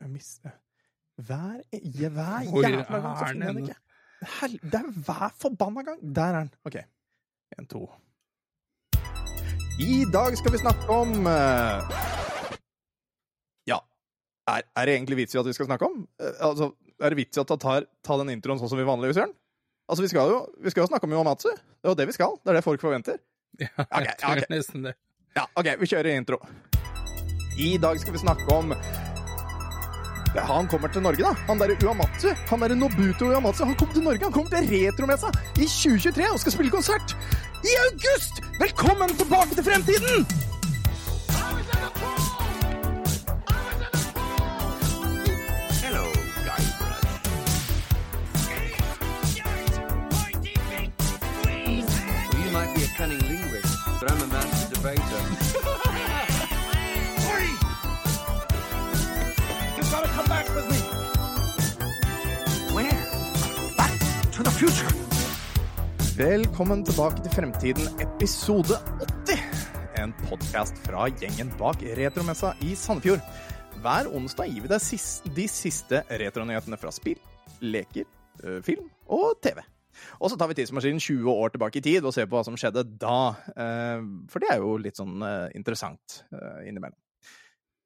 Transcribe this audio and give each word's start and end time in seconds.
Jeg 0.00 0.10
mister 0.10 0.50
Hver, 1.16 1.60
jeg, 1.72 2.10
hver 2.12 2.42
jævla 2.44 2.98
gang 3.00 3.18
så 3.18 3.24
er 3.24 3.28
finner 3.30 3.46
jeg 3.46 3.54
den? 3.54 3.62
ikke. 3.68 3.76
Hel, 4.40 4.58
det 4.62 4.80
er 4.80 4.90
hver 5.06 5.32
forbanna 5.40 5.82
gang. 5.82 6.00
Der 6.16 6.22
er 6.22 6.38
den. 6.38 6.50
OK. 6.64 6.76
En, 7.58 7.66
to. 7.66 7.86
I 9.80 10.04
dag 10.12 10.36
skal 10.36 10.52
vi 10.52 10.58
snakke 10.60 10.88
om 10.92 11.26
eh, 11.26 11.96
Ja, 13.68 13.78
er, 14.48 14.62
er 14.76 14.88
det 14.88 14.94
egentlig 14.94 15.16
vits 15.22 15.34
i 15.36 15.40
at 15.40 15.48
vi 15.48 15.52
skal 15.56 15.68
snakke 15.68 15.88
om? 15.88 16.04
Eh, 16.20 16.36
altså, 16.40 16.70
er 17.00 17.12
det 17.12 17.20
vits 17.20 17.36
i 17.36 17.40
at 17.40 17.50
jeg 17.50 17.60
tar, 17.64 17.88
tar 18.04 18.20
den 18.22 18.32
introen 18.36 18.60
sånn 18.60 18.72
som 18.72 18.80
vi 18.80 18.88
vanligvis 18.88 19.20
gjør 19.20 19.30
den? 19.30 19.36
Altså, 19.88 20.02
vi 20.02 20.12
skal 20.12 20.32
jo, 20.32 20.38
vi 20.64 20.72
skal 20.72 20.84
jo 20.84 20.90
snakke 20.90 21.08
om 21.08 21.12
Yomatsu. 21.16 21.50
Det 21.52 21.88
er 21.88 21.92
jo 21.92 21.98
det 22.00 22.08
vi 22.08 22.16
skal. 22.16 22.38
Det 22.42 22.52
er 22.52 22.60
det 22.60 22.66
folk 22.66 22.84
forventer. 22.84 23.20
Ja, 23.56 23.68
jeg 23.80 24.04
jeg 24.04 24.16
tror 24.20 24.36
okay. 24.36 24.48
nesten 24.52 24.82
det. 24.84 24.90
Ja, 25.36 25.46
OK, 25.56 25.68
vi 25.80 25.86
kjører 25.88 26.12
intro. 26.12 26.36
I 27.56 27.76
dag 27.80 28.00
skal 28.00 28.12
vi 28.12 28.20
snakke 28.20 28.44
om 28.52 28.74
ja, 30.36 30.44
Han 30.44 30.68
kommer 30.68 30.88
til 30.88 31.02
Norge, 31.02 31.22
da. 31.22 31.32
Han 31.48 31.58
derre 31.60 31.76
Uamatsu. 31.86 32.28
Han 32.50 32.60
derre 32.60 32.76
Nobuto 32.76 33.32
Uamatsu. 33.32 33.64
Han 33.64 33.74
kommer 33.74 33.94
til 33.94 34.02
Norge. 34.02 34.24
Han 34.24 34.32
kommer 34.32 34.50
til 34.50 34.68
Retromessa 34.68 35.32
i 35.56 35.66
2023 35.66 36.30
og 36.32 36.40
skal 36.40 36.52
spille 36.52 36.70
konsert 36.70 37.16
i 37.64 37.72
august! 37.86 38.42
Velkommen 38.60 39.08
tilbake 39.16 39.54
til 39.54 39.64
fremtiden! 39.64 40.26
Hello, 45.82 46.04
Well, 51.44 52.44
you 52.44 52.50
might 52.52 52.74
be 52.74 52.82
a 52.82 52.90
cunning 52.98 53.20
linguist, 53.28 53.78
but 54.00 54.10
I'm 54.10 54.22
a 54.22 54.26
master 54.26 54.74
debater. 54.74 55.45
Future. 64.56 64.88
Velkommen 66.16 66.84
tilbake 66.84 67.20
til 67.20 67.32
Fremtiden, 67.34 67.88
episode 68.00 68.78
80. 69.28 69.42
En 70.00 70.14
podkast 70.22 70.78
fra 70.86 71.10
gjengen 71.20 71.50
bak 71.60 71.82
Retromessa 71.98 72.54
i 72.64 72.72
Sandefjord. 72.78 73.20
Hver 73.84 74.08
onsdag 74.16 74.48
gir 74.48 74.64
vi 74.64 74.70
deg 74.72 75.34
de 75.36 75.46
siste 75.52 76.00
retronyhetene 76.08 76.80
fra 76.80 76.92
spill, 76.94 77.20
leker, 77.60 78.08
film 78.64 78.88
og 79.12 79.36
TV. 79.44 79.60
Og 80.24 80.32
så 80.32 80.40
tar 80.40 80.48
vi 80.48 80.56
tidsmaskinen 80.56 81.04
20 81.04 81.28
år 81.32 81.52
tilbake 81.52 81.82
i 81.82 81.84
tid 81.84 82.08
og 82.08 82.16
ser 82.16 82.28
på 82.28 82.38
hva 82.38 82.44
som 82.48 82.56
skjedde 82.56 82.86
da. 82.96 83.36
For 84.32 84.40
det 84.40 84.54
er 84.54 84.64
jo 84.64 84.78
litt 84.80 84.96
sånn 84.96 85.20
interessant 85.52 86.22
innimellom. 86.64 86.96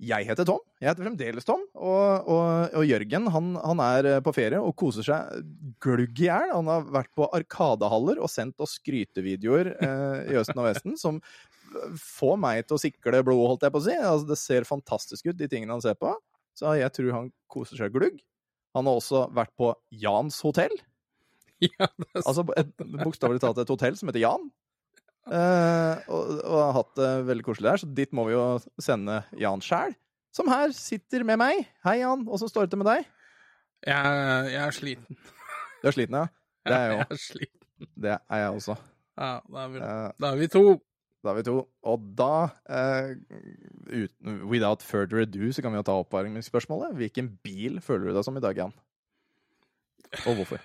Jeg 0.01 0.25
heter 0.25 0.47
Tom. 0.49 0.63
Jeg 0.81 0.89
heter 0.89 1.05
fremdeles 1.05 1.47
Tom. 1.49 1.63
Og, 1.77 2.29
og, 2.33 2.77
og 2.81 2.87
Jørgen 2.89 3.29
han, 3.35 3.51
han 3.61 3.83
er 3.85 4.09
eh, 4.15 4.23
på 4.25 4.33
ferie 4.33 4.61
og 4.61 4.73
koser 4.81 5.05
seg 5.05 5.45
glugg 5.85 6.23
i 6.23 6.29
hjel. 6.31 6.55
Han 6.55 6.71
har 6.73 6.87
vært 6.89 7.13
på 7.17 7.29
Arkadehaller 7.37 8.23
og 8.23 8.33
sendt 8.33 8.61
oss 8.65 8.79
skrytevideoer 8.79 9.75
eh, 9.77 10.33
i 10.33 10.39
Østen 10.41 10.61
og 10.61 10.71
Vesten 10.71 10.97
som 11.01 11.21
får 12.01 12.39
meg 12.41 12.65
til 12.67 12.77
å 12.79 12.83
sikle 12.83 13.23
blod, 13.27 13.45
holdt 13.53 13.67
jeg 13.67 13.75
på 13.75 13.83
å 13.83 13.87
si. 13.87 13.97
Altså, 13.99 14.27
det 14.33 14.39
ser 14.41 14.69
fantastisk 14.69 15.29
ut, 15.29 15.39
de 15.39 15.49
tingene 15.51 15.77
han 15.77 15.85
ser 15.85 15.99
på. 16.01 16.15
Så 16.59 16.75
jeg 16.81 16.93
tror 16.97 17.13
han 17.15 17.33
koser 17.53 17.79
seg 17.81 17.93
glugg. 17.95 18.19
Han 18.77 18.89
har 18.89 18.99
også 19.01 19.27
vært 19.37 19.53
på 19.59 19.75
Jans 20.03 20.41
hotell. 20.47 20.77
Ja, 21.61 21.91
Altså 22.23 22.41
bokstavelig 22.49 23.43
talt 23.43 23.59
et 23.61 23.69
hotell 23.69 23.93
som 23.99 24.09
heter 24.09 24.23
Jan. 24.23 24.47
Eh, 25.29 26.01
og, 26.11 26.31
og 26.41 26.57
har 26.65 26.73
hatt 26.79 26.93
det 26.99 27.11
veldig 27.29 27.45
koselig 27.47 27.69
der, 27.69 27.81
så 27.83 27.89
dit 28.01 28.13
må 28.17 28.25
vi 28.29 28.33
jo 28.35 28.45
sende 28.81 29.21
Jan 29.39 29.61
sjæl. 29.65 29.93
Som 30.35 30.49
her 30.51 30.71
sitter 30.75 31.25
med 31.27 31.41
meg. 31.43 31.65
Hei, 31.85 31.99
Jan. 32.01 32.23
Åssen 32.31 32.49
står 32.51 32.67
det 32.69 32.73
til 32.75 32.81
med 32.85 32.89
deg? 32.93 33.09
jeg, 33.89 34.51
jeg 34.53 34.61
er 34.63 34.75
sliten. 34.77 35.19
Du 35.81 35.89
er 35.91 35.97
sliten, 35.97 36.17
ja? 36.21 36.27
Det 36.71 36.77
er 36.77 36.91
jeg 36.93 37.19
sliten. 37.19 37.89
Det 37.97 38.13
er 38.13 38.41
jeg 38.45 38.51
også. 38.53 38.75
Ja, 39.17 39.31
da 39.49 39.63
er 39.65 39.71
vi, 39.73 39.81
Eh, 39.81 40.11
da 40.21 40.31
er 40.35 40.37
vi 40.41 40.49
to. 40.53 40.63
da 41.25 41.33
er 41.33 41.39
vi 41.41 41.45
to. 41.49 41.55
Og 41.89 42.05
da, 42.19 42.33
uh, 42.69 43.11
uten, 43.89 44.37
without 44.51 44.85
further 44.85 45.23
ado, 45.25 45.49
så 45.53 45.65
kan 45.65 45.73
vi 45.73 45.81
jo 45.81 45.87
ta 45.89 45.97
oppvarmingsspørsmålet. 46.03 46.95
Hvilken 47.01 47.33
bil 47.45 47.81
føler 47.85 48.11
du 48.11 48.19
deg 48.19 48.25
som 48.29 48.37
i 48.37 48.45
dag, 48.45 48.57
Jan? 48.61 48.77
Og 50.27 50.37
hvorfor? 50.39 50.61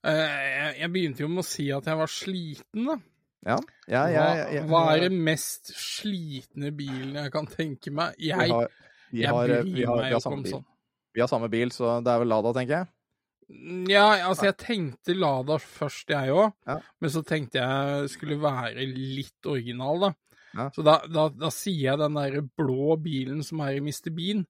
Uh, 0.00 0.10
Jeg, 0.16 0.74
jeg 0.80 0.92
begynte 0.96 1.22
jo 1.24 1.28
med 1.28 1.44
å 1.44 1.48
si 1.50 1.68
at 1.76 1.86
jeg 1.92 2.00
var 2.00 2.10
sliten, 2.12 2.88
da. 2.88 2.96
Ja, 3.46 3.56
ja, 3.88 4.02
ja, 4.12 4.24
ja, 4.52 4.62
hva, 4.68 4.82
hva 4.84 4.96
er 4.98 5.06
den 5.08 5.20
mest 5.24 5.70
slitne 5.72 6.70
bilen 6.76 7.14
jeg 7.16 7.32
kan 7.32 7.46
tenke 7.48 7.92
meg? 7.94 8.14
Jeg, 8.20 8.36
har, 8.36 8.68
vi 9.10 9.22
jeg 9.22 9.30
har, 9.32 9.46
bryr 9.48 9.62
vi 9.64 9.84
har, 9.88 9.96
meg 10.02 10.12
jo 10.12 10.18
ikke 10.20 10.32
om 10.36 10.42
sånn. 10.50 10.66
Vi 11.16 11.22
har 11.24 11.30
samme 11.32 11.48
bil, 11.50 11.72
så 11.74 11.96
det 12.04 12.12
er 12.12 12.20
vel 12.22 12.28
Lada, 12.30 12.52
tenker 12.54 12.76
jeg. 12.82 12.90
Ja, 13.90 14.04
altså 14.28 14.46
jeg 14.50 14.58
tenkte 14.62 15.16
Lada 15.16 15.56
først, 15.58 16.12
jeg 16.12 16.30
òg. 16.36 16.52
Ja. 16.68 16.76
Men 17.02 17.10
så 17.10 17.22
tenkte 17.26 17.58
jeg 17.64 18.10
skulle 18.12 18.36
være 18.42 18.84
litt 18.86 19.48
original, 19.50 20.04
da. 20.04 20.12
Ja. 20.54 20.68
Så 20.74 20.84
da, 20.86 20.98
da, 21.10 21.28
da 21.32 21.50
sier 21.54 21.92
jeg 21.92 21.98
den 22.02 22.18
der 22.20 22.40
blå 22.60 22.94
bilen 23.02 23.42
som 23.46 23.62
er 23.64 23.78
i 23.78 23.82
Mr. 23.82 24.12
Bean. 24.14 24.44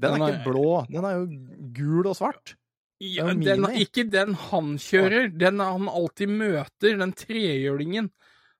Den 0.00 0.14
er 0.14 0.16
Den 0.16 0.22
er- 0.24 0.34
ikke 0.40 0.48
blå, 0.50 0.66
den 0.88 1.04
er 1.04 1.18
jo 1.20 1.28
gul 1.76 2.08
og 2.10 2.16
svart. 2.16 2.56
Ja, 3.00 3.30
den, 3.32 3.64
ikke 3.80 4.04
den 4.12 4.34
han 4.50 4.74
kjører, 4.78 5.30
den 5.40 5.60
han 5.64 5.88
alltid 5.88 6.28
møter, 6.28 6.98
den 7.00 7.14
trehjulingen. 7.16 8.10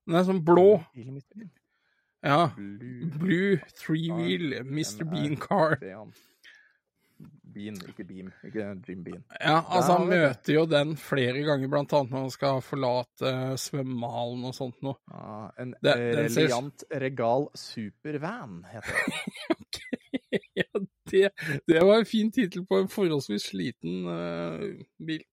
Den 0.09 0.17
er 0.17 0.25
sånn 0.25 0.41
blå. 0.47 0.81
Ja. 2.25 2.47
Blue. 2.57 3.11
Blue 3.21 3.59
three 3.77 4.09
wheel 4.13 4.63
Mr. 4.65 5.05
Bean 5.09 5.37
car. 5.41 5.77
Bean, 7.51 7.75
ikke 7.91 8.05
Beam. 8.07 8.29
Ikke 8.47 8.65
Jim 8.89 9.01
Bean. 9.05 9.25
Ja, 9.43 9.59
altså 9.67 9.97
han 9.99 10.07
møter 10.09 10.55
jo 10.55 10.63
den 10.71 10.93
flere 11.01 11.43
ganger, 11.45 11.69
blant 11.73 11.93
annet 11.99 12.13
når 12.15 12.23
han 12.25 12.33
skal 12.33 12.61
forlate 12.65 13.33
svømmehallen 13.61 14.45
og 14.49 14.55
sånt 14.57 14.79
noe. 14.87 14.97
Ah, 15.13 15.51
en 15.59 15.75
Det- 15.83 15.97
reliant 15.97 16.17
den 16.17 16.31
ser- 16.31 16.47
reliant 16.47 16.85
regal 17.03 17.49
supervan, 17.59 18.61
heter 18.71 18.95
det. 19.05 20.41
ja, 20.63 20.69
det, 21.15 21.31
det 21.67 21.83
var 21.85 21.99
en 21.99 22.07
fin 22.07 22.33
tittel 22.33 22.67
på 22.67 22.81
en 22.81 22.89
forholdsvis 22.89 23.51
sliten 23.53 24.07
uh, 24.07 24.81
bil. 24.99 25.25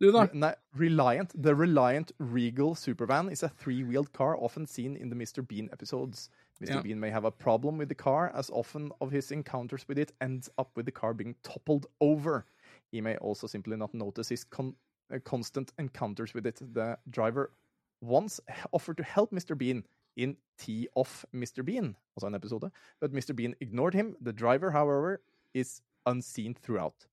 Du 0.00 0.10
da? 0.12 0.26
Nei, 0.32 0.52
Reliant. 0.76 1.30
The 1.40 1.54
Reliant 1.54 2.12
Regal 2.18 2.74
Supervan 2.74 3.30
is 3.30 3.42
a 3.42 3.48
three-wheeled 3.48 4.12
car 4.12 4.36
often 4.36 4.66
seen 4.66 4.96
in 4.96 5.08
the 5.08 5.16
Mr. 5.16 5.46
Bean 5.46 5.68
episodes. 5.72 6.30
Mr. 6.60 6.74
Ja. 6.74 6.82
Bean 6.82 7.00
may 7.00 7.10
have 7.10 7.24
a 7.24 7.30
problem 7.30 7.78
with 7.78 7.88
the 7.88 7.94
car, 7.94 8.32
as 8.34 8.50
often 8.50 8.90
of 9.00 9.10
his 9.10 9.30
encounters 9.30 9.86
with 9.88 9.98
it 9.98 10.12
ends 10.20 10.50
up 10.58 10.70
with 10.76 10.86
the 10.86 10.92
car 10.92 11.14
being 11.14 11.34
toppled 11.42 11.86
over. 12.00 12.44
He 12.90 13.00
may 13.00 13.16
also 13.16 13.46
simply 13.46 13.76
not 13.76 13.94
notice 13.94 14.28
his 14.28 14.44
con 14.44 14.74
uh, 15.12 15.18
constant 15.24 15.72
encounters 15.78 16.34
with 16.34 16.46
it. 16.46 16.60
The 16.74 16.98
driver 17.10 17.52
once 18.00 18.40
offered 18.72 18.96
to 18.96 19.04
help 19.04 19.30
Mr. 19.30 19.56
Bean 19.56 19.84
in 20.16 20.36
Tee 20.58 20.86
Off 20.94 21.24
Mr. 21.32 21.64
Bean, 21.66 21.96
altså 22.16 22.28
en 22.28 22.34
episode, 22.38 22.70
but 23.00 23.12
Mr. 23.12 23.34
Bean 23.34 23.54
ignored 23.60 23.94
him. 23.94 24.14
The 24.22 24.32
driver, 24.32 24.70
however, 24.70 25.20
is 25.54 25.80
unseen 26.06 26.54
throughout. 26.54 27.06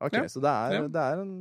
Ok, 0.00 0.12
Ja, 0.18 0.26
Så 0.28 0.40
det 0.42 0.50
er, 0.50 0.72
ja. 0.74 0.86
det 0.88 1.00
er 1.00 1.20
en 1.22 1.34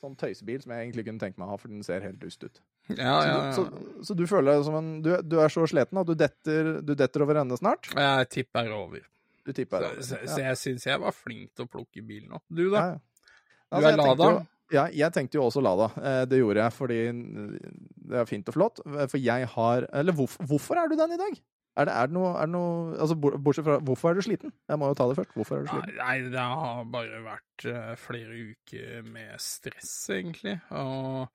sånn 0.00 0.16
tøysebil 0.18 0.60
som 0.62 0.72
jeg 0.74 0.88
egentlig 0.88 1.04
kunne 1.06 1.20
tenke 1.22 1.38
meg 1.38 1.46
å 1.48 1.52
ha, 1.54 1.56
for 1.60 1.68
den 1.68 1.82
ser 1.86 2.00
helt 2.04 2.18
dust 2.20 2.42
ut. 2.44 2.60
Ja, 2.90 2.96
Så, 3.22 3.28
ja, 3.28 3.36
du, 3.38 3.52
så, 3.54 4.04
så 4.08 4.16
du 4.18 4.24
føler 4.26 4.56
deg 4.56 4.64
som 4.66 4.74
en 4.74 4.88
Du, 5.04 5.12
du 5.22 5.36
er 5.40 5.48
så 5.54 5.62
sliten 5.70 6.00
at 6.00 6.08
du 6.08 6.14
detter, 6.18 6.72
du 6.82 6.94
detter 6.98 7.22
over 7.22 7.38
ende 7.40 7.56
snart? 7.60 7.88
Jeg 7.94 8.28
tipper 8.34 8.72
over. 8.74 9.04
Du 9.46 9.52
tipper 9.54 9.86
Så, 10.02 10.16
over. 10.18 10.26
så, 10.32 10.40
jeg 10.42 10.58
syns 10.58 10.86
jeg 10.90 11.00
var 11.00 11.14
flink 11.14 11.54
til 11.54 11.64
å 11.68 11.70
plukke 11.70 12.02
bilen 12.06 12.32
opp. 12.36 12.44
Du, 12.50 12.64
da? 12.74 12.88
Du 12.98 13.76
Altså, 13.78 13.88
er 13.92 13.96
Lada? 14.02 14.30
jo- 14.32 14.46
Ja, 14.72 14.86
jeg 14.88 15.12
tenkte 15.14 15.38
jo 15.38 15.46
også 15.46 15.62
Lada. 15.64 15.90
Eh, 16.00 16.24
Det 16.30 16.40
gjorde 16.40 16.64
jeg 16.64 16.76
fordi 16.76 17.00
det 17.12 18.20
er 18.22 18.28
fint 18.28 18.48
og 18.48 18.56
flott. 18.56 18.82
For 18.84 19.18
jeg 19.20 19.48
har 19.54 19.88
Eller 19.92 20.16
hvorfor, 20.16 20.46
hvorfor 20.48 20.80
er 20.80 20.88
du 20.88 20.96
den 20.96 21.16
i 21.16 21.20
dag? 21.20 21.40
Er 21.72 21.88
det, 21.88 21.92
er 21.96 22.08
det 22.10 22.12
noe, 22.12 22.32
er 22.36 22.48
det 22.48 22.52
noe 22.52 22.96
altså, 23.00 23.16
Bortsett 23.16 23.64
fra 23.64 23.78
Hvorfor 23.80 24.10
er 24.10 24.18
du 24.18 24.26
sliten? 24.26 24.52
Jeg 24.68 24.80
må 24.80 24.90
jo 24.90 24.96
ta 24.98 25.06
det 25.08 25.16
først. 25.16 25.32
Hvorfor 25.38 25.56
er 25.56 25.64
du 25.64 25.70
sliten? 25.72 25.94
nei, 25.96 26.16
det 26.34 26.44
har 26.52 26.84
bare 26.92 27.22
vært 27.24 27.66
eh, 27.70 27.94
flere 28.00 28.42
uker 28.52 29.08
med 29.08 29.40
stress, 29.40 29.94
egentlig. 30.12 30.58
Og 30.68 31.32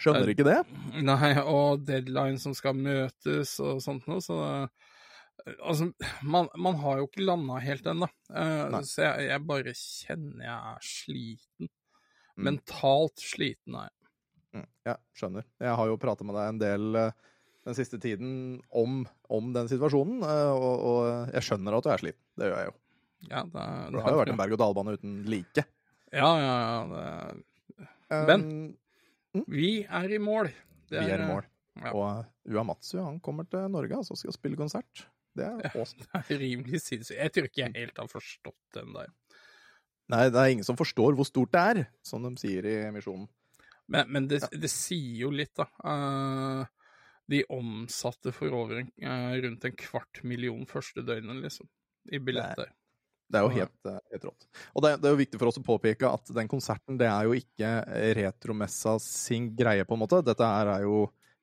Skjønner 0.00 0.32
ikke 0.32 0.44
det. 0.44 0.58
Nei, 1.04 1.30
og 1.40 1.84
deadline 1.88 2.40
som 2.40 2.56
skal 2.56 2.76
møtes 2.76 3.54
og 3.64 3.80
sånt 3.84 4.08
noe, 4.10 4.24
så 4.24 4.40
eh, 4.44 4.92
Altså, 5.60 5.90
man, 6.26 6.48
man 6.58 6.78
har 6.80 6.98
jo 6.98 7.06
ikke 7.06 7.22
landa 7.22 7.58
helt 7.62 7.84
ennå, 7.86 8.06
uh, 8.34 8.78
så 8.82 9.02
jeg, 9.04 9.26
jeg 9.28 9.42
bare 9.46 9.74
kjenner 9.78 10.42
jeg 10.42 10.56
er 10.72 10.86
sliten. 10.88 11.68
Mm. 12.36 12.44
Mentalt 12.50 13.22
sliten 13.22 13.76
er 13.80 13.88
jeg. 13.88 14.10
Mm, 14.56 14.66
Ja, 14.86 14.94
skjønner. 15.16 15.44
Jeg 15.60 15.76
har 15.80 15.88
jo 15.90 15.96
prata 16.00 16.24
med 16.28 16.36
deg 16.38 16.48
en 16.54 16.58
del 16.60 16.98
eh, 17.00 17.10
den 17.66 17.74
siste 17.78 17.98
tiden 18.02 18.32
om, 18.70 19.00
om 19.32 19.48
den 19.56 19.68
situasjonen, 19.72 20.20
eh, 20.22 20.52
og, 20.52 20.84
og 20.90 21.32
jeg 21.34 21.42
skjønner 21.48 21.76
at 21.78 21.86
du 21.86 21.90
er 21.94 22.02
sliten. 22.04 22.22
Det 22.38 22.50
gjør 22.50 22.60
jeg 22.62 22.70
jo. 22.70 22.76
Ja, 23.30 23.40
det, 23.42 23.64
det, 23.64 23.96
det 23.96 24.04
har 24.04 24.12
jo 24.14 24.20
vært 24.20 24.32
en 24.34 24.40
berg-og-dal-bane 24.42 24.94
uten 24.98 25.16
like. 25.32 25.64
Ja, 26.14 26.30
ja, 26.38 26.54
ja. 26.62 27.88
Det, 28.06 28.20
Men 28.28 29.46
vi 29.50 29.70
er 29.84 30.12
i 30.14 30.20
mål. 30.22 30.52
Det 30.92 31.02
vi 31.02 31.10
er 31.16 31.24
i 31.24 31.28
mål. 31.32 31.48
ja. 31.82 31.90
Og 31.92 32.52
Uamatsu 32.54 33.00
han 33.02 33.18
kommer 33.24 33.48
til 33.50 33.66
Norge 33.72 33.96
altså, 33.98 34.14
og 34.14 34.20
skal 34.20 34.36
spille 34.36 34.56
konsert. 34.60 35.06
Det 35.36 35.44
er 35.44 35.66
awesome. 35.74 36.06
Det 36.28 36.36
er 36.36 36.40
rimelig 36.40 36.80
sinnssykt. 36.84 37.18
Jeg 37.18 37.32
tror 37.34 37.48
ikke 37.50 37.64
jeg 37.64 37.74
helt 37.80 37.98
har 38.00 38.08
forstått 38.12 38.78
den 38.78 38.94
der. 38.94 39.10
Nei, 40.12 40.28
det 40.30 40.38
er 40.38 40.52
ingen 40.54 40.66
som 40.66 40.78
forstår 40.78 41.16
hvor 41.18 41.26
stort 41.26 41.52
det 41.54 41.64
er, 41.72 41.82
som 42.06 42.22
de 42.22 42.30
sier 42.38 42.66
i 42.70 42.76
Misjonen. 42.94 43.26
Men, 43.90 44.08
men 44.10 44.26
det, 44.30 44.40
det 44.50 44.70
sier 44.70 45.26
jo 45.26 45.32
litt, 45.34 45.54
da. 45.58 45.66
Uh, 45.82 46.66
de 47.30 47.42
omsatte 47.54 48.32
for 48.34 48.54
over 48.54 48.82
en, 48.82 48.90
uh, 49.02 49.34
rundt 49.42 49.66
en 49.66 49.76
kvart 49.78 50.22
million 50.26 50.66
første 50.70 51.02
døgnet, 51.06 51.38
liksom, 51.42 51.70
i 52.10 52.22
billetter. 52.22 52.70
Det 53.26 53.40
er 53.40 53.42
jo 53.42 53.54
helt, 53.56 53.78
eh, 53.90 54.02
helt 54.12 54.24
rått. 54.28 54.44
Og 54.78 54.84
det, 54.84 54.90
det 55.02 55.08
er 55.08 55.14
jo 55.16 55.18
viktig 55.18 55.38
for 55.40 55.50
oss 55.50 55.56
å 55.58 55.62
påpeke 55.66 56.06
at 56.06 56.28
den 56.36 56.46
konserten, 56.46 56.94
det 57.00 57.08
er 57.10 57.26
jo 57.26 57.34
ikke 57.34 57.70
Retromessa 58.14 58.92
sin 59.02 59.48
greie, 59.58 59.82
på 59.82 59.96
en 59.96 60.02
måte. 60.04 60.20
Dette 60.22 60.46
her 60.46 60.70
er 60.76 60.84
jo 60.84 61.00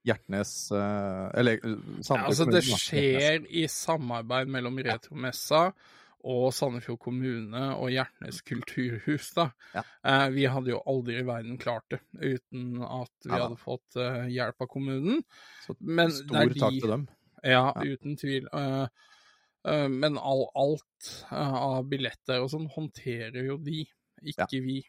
Hjertnes 0.08 0.54
Eller 0.72 1.60
Ja, 1.60 2.22
altså, 2.22 2.48
det 2.48 2.62
skjer 2.64 3.44
i 3.52 3.66
samarbeid 3.72 4.48
mellom 4.56 4.80
Retromessa 4.88 5.66
og 6.24 6.54
Sandefjord 6.56 7.00
kommune 7.04 7.64
og 7.76 7.90
Hjertnes 7.92 8.42
kulturhus, 8.48 9.32
da. 9.36 9.50
Ja. 9.76 9.84
Eh, 10.08 10.28
vi 10.36 10.46
hadde 10.48 10.72
jo 10.72 10.80
aldri 10.88 11.18
i 11.20 11.26
verden 11.28 11.58
klart 11.60 11.84
det 11.92 12.00
uten 12.16 12.80
at 12.84 13.12
vi 13.26 13.34
Ja 13.34 13.42
hadde 13.48 13.60
fått 13.60 13.98
eh, 14.00 14.30
hjelp 14.32 14.64
av 14.64 14.70
kommunen. 14.72 15.24
Så 15.66 15.76
Men 15.80 16.12
Stor 16.16 16.40
er 16.46 16.54
takk 16.56 16.80
til 16.80 16.94
dem. 16.96 17.08
Ja, 17.44 17.74
Ja. 17.76 17.84
uten 17.84 18.16
tvil. 18.16 18.48
Eh, 18.54 18.88
eh, 19.68 19.88
men 19.92 20.18
all, 20.18 20.46
alt 20.56 21.12
eh, 21.30 21.54
av 21.60 21.84
billetter 21.92 22.40
og 22.40 22.50
sånn 22.56 22.70
håndterer 22.72 23.44
jo 23.52 23.58
de, 23.60 23.84
ikke 24.24 24.62
vi. 24.64 24.80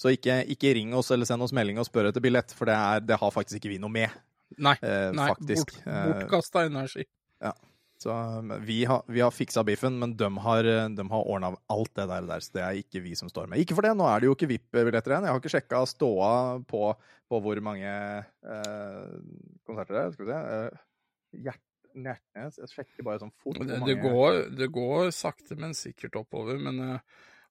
Så 0.00 0.14
ikke, 0.16 0.40
ikke 0.48 0.72
ring 0.78 0.94
oss 0.96 1.10
eller 1.12 1.28
send 1.28 1.44
oss 1.44 1.52
melding 1.52 1.76
og 1.78 1.84
spør 1.84 2.08
etter 2.08 2.24
billett, 2.24 2.54
for 2.56 2.64
det, 2.70 2.74
er, 2.74 3.02
det 3.04 3.18
har 3.20 3.30
faktisk 3.34 3.60
ikke 3.60 3.74
vi 3.74 3.80
noe 3.82 3.92
med, 3.92 4.08
Nei, 4.56 4.72
eh, 4.82 5.10
nei 5.12 5.28
bort, 5.28 5.76
bortkasta 5.84 6.64
energi. 6.66 7.04
Så 8.00 8.14
vi 8.64 8.78
har, 8.88 9.02
vi 9.12 9.20
har 9.20 9.32
fiksa 9.34 9.60
biffen, 9.68 9.98
men 10.00 10.14
de 10.16 10.28
har, 10.40 10.64
de 10.96 11.04
har 11.12 11.26
ordna 11.28 11.50
alt 11.68 11.90
det 11.98 12.06
der, 12.08 12.28
der, 12.30 12.40
så 12.40 12.54
det 12.54 12.62
er 12.64 12.78
ikke 12.80 13.02
vi 13.04 13.12
som 13.18 13.28
står 13.28 13.50
med. 13.50 13.60
Ikke 13.60 13.76
for 13.76 13.84
det, 13.84 13.92
nå 13.98 14.06
er 14.08 14.22
det 14.22 14.30
jo 14.30 14.36
ikke 14.36 14.48
VIP-billetter 14.54 15.12
igjen. 15.12 15.26
Jeg 15.28 15.34
har 15.36 15.42
ikke 15.42 15.52
sjekka 15.52 15.80
ståa 15.90 16.30
på, 16.70 16.80
på 17.28 17.40
hvor 17.44 17.60
mange 17.66 17.90
eh, 17.90 19.10
konserter 19.68 19.98
det 19.98 20.04
er. 20.06 20.14
Skal 20.14 20.24
vi 20.24 20.32
se. 20.32 20.38
Eh, 20.56 20.86
Hjert, 21.44 21.60
Hjertnes 21.94 22.56
Jeg 22.62 22.70
sjekker 22.72 23.06
bare 23.06 23.20
sånn 23.22 23.34
fort. 23.42 23.60
Det, 23.68 23.80
det, 23.84 23.96
går, 24.00 24.38
det 24.58 24.70
går 24.74 25.12
sakte, 25.14 25.58
men 25.60 25.76
sikkert 25.76 26.16
oppover. 26.22 26.56
Men 26.62 26.80
jeg 26.80 27.02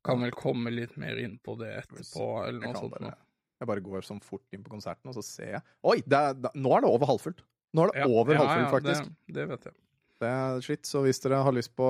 kan 0.08 0.24
vel 0.24 0.34
komme 0.34 0.74
litt 0.74 0.96
mer 0.98 1.20
inn 1.22 1.38
på 1.44 1.60
det 1.60 1.76
etterpå, 1.84 2.30
eller 2.48 2.72
noe 2.72 2.74
sånt. 2.74 2.98
bare, 2.98 3.14
jeg 3.60 3.70
bare 3.70 3.84
går 3.86 4.08
sånn 4.08 4.24
fort 4.26 4.56
inn 4.56 4.66
på 4.66 4.74
konserten, 4.74 5.12
og 5.12 5.18
så 5.20 5.24
ser 5.26 5.54
jeg 5.58 5.64
Oi! 5.92 6.00
Det 6.08 6.24
er, 6.32 6.58
nå 6.58 6.74
er 6.74 6.86
det 6.86 6.90
over 6.90 7.12
halvfullt! 7.12 7.46
Nå 7.76 7.86
er 7.86 7.94
det 7.94 8.02
Ja, 8.02 8.10
over 8.10 8.34
ja, 8.34 8.42
halvfullt, 8.42 8.66
ja, 8.66 8.74
faktisk. 8.74 9.14
Det, 9.28 9.36
det 9.38 9.48
vet 9.52 9.70
jeg. 9.70 9.78
Det 10.20 10.28
er 10.28 10.60
shit, 10.66 10.84
så 10.90 11.00
hvis 11.06 11.22
dere 11.24 11.38
har 11.46 11.56
lyst 11.56 11.72
på 11.80 11.86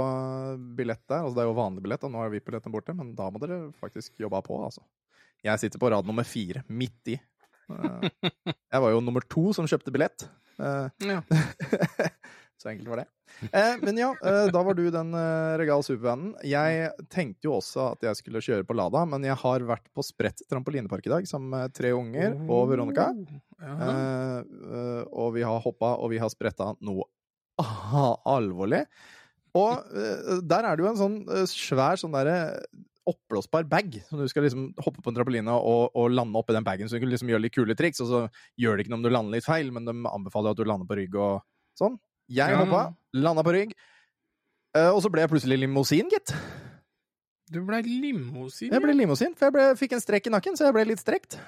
billett 0.77 1.01
der, 1.09 1.23
altså 1.25 1.35
det 1.39 1.43
er 1.43 1.49
jo 1.49 1.57
vanlig 1.57 1.81
billett, 1.85 2.03
og 2.05 2.11
nå 2.13 2.21
er 2.21 2.33
VIP-billetten 2.35 2.73
borte, 2.73 2.93
men 2.93 3.15
da 3.17 3.29
må 3.33 3.41
dere 3.41 3.61
faktisk 3.81 4.19
jobbe 4.21 4.41
på, 4.45 4.59
altså. 4.67 4.83
Jeg 5.45 5.61
sitter 5.63 5.81
på 5.81 5.89
rad 5.89 6.05
nummer 6.05 6.27
fire, 6.27 6.61
midt 6.67 7.13
i. 7.15 7.19
Eh, 7.69 8.09
Jeg 8.73 8.81
var 8.83 8.91
jo 8.93 8.99
nummer 9.01 9.23
to 9.29 9.49
som 9.55 9.65
kjøpte 9.69 9.93
billett. 9.95 10.27
Eh, 10.59 10.89
Ja. 11.09 11.21
Så 12.59 12.67
enkelt 12.73 12.89
var 12.91 12.99
det. 12.99 13.05
Eh, 13.55 13.77
Men 13.79 13.95
ja, 14.01 14.09
da 14.51 14.61
var 14.67 14.75
du 14.75 14.81
den 14.91 15.13
Regal 15.61 15.79
Supervanen. 15.87 16.33
Jeg 16.43 16.89
tenkte 17.07 17.47
jo 17.47 17.53
også 17.61 17.85
at 17.93 18.03
jeg 18.03 18.17
skulle 18.19 18.41
kjøre 18.43 18.65
på 18.67 18.75
Lada, 18.75 19.05
men 19.07 19.23
jeg 19.23 19.37
har 19.39 19.63
vært 19.63 19.87
på 19.95 20.03
spredt 20.03 20.43
trampolinepark 20.51 21.07
i 21.07 21.13
dag 21.13 21.29
sammen 21.29 21.53
med 21.55 21.71
tre 21.77 21.93
unger 21.95 22.35
og 22.51 22.67
Veronica. 22.73 23.07
Og 25.15 25.31
vi 25.37 25.45
har 25.47 25.63
hoppa, 25.63 25.93
og 26.03 26.11
vi 26.11 26.19
har 26.19 26.29
spretta 26.35 26.73
noe 26.83 27.07
alvorlig. 27.59 28.83
Og 29.57 29.81
eh, 29.97 30.39
der 30.45 30.67
er 30.69 30.77
det 30.77 30.85
jo 30.85 30.91
en 30.91 30.99
sånn 30.99 31.17
eh, 31.33 31.45
svær 31.49 31.99
sånn 31.99 32.13
derre 32.13 32.35
oppblåsbar 33.09 33.65
bag, 33.65 33.95
som 34.05 34.19
du 34.21 34.27
skal 34.29 34.43
liksom 34.45 34.67
hoppe 34.85 35.01
på 35.01 35.09
en 35.09 35.15
trampoline 35.17 35.49
og, 35.55 35.95
og 35.97 36.11
lande 36.13 36.37
oppi 36.37 36.53
den 36.53 36.65
bagen, 36.67 36.85
så 36.85 36.97
du 36.99 37.01
kan 37.01 37.09
liksom 37.09 37.31
gjøre 37.31 37.41
litt 37.47 37.55
kule 37.55 37.73
triks. 37.77 38.03
Og 38.05 38.09
så 38.11 38.19
gjør 38.61 38.77
det 38.77 38.85
ikke 38.85 38.93
noe 38.93 39.01
om 39.01 39.07
du 39.07 39.09
lander 39.13 39.37
litt 39.39 39.47
feil, 39.47 39.71
men 39.73 39.87
de 39.89 39.95
anbefaler 40.05 40.53
at 40.53 40.59
du 40.59 40.67
lander 40.69 40.85
på 40.89 40.99
rygg 40.99 41.17
og 41.17 41.39
sånn. 41.79 41.97
Jeg 42.29 42.53
Ja. 42.53 42.59
hoppa, 42.61 42.83
landa 43.17 43.41
på 43.41 43.55
rygg, 43.55 43.73
eh, 44.77 44.91
og 44.93 45.01
så 45.01 45.09
ble 45.09 45.23
jeg 45.25 45.31
plutselig 45.31 45.57
limousin, 45.63 46.11
gitt. 46.13 46.35
Du 47.49 47.63
blei 47.65 47.81
limousin? 47.81 48.69
Jeg 48.69 48.83
ble 48.83 48.93
limousin, 48.93 49.33
for 49.33 49.49
jeg 49.49 49.55
ble, 49.55 49.63
fikk 49.79 49.95
en 49.97 50.03
strekk 50.03 50.27
i 50.29 50.35
nakken, 50.35 50.53
så 50.59 50.67
jeg 50.69 50.75
ble 50.77 50.85
litt 50.91 51.01
strekt. 51.01 51.39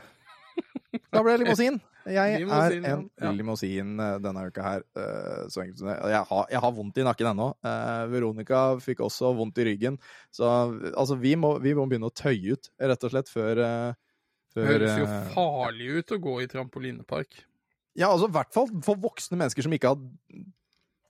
Da 1.11 1.21
ble 1.23 1.33
det 1.37 1.43
limousin. 1.45 1.79
Jeg 2.09 2.39
Limousin, 2.41 2.85
er 2.85 2.93
en 2.95 3.03
ja. 3.21 3.31
limousin 3.37 3.91
eh, 4.01 4.15
denne 4.23 4.45
uka 4.49 4.63
her. 4.65 4.85
eh, 4.97 5.43
Så 5.53 5.61
enkelt 5.61 5.77
som 5.79 5.91
det. 5.91 5.97
Jeg 6.09 6.25
har, 6.31 6.47
jeg 6.49 6.61
har 6.63 6.71
vondt 6.73 6.97
i 6.97 7.05
nakken 7.05 7.29
ennå. 7.31 7.49
Eh, 7.61 8.05
Veronica 8.09 8.61
fikk 8.81 9.03
også 9.05 9.29
vondt 9.37 9.61
i 9.61 9.67
ryggen. 9.69 9.99
Så 10.33 10.49
altså, 10.95 11.19
vi 11.21 11.35
må, 11.37 11.53
vi 11.61 11.75
må 11.77 11.85
begynne 11.91 12.09
å 12.09 12.15
tøye 12.15 12.57
ut, 12.57 12.71
rett 12.81 13.05
og 13.05 13.13
slett, 13.13 13.29
før, 13.29 13.61
Det 13.61 14.57
før 14.57 14.71
høres 14.71 14.97
jo 15.03 15.11
farlig 15.35 15.91
ut 15.99 16.15
å 16.17 16.19
gå 16.25 16.35
i 16.41 16.49
trampolinepark. 16.51 17.43
Ja, 17.93 18.09
altså 18.09 18.31
i 18.31 18.33
hvert 18.33 18.53
fall 18.55 18.71
for 18.83 18.97
voksne 19.03 19.37
mennesker 19.37 19.67
som 19.67 19.77
ikke 19.77 19.93
har 19.93 20.01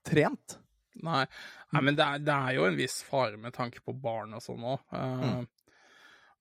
trent. 0.07 0.57
Nei, 1.01 1.23
Nei 1.71 1.81
men 1.87 1.95
det 1.95 2.03
er, 2.03 2.21
det 2.25 2.35
er 2.35 2.55
jo 2.57 2.67
en 2.67 2.75
viss 2.77 2.99
fare 3.07 3.39
med 3.39 3.55
tanke 3.55 3.79
på 3.85 3.93
barn 3.95 4.33
og 4.35 4.43
sånn 4.43 4.65
òg. 4.75 4.81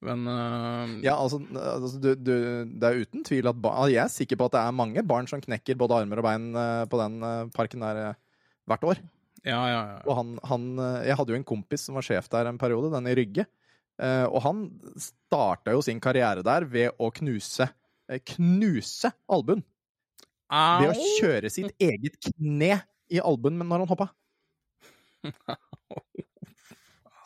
Men 0.05 0.25
uh, 0.25 0.97
Ja, 1.05 1.19
altså, 1.21 1.43
altså 1.53 2.01
du, 2.01 2.11
du, 2.17 2.35
det 2.81 2.89
er 2.89 3.01
uten 3.05 3.25
tvil 3.27 3.51
at 3.51 3.59
barn, 3.61 3.77
altså, 3.83 3.93
Jeg 3.93 4.03
er 4.05 4.13
sikker 4.15 4.41
på 4.41 4.49
at 4.49 4.57
det 4.57 4.63
er 4.63 4.77
mange 4.77 5.05
barn 5.07 5.29
som 5.29 5.43
knekker 5.45 5.79
både 5.81 5.99
armer 6.01 6.23
og 6.23 6.27
bein 6.27 6.51
eh, 6.57 6.85
på 6.89 7.01
den 7.03 7.19
eh, 7.27 7.49
parken 7.53 7.85
der 7.85 8.01
hvert 8.71 8.87
år. 8.87 9.01
ja, 9.45 9.61
ja, 9.69 9.81
ja. 9.93 9.99
Og 10.07 10.17
han, 10.17 10.37
han 10.47 10.65
Jeg 11.05 11.17
hadde 11.19 11.35
jo 11.35 11.41
en 11.41 11.49
kompis 11.49 11.85
som 11.89 11.99
var 11.99 12.07
sjef 12.07 12.31
der 12.33 12.49
en 12.49 12.61
periode, 12.61 12.93
den 12.95 13.09
i 13.11 13.17
Rygge. 13.19 13.47
Og 14.01 14.39
han 14.41 14.63
starta 14.97 15.75
jo 15.75 15.83
sin 15.85 15.99
karriere 16.01 16.41
der 16.47 16.65
ved 16.65 16.97
å 16.97 17.11
knuse 17.13 17.67
Knuse 18.33 19.11
albuen! 19.31 19.61
Ved 20.51 20.89
å 20.91 21.11
kjøre 21.21 21.51
sitt 21.53 21.77
eget 21.79 22.17
kne 22.25 22.81
i 23.13 23.21
albuen 23.23 23.61
når 23.61 23.85
han 23.85 23.91
hoppa. 23.91 24.09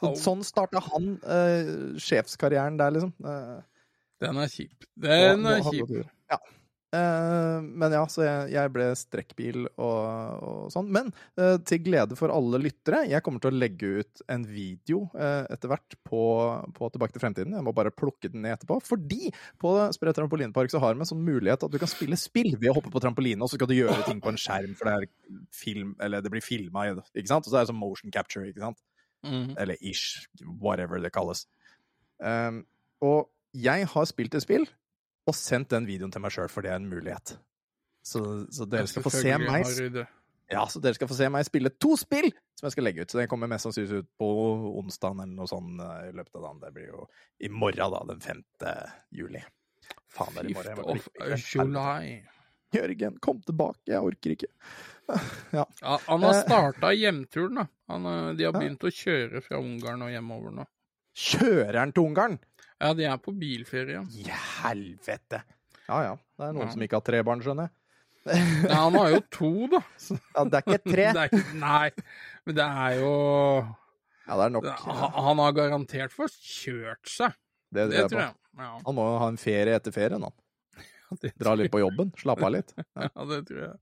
Så, 0.00 0.14
sånn 0.24 0.42
starta 0.46 0.82
han 0.90 1.14
uh, 1.22 1.94
sjefskarrieren 2.02 2.80
der, 2.80 2.96
liksom. 2.98 3.14
Uh, 3.24 3.62
Den 4.22 4.42
er 4.42 4.52
kjip. 4.52 4.90
Den 5.00 5.48
er 5.48 5.64
kjip. 5.70 5.96
Ja. 6.32 6.42
Uh, 6.94 7.58
men 7.74 7.90
ja, 7.90 8.04
så 8.06 8.22
jeg, 8.22 8.50
jeg 8.54 8.70
ble 8.70 8.84
strekkbil 8.94 9.64
og, 9.66 9.96
og 10.46 10.68
sånn. 10.70 10.92
Men 10.94 11.08
uh, 11.40 11.56
til 11.66 11.80
glede 11.82 12.14
for 12.18 12.30
alle 12.30 12.60
lyttere, 12.62 13.00
jeg 13.10 13.24
kommer 13.26 13.42
til 13.42 13.50
å 13.50 13.58
legge 13.58 13.90
ut 13.98 14.22
en 14.30 14.44
video 14.46 15.00
uh, 15.16 15.42
etter 15.50 15.72
hvert 15.72 15.96
på, 16.06 16.22
på 16.76 16.90
Tilbake 16.94 17.16
til 17.16 17.24
fremtiden. 17.24 17.56
Jeg 17.58 17.66
må 17.66 17.74
bare 17.74 17.90
plukke 17.90 18.30
den 18.30 18.46
ned 18.46 18.54
etterpå. 18.54 18.78
Fordi 18.86 19.32
på 19.58 19.74
Spre 19.96 20.14
trampolinepark 20.14 20.70
så 20.70 20.82
har 20.84 20.94
vi 20.94 21.02
en 21.02 21.10
sånn 21.10 21.26
mulighet 21.26 21.66
at 21.66 21.74
du 21.74 21.80
kan 21.82 21.90
spille 21.90 22.20
spill 22.20 22.52
ved 22.54 22.70
å 22.70 22.78
hoppe 22.78 22.94
på 22.94 23.02
trampoline, 23.02 23.42
og 23.42 23.50
så 23.50 23.58
skal 23.58 23.72
du 23.72 23.78
gjøre 23.80 24.06
ting 24.06 24.22
på 24.22 24.30
en 24.30 24.38
skjerm, 24.38 24.78
for 24.78 24.86
det 24.86 24.94
er 24.94 25.40
film, 25.64 25.96
eller 26.04 26.22
det 26.22 26.30
blir 26.30 26.46
filma, 26.46 26.92
ikke 26.94 27.26
sant? 27.32 27.48
Og 27.48 27.50
så 27.50 27.58
er 27.58 27.66
det 27.66 27.72
sånn 27.72 27.82
motion 27.82 28.14
capture, 28.14 28.46
ikke 28.52 28.62
sant? 28.68 28.78
Mhm. 29.24 29.54
eller 29.58 29.80
ish, 29.80 30.28
whatever 30.60 31.00
det 31.02 31.12
kalles. 31.12 31.46
Um, 32.18 32.64
og 33.04 33.30
jeg 33.54 33.88
har 33.90 34.04
spilt 34.10 34.34
et 34.34 34.44
spill 34.44 34.68
og 35.26 35.34
sendt 35.34 35.70
den 35.72 35.86
videoen 35.88 36.12
til 36.12 36.20
meg 36.20 36.34
sjøl, 36.34 36.50
for 36.52 36.64
det 36.64 36.70
er 36.72 36.80
en 36.80 36.90
mulighet. 36.90 37.38
Så, 38.04 38.20
så 38.52 38.66
dere 38.68 38.86
skal 38.90 39.04
få 39.06 39.12
se 39.14 39.32
meg. 39.40 39.64
Ja, 40.52 40.66
så 40.68 40.80
dere 40.84 40.96
skal 40.98 41.08
få 41.08 41.16
se 41.16 41.28
meg 41.32 41.46
spille 41.48 41.72
to 41.80 41.94
spill 41.96 42.28
som 42.58 42.68
jeg 42.68 42.74
skal 42.74 42.84
legge 42.84 43.04
ut. 43.04 43.10
Så 43.10 43.18
den 43.18 43.30
kommer 43.30 43.48
mest 43.48 43.64
sannsynlig 43.64 44.02
ut 44.04 44.10
på 44.20 44.28
onsdag 44.82 45.16
eller 45.16 45.32
noe 45.38 45.48
sånt 45.48 45.80
eh, 45.80 46.10
i 46.10 46.12
løpet 46.12 46.36
av 46.36 46.44
dagen. 46.44 46.60
Det 46.60 46.72
blir 46.76 46.90
jo 46.90 47.06
i 47.40 47.48
morgen, 47.48 47.96
da, 47.96 48.02
den 48.12 48.20
5. 48.20 48.44
juli. 49.16 49.40
Faen, 50.12 50.36
det 50.36 50.44
er 50.44 50.50
i 50.50 50.56
morgen. 50.58 50.70
Jeg 50.70 50.82
må 50.82 50.98
Fifth 51.00 51.32
of. 51.32 51.48
July. 51.54 52.12
Jørgen, 52.72 53.18
kom 53.20 53.40
tilbake, 53.46 53.84
jeg 53.86 54.00
orker 54.02 54.30
ikke. 54.36 54.46
Ja. 55.52 55.66
Ja, 55.82 55.98
han 56.06 56.22
har 56.24 56.32
Eh. 56.34 56.42
starta 56.46 56.90
hjemturen, 56.96 57.54
da. 57.60 57.66
Han, 57.92 58.06
eh, 58.06 58.32
de 58.38 58.44
har 58.46 58.52
Ja. 58.54 58.58
begynt 58.60 58.80
å 58.80 58.90
kjøre 58.90 59.42
fra 59.44 59.58
Ungarn 59.60 60.00
og 60.02 60.08
hjemover 60.10 60.50
nå. 60.50 60.64
Kjører 61.14 61.78
han 61.78 61.92
til 61.92 62.04
Ungarn? 62.08 62.38
Ja, 62.80 62.92
de 62.94 63.04
er 63.04 63.18
på 63.18 63.32
bilferie. 63.38 64.00
I 64.16 64.24
helvete! 64.64 65.42
Ja 65.88 66.00
ja. 66.02 66.14
Det 66.38 66.46
er 66.48 66.52
noen 66.56 66.66
Ja. 66.66 66.70
som 66.72 66.80
ikke 66.82 66.96
har 66.96 67.04
tre 67.04 67.22
barn, 67.22 67.40
skjønner 67.44 67.68
jeg. 67.68 67.70
Ja, 68.64 68.74
han 68.88 68.94
har 68.94 69.10
jo 69.10 69.20
to, 69.30 69.66
da. 69.68 69.82
Ja, 70.34 70.44
det 70.44 70.54
er 70.54 70.62
ikke 70.64 70.90
tre. 70.90 71.04
Er 71.12 71.28
ikke, 71.28 71.54
nei, 71.60 71.90
men 72.46 72.54
det 72.56 72.64
er 72.64 73.00
jo 73.00 73.12
Ja, 74.26 74.36
det 74.40 74.44
er 74.46 74.50
nok. 74.56 74.64
Han 74.88 75.12
han 75.12 75.36
har 75.44 75.52
garantert 75.52 76.10
fått 76.16 76.32
kjørt 76.40 77.04
seg. 77.06 77.34
Det, 77.70 77.90
Det 77.90 78.00
tror 78.00 78.08
tror 78.08 78.20
jeg 78.20 78.28
jeg. 78.32 78.34
Ja, 78.64 78.80
Han 78.86 78.94
må 78.96 79.04
jo 79.12 79.18
ha 79.18 79.28
en 79.28 79.36
ferie 79.36 79.74
etter 79.76 79.92
ferien, 79.92 80.22
han. 80.22 80.32
Dra 81.40 81.54
litt 81.58 81.72
på 81.72 81.82
jobben, 81.82 82.12
slappe 82.20 82.46
av 82.46 82.54
litt. 82.54 82.74
ja, 83.06 83.26
det 83.30 83.40
tror 83.48 83.60
jeg. 83.66 83.74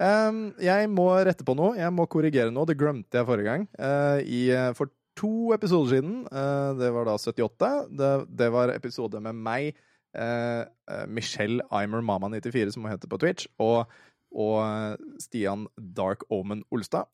Um, 0.00 0.40
jeg 0.64 0.88
må 0.88 1.10
rette 1.28 1.44
på 1.44 1.54
noe. 1.58 1.74
Jeg 1.76 1.92
må 1.92 2.06
korrigere 2.08 2.52
noe. 2.54 2.68
Det 2.68 2.78
glemte 2.80 3.20
jeg 3.20 3.28
forrige 3.28 3.50
gang. 3.50 3.68
Uh, 3.76 4.18
i, 4.24 4.46
uh, 4.54 4.70
for 4.76 4.92
to 5.20 5.52
episoder 5.52 5.98
siden, 5.98 6.18
uh, 6.32 6.72
det 6.78 6.88
var 6.94 7.10
da 7.10 7.18
78, 7.20 7.70
det, 8.00 8.10
det 8.40 8.50
var 8.54 8.72
episode 8.72 9.20
med 9.20 9.36
meg, 9.36 9.80
uh, 10.16 10.64
Michelle 11.10 11.66
Imer 11.68 12.00
Mama 12.06 12.32
94, 12.32 12.72
som 12.74 12.86
hun 12.86 12.94
heter 12.94 13.10
på 13.12 13.20
Twitch, 13.20 13.50
og, 13.60 13.90
og 14.32 14.96
Stian 15.20 15.68
Dark 15.76 16.24
Omen 16.32 16.64
Olstad. 16.72 17.10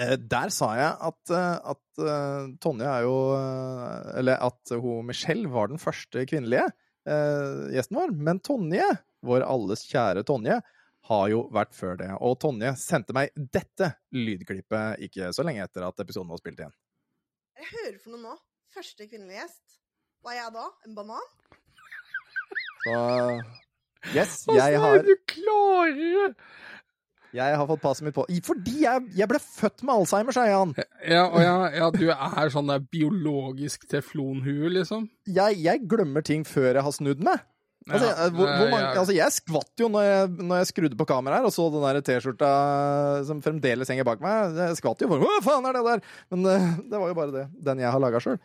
Eh, 0.00 0.16
Der 0.16 0.48
sa 0.48 0.70
jeg 0.78 0.92
at, 1.08 1.30
eh, 1.30 1.72
at 1.74 2.00
eh, 2.00 2.46
Tonje 2.62 2.88
er 2.88 3.04
jo 3.04 3.16
eh, 3.36 4.18
Eller 4.20 4.40
at 4.40 4.72
hun 4.80 5.04
Michelle 5.10 5.50
var 5.52 5.68
den 5.68 5.78
første 5.82 6.24
kvinnelige 6.24 6.70
eh, 7.08 7.74
gjesten 7.74 7.98
vår. 7.98 8.14
Men 8.28 8.40
Tonje, 8.44 8.86
vår 9.24 9.44
alles 9.46 9.84
kjære 9.88 10.24
Tonje, 10.28 10.60
har 11.04 11.28
jo 11.28 11.44
vært 11.52 11.76
før 11.76 11.98
det. 12.00 12.10
Og 12.24 12.38
Tonje 12.40 12.72
sendte 12.80 13.16
meg 13.16 13.34
dette 13.36 13.92
lydklippet 14.16 15.04
ikke 15.08 15.32
så 15.36 15.44
lenge 15.44 15.64
etter 15.66 15.84
at 15.84 16.00
episoden 16.00 16.32
var 16.32 16.40
spilt 16.40 16.62
igjen. 16.62 16.76
Jeg 17.60 17.70
hører 17.74 17.98
for 18.00 18.14
noe 18.14 18.22
nå. 18.24 18.36
Første 18.74 19.06
kvinnelige 19.06 19.44
gjest. 19.44 19.76
Hva 20.24 20.32
er 20.32 20.40
jeg 20.40 20.54
da? 20.56 20.64
En 20.88 20.96
banan? 20.96 21.26
Så 22.84 22.96
yes, 24.12 24.40
Åssen 24.48 24.60
er 24.60 24.98
det 24.98 25.04
du 25.06 25.14
klarere? 25.30 26.32
Jeg 27.34 27.56
har 27.58 27.66
fått 27.66 27.82
passet 27.82 28.06
mitt 28.06 28.14
på. 28.16 28.24
Fordi 28.46 28.76
jeg, 28.84 29.06
jeg 29.18 29.30
ble 29.30 29.40
født 29.42 29.82
med 29.82 29.94
Alzheimer, 29.96 30.36
sa 30.36 30.44
Jan. 30.46 30.74
Ja, 31.02 31.24
og 31.26 31.40
ja, 31.42 31.56
ja, 31.74 31.88
du 31.94 32.06
er 32.14 32.52
sånn 32.54 32.70
der 32.70 32.84
biologisk 32.84 33.88
teflonhue, 33.90 34.70
liksom? 34.76 35.08
Jeg, 35.26 35.58
jeg 35.64 35.82
glemmer 35.90 36.24
ting 36.26 36.46
før 36.46 36.70
jeg 36.72 36.86
har 36.86 36.94
snudd 36.94 37.24
meg. 37.26 37.42
Altså, 37.84 38.06
Ja, 38.08 38.28
hvor, 38.32 38.48
hvor 38.48 38.70
mange, 38.72 38.92
altså, 38.96 39.12
jeg 39.12 39.32
skvatt 39.34 39.82
jo 39.82 39.90
når 39.92 40.04
jeg, 40.06 40.28
når 40.38 40.62
jeg 40.62 40.68
skrudde 40.70 40.96
på 40.96 41.06
kameraet 41.10 41.42
her 41.42 41.48
og 41.50 41.52
så 41.52 41.66
den 41.74 42.06
T-skjorta 42.06 42.52
som 43.28 43.42
fremdeles 43.44 43.90
henger 43.92 44.06
bak 44.08 44.22
meg. 44.24 44.54
Jeg 44.56 44.78
skvatt 44.78 45.04
jo 45.04 45.10
for 45.10 45.20
Hva 45.20 45.34
faen 45.44 45.68
er 45.68 45.76
det 45.76 45.82
der? 45.90 46.06
Men 46.32 46.48
eh, 46.48 46.70
det 46.80 47.02
var 47.02 47.12
jo 47.12 47.18
bare 47.18 47.34
det. 47.34 47.44
Den 47.66 47.82
jeg 47.84 47.92
har 47.92 48.00
laga 48.00 48.22
sjøl. 48.24 48.38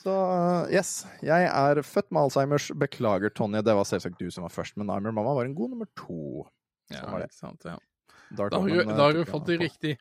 Så 0.00 0.14
eh, 0.16 0.72
yes, 0.78 0.94
jeg 1.20 1.50
er 1.50 1.82
født 1.84 2.08
med 2.08 2.24
Alzheimers. 2.24 2.70
Beklager, 2.78 3.34
Tonje. 3.36 3.60
Det 3.66 3.76
var 3.76 3.90
selvsagt 3.90 4.18
du 4.22 4.32
som 4.32 4.46
var 4.48 4.54
først, 4.54 4.78
men 4.80 4.88
Nimer 4.88 5.12
Mamma 5.12 5.36
var 5.36 5.50
en 5.50 5.58
god 5.58 5.74
nummer 5.74 5.90
to. 5.98 6.46
Ja, 6.92 7.02
Sånn 7.02 7.12
var 7.14 7.24
det. 7.24 7.28
ikke 7.30 7.40
sant, 7.40 7.68
ja. 7.68 7.76
Dark 8.32 8.54
Da 8.54 8.60
har 8.62 8.70
Omen, 8.70 8.88
eh, 8.88 8.96
da 8.96 9.08
har 9.08 9.12
du 9.16 9.24
fått 9.28 9.46
det 9.50 9.58
riktig. 9.60 9.98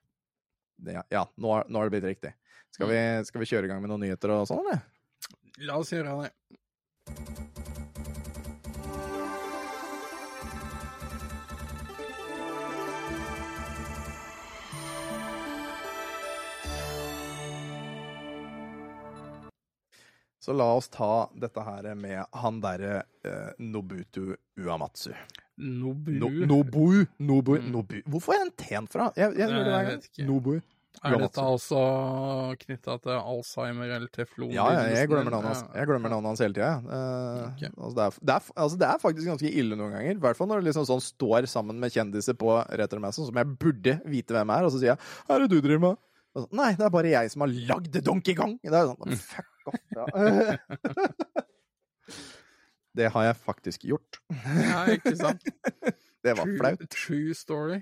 Ja, 0.87 1.03
ja 1.09 1.25
nå, 1.35 1.53
har, 1.53 1.65
nå 1.67 1.79
har 1.79 1.89
det 1.89 1.99
blitt 1.99 2.09
riktig. 2.15 2.33
Skal 2.71 2.87
vi, 2.87 2.99
skal 3.27 3.43
vi 3.43 3.49
kjøre 3.51 3.67
i 3.67 3.71
gang 3.73 3.81
med 3.83 3.91
noen 3.91 4.05
nyheter 4.07 4.31
og 4.33 4.47
sånn, 4.49 4.63
eller? 4.63 4.85
La 5.67 5.77
oss 5.77 5.91
gjøre 5.93 6.15
det. 6.23 6.31
Så 20.41 20.53
la 20.53 20.73
oss 20.73 20.89
ta 20.89 21.29
dette 21.35 21.61
her 21.61 21.95
med 21.95 22.25
han 22.31 22.61
derre 22.63 23.03
eh, 23.23 23.51
Nobutu 23.59 24.35
Uamatsu. 24.57 25.11
Nobu. 25.61 26.11
No, 26.17 26.29
Nobu, 26.49 26.85
Nobu, 27.21 27.55
Mm. 27.61 27.71
Nobu. 27.71 27.97
Hvorfor 28.09 28.33
er 28.35 28.43
den 28.45 28.51
en 28.51 28.57
T-en 28.57 28.87
fra? 28.91 29.11
Jeg, 29.15 29.35
jeg 29.37 29.49
jeg, 29.49 29.65
jeg 29.71 29.85
vet 29.91 30.07
ikke. 30.09 30.25
Nobu. 30.27 30.53
er 31.05 31.15
dette 31.21 31.43
også 31.47 31.81
knytta 32.65 32.97
til 33.01 33.13
Alzheimer 33.15 33.93
eller 33.95 34.09
teflon? 34.11 34.51
Ja, 34.51 34.65
ja, 34.75 34.81
jeg 34.91 35.07
glemmer 35.09 35.31
navnet 35.31 35.53
hans, 35.53 35.63
jeg 35.77 35.87
glemmer 35.87 36.11
navnet 36.11 36.29
hans 36.33 36.41
hele 36.43 36.53
tida. 36.57 36.71
Uh, 36.83 37.45
okay. 37.53 37.71
altså 37.77 37.95
det, 37.95 38.03
er, 38.05 38.17
det, 38.21 38.35
er, 38.35 38.51
altså 38.65 38.77
det 38.81 38.87
er 38.89 39.01
faktisk 39.05 39.29
ganske 39.31 39.51
ille 39.61 39.77
noen 39.79 39.95
ganger. 39.95 40.17
I 40.17 40.23
hvert 40.25 40.37
fall 40.41 40.49
når 40.51 40.61
du 40.61 40.67
liksom 40.69 40.87
sånn 40.89 41.03
står 41.05 41.47
sammen 41.49 41.79
med 41.81 41.95
kjendiser 41.95 42.37
på 42.37 42.57
retromessen, 42.81 43.29
som 43.29 43.39
jeg 43.41 43.53
burde 43.61 43.99
vite 44.11 44.35
hvem 44.35 44.55
er, 44.57 44.67
og 44.67 44.73
så 44.75 44.81
sier 44.81 44.93
jeg 44.93 44.99
'Hva 44.99 45.37
er 45.37 45.45
det 45.45 45.51
du 45.53 45.61
driver 45.61 45.85
med?' 45.87 46.01
Så, 46.31 46.47
Nei, 46.55 46.69
det 46.79 46.85
er 46.85 46.93
bare 46.93 47.09
jeg 47.11 47.31
som 47.31 47.41
har 47.43 47.49
lagd 47.51 48.03
Donkey 48.07 48.35
Kong! 48.35 48.53
Det 48.63 48.71
er 48.71 48.87
sånn, 48.87 49.17
fuck 49.19 49.67
off, 49.67 49.81
ja. 49.95 50.05
det 52.97 53.07
har 53.13 53.23
jeg 53.29 53.37
faktisk 53.39 53.85
gjort. 53.87 54.19
Ja, 54.45 54.83
ikke 54.91 55.15
sant? 55.19 55.43
Det 56.21 56.35
var 56.37 56.45
True, 56.45 56.57
flaut. 56.59 56.81
true 56.93 57.33
story. 57.33 57.79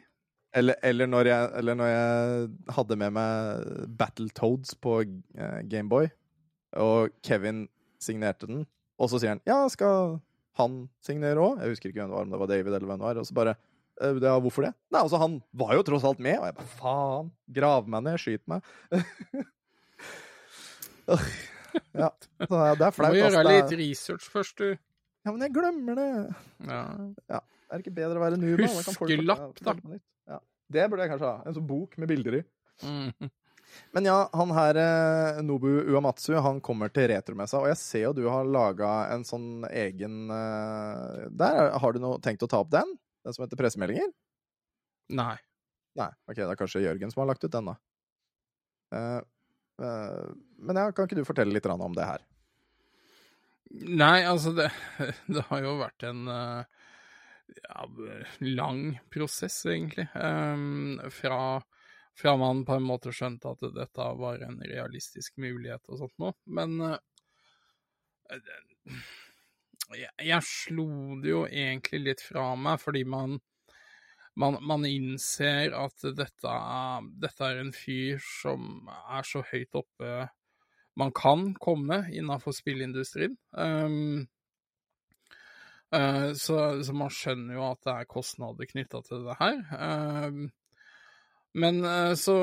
Eller, 0.56 0.76
eller, 0.84 1.10
når 1.12 1.28
jeg, 1.28 1.50
eller 1.60 1.76
når 1.76 1.90
jeg 1.92 2.48
hadde 2.78 2.96
med 3.02 3.12
meg 3.18 3.66
Battletoads 4.00 4.78
på 4.82 4.94
eh, 5.04 5.58
Gameboy, 5.70 6.08
og 6.80 7.12
Kevin 7.26 7.66
signerte 8.02 8.48
den, 8.48 8.64
og 8.98 9.10
så 9.12 9.20
sier 9.20 9.34
han 9.36 9.42
ja, 9.50 9.58
skal 9.70 10.16
han 10.60 10.86
signere 11.04 11.36
òg? 11.44 11.60
Jeg 11.66 11.74
husker 11.76 11.92
ikke 11.92 12.00
hvem 12.00 12.14
det 12.14 12.18
var, 12.18 12.26
om 12.30 12.32
det 12.34 12.40
var 12.46 12.52
David 12.54 12.72
eller 12.78 12.88
hvem 12.94 13.02
det 13.04 13.08
var. 13.10 13.20
Og 13.22 13.28
så 13.28 13.36
bare 13.38 13.54
«Eh, 14.00 14.16
ja, 14.24 14.38
hvorfor 14.40 14.64
det? 14.70 14.74
Nei, 14.96 15.02
altså, 15.04 15.20
han 15.20 15.38
var 15.60 15.76
jo 15.76 15.84
tross 15.92 16.08
alt 16.08 16.24
med, 16.24 16.40
og 16.40 16.48
jeg 16.48 16.56
bare 16.62 16.74
faen, 16.80 17.32
grav 17.60 17.90
meg 17.92 18.06
ned, 18.08 18.22
skyt 18.24 18.46
meg. 18.48 18.64
Ja, 21.94 22.10
så 22.48 22.60
det 22.80 22.86
er 22.88 22.92
Du 22.92 22.96
flaut. 22.96 23.14
må 23.14 23.26
ass. 23.28 23.34
gjøre 23.36 23.44
litt 23.52 23.74
research 23.80 24.30
først, 24.32 24.58
du. 24.64 24.78
Ja, 25.26 25.34
men 25.34 25.44
jeg 25.44 25.54
glemmer 25.56 26.00
det. 26.00 26.12
Ja. 26.70 27.42
Er 27.70 27.78
det 27.78 27.84
ikke 27.84 27.98
bedre 27.98 28.18
å 28.18 28.24
være 28.24 28.40
folk- 28.96 29.12
Huskelapp, 29.12 29.60
da. 29.62 29.76
Ja, 29.76 30.00
Ja. 30.36 30.40
Det 30.72 30.86
burde 30.90 31.06
jeg 31.06 31.12
kanskje 31.12 31.30
ha. 31.30 31.44
En 31.46 31.54
sånn 31.58 31.68
bok 31.68 31.98
med 31.98 32.10
bilder 32.10 32.40
i. 32.40 32.44
Mm. 32.86 33.12
Men 33.94 34.06
ja, 34.06 34.30
han 34.34 34.52
her, 34.54 34.78
eh, 34.82 35.42
Nobu 35.46 35.70
Uamatsu, 35.94 36.34
han 36.42 36.62
kommer 36.62 36.90
til 36.94 37.10
retromessa, 37.12 37.60
og 37.62 37.68
jeg 37.70 37.78
ser 37.78 38.06
jo 38.08 38.14
du 38.18 38.24
har 38.30 38.48
laga 38.48 38.90
en 39.14 39.26
sånn 39.28 39.66
egen 39.70 40.32
eh, 40.34 41.28
Der, 41.30 41.60
har 41.78 41.94
du 41.94 42.02
noe, 42.02 42.18
tenkt 42.24 42.46
å 42.46 42.50
ta 42.50 42.64
opp 42.64 42.72
den? 42.74 42.96
Den 43.26 43.36
som 43.36 43.46
heter 43.46 43.60
Pressemeldinger? 43.60 44.10
Nei. 45.14 45.36
Nei, 46.00 46.10
ok, 46.30 46.38
det 46.40 46.48
er 46.48 46.60
kanskje 46.60 46.84
Jørgen 46.86 47.14
som 47.14 47.24
har 47.24 47.32
lagt 47.32 47.46
ut 47.46 47.54
den, 47.54 47.70
da. 47.70 47.76
Uh, 48.90 49.22
uh, 49.84 50.30
men 50.58 50.80
ja, 50.80 50.90
kan 50.96 51.06
ikke 51.06 51.18
du 51.20 51.26
fortelle 51.28 51.54
litt 51.54 51.68
om 51.70 51.98
det 51.98 52.06
her? 52.08 52.24
Nei, 53.70 54.24
altså, 54.26 54.54
det, 54.58 54.70
det 55.34 55.46
har 55.50 55.62
jo 55.66 55.76
vært 55.80 56.06
en 56.10 56.28
eh, 56.34 56.86
ja, 57.62 57.86
lang 58.46 58.84
prosess, 59.14 59.62
egentlig. 59.70 60.08
Ehm, 60.18 60.98
fra, 61.14 61.62
fra 62.18 62.36
man 62.42 62.64
på 62.66 62.80
en 62.80 62.88
måte 62.88 63.14
skjønte 63.14 63.54
at 63.54 63.68
dette 63.76 64.08
var 64.22 64.42
en 64.46 64.58
realistisk 64.66 65.38
mulighet 65.42 65.86
og 65.90 66.02
sånt 66.02 66.18
noe. 66.24 66.34
Men 66.50 66.80
eh, 66.88 68.40
jeg, 69.98 70.12
jeg 70.32 70.50
slo 70.50 70.90
det 71.22 71.32
jo 71.34 71.46
egentlig 71.46 72.04
litt 72.08 72.26
fra 72.26 72.52
meg, 72.58 72.82
fordi 72.82 73.06
man 73.06 73.38
man, 74.40 74.56
man 74.64 74.86
innser 74.88 75.74
at 75.76 76.04
dette 76.16 76.52
dette 77.20 77.48
er 77.48 77.58
en 77.60 77.74
fyr 77.76 78.22
som 78.24 78.88
er 79.12 79.26
så 79.28 79.42
høyt 79.50 79.76
oppe 79.76 80.30
man 81.00 81.12
kan 81.16 81.54
komme 81.56 82.04
innenfor 82.12 82.52
spillindustrien. 82.56 83.38
Um, 83.52 84.28
uh, 85.96 86.34
så, 86.36 86.58
så 86.84 86.96
man 86.96 87.14
skjønner 87.14 87.56
jo 87.56 87.68
at 87.70 87.84
det 87.88 87.96
er 87.96 88.10
kostnader 88.10 88.68
knytta 88.70 89.02
til 89.08 89.24
det 89.30 89.38
her. 89.40 89.62
Um, 89.80 90.50
men 91.60 91.80
uh, 91.86 92.14
så 92.20 92.36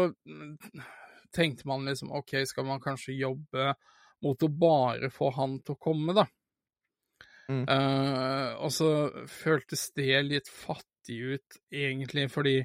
tenkte 1.37 1.69
man 1.69 1.85
liksom 1.89 2.15
OK, 2.17 2.39
skal 2.49 2.67
man 2.69 2.83
kanskje 2.83 3.19
jobbe 3.19 3.75
mot 4.25 4.43
å 4.43 4.49
bare 4.49 5.13
få 5.13 5.31
han 5.37 5.61
til 5.61 5.77
å 5.77 5.83
komme, 5.91 6.17
da? 6.17 6.25
Mm. 7.53 7.63
Uh, 7.69 8.57
og 8.65 8.73
så 8.75 8.91
føltes 9.31 9.91
det 9.95 10.25
litt 10.25 10.49
fattig 10.51 11.21
ut, 11.37 11.61
egentlig, 11.71 12.31
fordi 12.33 12.59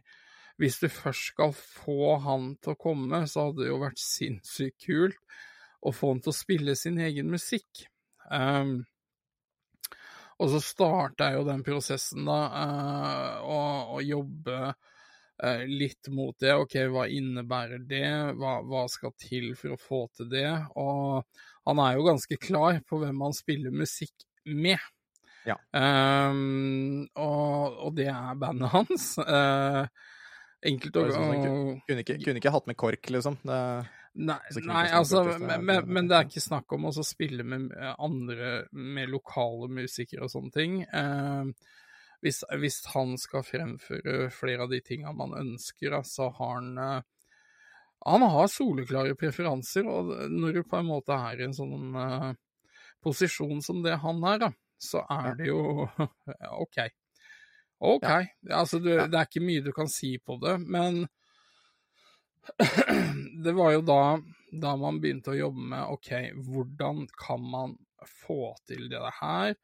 hvis 0.61 0.79
du 0.81 0.87
først 0.93 1.33
skal 1.33 1.53
få 1.57 2.15
han 2.23 2.53
til 2.61 2.73
å 2.73 2.79
komme, 2.79 3.25
så 3.27 3.49
hadde 3.49 3.65
det 3.65 3.73
jo 3.73 3.81
vært 3.81 4.01
sinnssykt 4.01 4.85
kult 4.87 5.41
å 5.81 5.93
få 5.95 6.13
han 6.13 6.21
til 6.23 6.33
å 6.33 6.37
spille 6.37 6.75
sin 6.77 6.99
egen 7.01 7.31
musikk. 7.33 7.85
Um, 8.29 8.81
og 10.41 10.49
så 10.49 10.61
starta 10.63 11.31
jo 11.35 11.43
den 11.45 11.61
prosessen, 11.65 12.25
da, 12.25 12.39
å 13.45 13.99
jobbe 14.01 14.57
uh, 14.71 15.63
litt 15.69 16.09
mot 16.13 16.33
det. 16.41 16.55
OK, 16.57 16.77
hva 16.89 17.05
innebærer 17.13 17.83
det? 17.85 18.07
Hva, 18.39 18.55
hva 18.65 18.87
skal 18.89 19.13
til 19.21 19.51
for 19.59 19.75
å 19.75 19.81
få 19.81 20.01
til 20.17 20.31
det? 20.33 20.49
Og 20.81 21.21
han 21.69 21.83
er 21.83 21.97
jo 21.97 22.07
ganske 22.09 22.39
klar 22.41 22.81
på 22.89 23.03
hvem 23.03 23.21
han 23.21 23.37
spiller 23.37 23.75
musikk 23.83 24.25
med. 24.49 24.81
Ja. 25.45 25.57
Um, 25.73 27.05
og, 27.17 27.77
og 27.87 27.95
det 27.97 28.09
er 28.13 28.41
bandet 28.41 28.73
hans. 28.73 29.13
Uh, 29.21 29.85
enkelt 30.65 30.97
å 31.01 31.07
sånn 31.13 31.81
Kunne 31.85 32.03
ikke, 32.03 32.17
kunne 32.21 32.41
ikke 32.41 32.53
hatt 32.53 32.69
med 32.69 32.77
KORK, 32.81 33.13
liksom. 33.13 33.37
Det, 33.45 33.61
Nei, 34.13 34.39
nei 34.67 34.87
altså, 34.91 35.23
men, 35.39 35.63
men, 35.63 35.85
men 35.87 36.07
det 36.09 36.17
er 36.17 36.25
ikke 36.27 36.43
snakk 36.43 36.73
om 36.75 36.89
å 36.89 36.91
spille 37.05 37.45
med 37.47 37.69
andre, 37.95 38.65
med 38.75 39.11
lokale 39.11 39.69
musikere 39.71 40.27
og 40.27 40.33
sånne 40.33 40.51
ting. 40.55 40.81
Eh, 40.83 41.77
hvis, 42.21 42.41
hvis 42.59 42.81
han 42.91 43.15
skal 43.17 43.45
fremføre 43.47 44.27
flere 44.35 44.67
av 44.67 44.73
de 44.73 44.81
tinga 44.83 45.13
man 45.15 45.37
ønsker, 45.39 45.95
så 46.05 46.27
har 46.37 46.59
han 46.59 46.77
eh, 46.77 47.07
Han 48.01 48.25
har 48.33 48.47
soleklare 48.49 49.15
preferanser, 49.15 49.85
og 49.85 50.11
når 50.33 50.53
du 50.55 50.63
på 50.65 50.79
en 50.79 50.89
måte 50.89 51.13
er 51.13 51.41
i 51.41 51.45
en 51.45 51.53
sånn 51.53 51.95
eh, 52.01 52.31
posisjon 53.01 53.61
som 53.61 53.83
det 53.85 53.99
han 54.01 54.23
er, 54.25 54.39
da, 54.41 54.51
så 54.81 55.05
er 55.05 55.35
det 55.37 55.51
jo 55.51 55.87
OK. 56.65 56.83
OK. 57.79 58.03
OK. 58.03 58.09
Altså, 58.49 58.81
du, 58.81 58.91
det 58.91 59.17
er 59.17 59.29
ikke 59.29 59.45
mye 59.45 59.63
du 59.65 59.71
kan 59.73 59.89
si 59.89 60.17
på 60.17 60.37
det, 60.41 60.57
men 60.65 61.05
det 63.43 63.53
var 63.57 63.71
jo 63.75 63.81
da, 63.85 64.01
da 64.51 64.75
man 64.79 64.99
begynte 65.01 65.33
å 65.33 65.39
jobbe 65.39 65.65
med 65.73 65.95
OK, 65.95 66.11
hvordan 66.47 67.05
kan 67.19 67.43
man 67.53 67.75
få 68.25 68.53
til 68.69 68.87
det 68.91 69.01
her? 69.19 69.55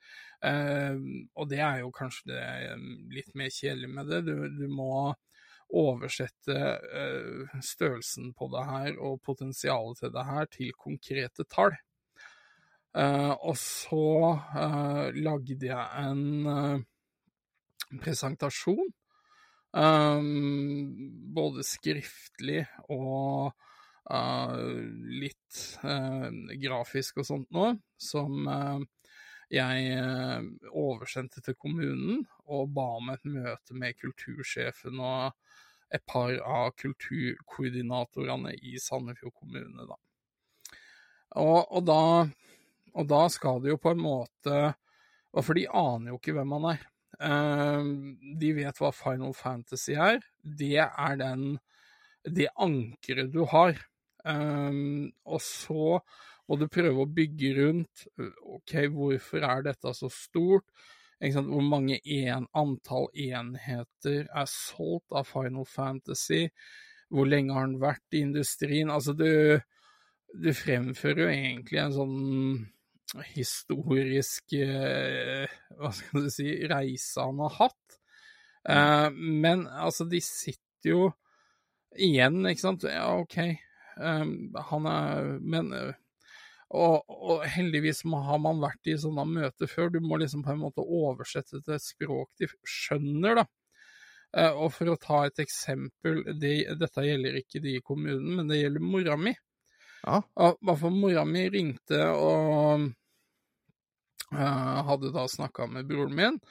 Eh, 0.46 1.00
og 1.34 1.50
det 1.50 1.62
er 1.65 1.81
jo 1.81 1.93
kanskje 1.96 2.34
det 2.34 2.75
litt 3.15 3.34
mer 3.38 3.50
kjedelig 3.53 3.89
med 3.93 4.12
det. 4.12 4.22
Du, 4.27 4.36
du 4.53 4.67
må 4.69 4.91
oversette 5.67 6.55
eh, 7.01 7.57
størrelsen 7.65 8.31
på 8.38 8.48
det 8.53 8.63
her 8.69 9.01
og 9.03 9.19
potensialet 9.25 10.00
til 10.03 10.13
det 10.13 10.27
her 10.29 10.48
til 10.53 10.77
konkrete 10.79 11.48
tall. 11.50 11.75
Eh, 12.98 13.34
og 13.34 13.57
så 13.60 14.05
eh, 14.57 15.17
lagde 15.22 15.57
jeg 15.67 16.05
en 16.05 16.24
eh, 16.53 16.86
presentasjon, 18.01 18.88
eh, 19.75 20.21
både 21.38 21.65
skriftlig 21.65 22.63
og 22.93 23.51
uh, 24.12 24.55
litt 25.21 25.62
uh, 25.83 26.29
grafisk 26.62 27.21
og 27.21 27.27
sånt 27.27 27.51
noe, 27.55 27.75
som 28.00 28.47
uh, 28.47 28.79
jeg 29.51 30.00
oversendte 30.75 31.39
til 31.43 31.55
kommunen 31.55 32.25
og 32.51 32.74
ba 32.75 32.88
om 32.97 33.13
et 33.13 33.24
møte 33.31 33.77
med 33.79 33.95
kultursjefen 33.95 35.00
og 35.00 35.38
et 35.95 36.03
par 36.03 36.33
av 36.43 36.74
kulturkoordinatorene 36.75 38.57
i 38.59 38.75
Sandefjord 38.81 39.33
kommune, 39.39 39.88
da. 39.88 39.95
Og, 41.39 41.62
og, 41.71 41.81
da, 41.88 42.01
og 42.95 43.07
da 43.07 43.21
skal 43.31 43.63
det 43.63 43.74
jo 43.74 43.79
på 43.83 43.91
en 43.91 44.00
måte 44.00 44.59
For 45.43 45.57
de 45.57 45.65
aner 45.67 46.13
jo 46.13 46.17
ikke 46.17 46.33
hvem 46.38 46.53
han 46.55 46.69
er. 46.71 46.86
Eh, 47.24 47.91
de 48.41 48.53
vet 48.57 48.81
hva 48.81 48.91
Final 48.95 49.33
Fantasy 49.38 49.95
er. 49.97 50.21
Det 50.41 50.77
er 50.86 51.19
den 51.21 51.57
det 52.27 52.50
ankeret 52.59 53.31
du 53.33 53.43
har. 53.47 53.77
Eh, 54.27 54.81
og 55.25 55.41
så 55.43 56.00
må 56.47 56.59
du 56.59 56.67
prøve 56.71 57.03
å 57.03 57.12
bygge 57.12 57.55
rundt 57.57 58.05
OK, 58.47 58.77
hvorfor 58.93 59.43
er 59.43 59.65
dette 59.67 59.93
så 59.95 60.09
stort? 60.12 60.67
Hvor 61.17 61.63
mange 61.65 61.97
en, 62.13 62.45
antall 62.55 63.07
enheter 63.17 64.27
er 64.27 64.51
solgt 64.51 65.15
av 65.17 65.25
Final 65.27 65.65
Fantasy? 65.67 66.45
Hvor 67.09 67.27
lenge 67.27 67.55
har 67.55 67.67
den 67.67 67.81
vært 67.81 68.15
i 68.15 68.21
industrien? 68.21 68.91
Altså, 68.93 69.15
du, 69.17 69.57
du 70.38 70.50
fremfører 70.53 71.24
jo 71.25 71.29
egentlig 71.33 71.81
en 71.81 71.95
sånn 71.95 72.17
historisk 73.34 74.54
eh, 74.58 75.48
Hva 75.78 75.92
skal 75.96 76.26
du 76.26 76.32
si 76.34 76.50
reise 76.68 77.24
han 77.24 77.40
har 77.46 77.56
hatt. 77.60 78.00
Eh, 78.68 79.08
men 79.14 79.68
altså, 79.68 80.08
de 80.10 80.22
sitter 80.24 80.92
jo 80.92 81.06
igjen, 81.96 82.44
ikke 82.50 82.66
sant. 82.66 82.88
Ja, 82.90 83.14
OK, 83.18 83.40
um, 83.98 84.36
han 84.72 84.92
er 84.92 85.32
Men 85.42 85.72
og, 86.68 87.06
og, 87.08 87.46
heldigvis 87.48 88.02
har 88.04 88.40
man 88.44 88.60
vært 88.60 88.90
i 88.92 88.98
sånne 89.00 89.24
møter 89.30 89.70
før. 89.72 89.92
Du 89.94 90.02
må 90.04 90.20
liksom 90.20 90.44
på 90.44 90.52
en 90.52 90.66
måte 90.66 90.84
oversette 90.84 91.62
til 91.62 91.78
et 91.78 91.84
språk 91.84 92.34
de 92.42 92.50
skjønner, 92.68 93.40
da. 93.40 93.46
Eh, 94.36 94.52
og 94.52 94.74
for 94.76 94.92
å 94.92 95.00
ta 95.00 95.22
et 95.28 95.40
eksempel, 95.40 96.26
det, 96.42 96.58
dette 96.80 97.06
gjelder 97.06 97.40
ikke 97.40 97.64
de 97.64 97.78
i 97.78 97.84
kommunen, 97.86 98.34
men 98.36 98.52
det 98.52 98.60
gjelder 98.60 98.84
mora 98.84 99.16
mi. 99.20 99.34
Ja. 100.04 100.22
Hvorfor 100.62 100.94
mora 100.94 101.25
mi 101.27 101.48
ringte 101.51 102.00
og 102.13 102.88
uh, 104.34 104.80
hadde 104.89 105.13
da 105.16 105.27
snakka 105.30 105.68
med 105.72 105.88
broren 105.89 106.16
min, 106.18 106.42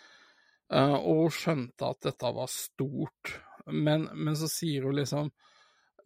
uh, 0.75 0.97
og 0.99 1.31
skjønte 1.35 1.93
at 1.93 2.09
dette 2.09 2.33
var 2.39 2.51
stort. 2.53 3.37
Men, 3.67 4.09
men 4.15 4.37
så 4.39 4.49
sier 4.51 4.87
hun 4.87 4.99
liksom 4.99 5.33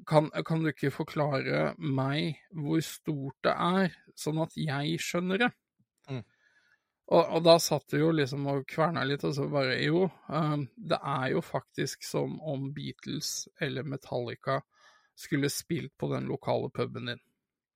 kan, 0.09 0.31
kan, 0.47 0.63
du 0.63 0.71
ikke 0.71 0.93
forklare 0.95 1.75
meg 1.77 2.39
hvor 2.57 2.81
stort 2.85 3.37
det 3.45 3.53
er, 3.53 3.97
sånn 4.17 4.41
at 4.41 4.55
jeg 4.57 5.01
skjønner 5.03 5.43
det? 5.43 5.51
Mm. 6.09 6.23
Og, 7.11 7.25
og, 7.25 7.41
da 7.43 7.57
satt 7.59 7.91
du 7.91 7.99
jo 7.99 8.11
liksom 8.15 8.47
og 8.49 8.67
kverna 8.71 9.03
litt, 9.05 9.25
og 9.27 9.35
så 9.35 9.49
bare 9.51 9.81
Jo, 9.83 10.07
um, 10.31 10.69
det 10.77 11.01
er 11.03 11.33
jo 11.35 11.43
faktisk 11.43 12.07
som 12.07 12.39
om 12.41 12.71
Beatles 12.75 13.49
eller 13.61 13.85
Metallica 13.85 14.61
skulle 15.19 15.51
spilt 15.53 15.97
på 15.99 16.09
den 16.15 16.31
lokale 16.31 16.71
puben 16.73 17.11
din. 17.11 17.21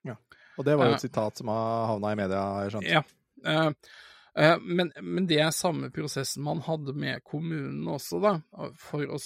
Ja, 0.04 0.16
og 0.58 0.66
det 0.66 0.78
var 0.78 0.90
jo 0.90 0.96
et 0.96 1.02
uh, 1.02 1.06
sitat 1.06 1.40
som 1.40 1.52
har 1.52 1.86
havna 1.90 2.14
i 2.14 2.18
media, 2.18 2.42
jeg 2.64 2.74
skjønt. 2.74 2.90
Ja. 2.90 3.04
Uh, 3.44 3.94
uh, 4.38 4.56
men, 4.64 4.92
men, 5.00 5.28
det 5.30 5.40
er 5.44 5.54
samme 5.54 5.90
prosessen 5.94 6.44
man 6.46 6.62
hadde 6.66 6.96
med 6.96 7.24
kommunen 7.26 7.88
også, 7.90 8.20
da, 8.24 8.36
for 8.80 9.16
å 9.16 9.20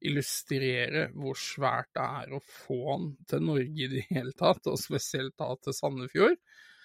illustrere 0.00 1.08
hvor 1.12 1.36
svært 1.36 1.90
det 1.96 2.04
er 2.22 2.32
å 2.32 2.40
få 2.40 2.78
han 2.86 3.08
til 3.28 3.44
Norge 3.44 3.84
i 3.84 3.88
det 3.92 4.06
hele 4.08 4.32
tatt, 4.36 4.68
og 4.70 4.80
spesielt 4.80 5.36
da 5.40 5.52
til 5.60 5.76
Sandefjord. 5.76 6.38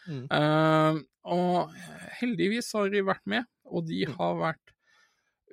Mm. 0.05 0.25
Uh, 0.29 0.99
og 1.33 1.75
heldigvis 2.19 2.73
har 2.77 2.91
de 2.93 3.05
vært 3.05 3.25
med, 3.29 3.47
og 3.65 3.87
de 3.89 4.03
mm. 4.05 4.17
har 4.19 4.35
vært 4.41 4.75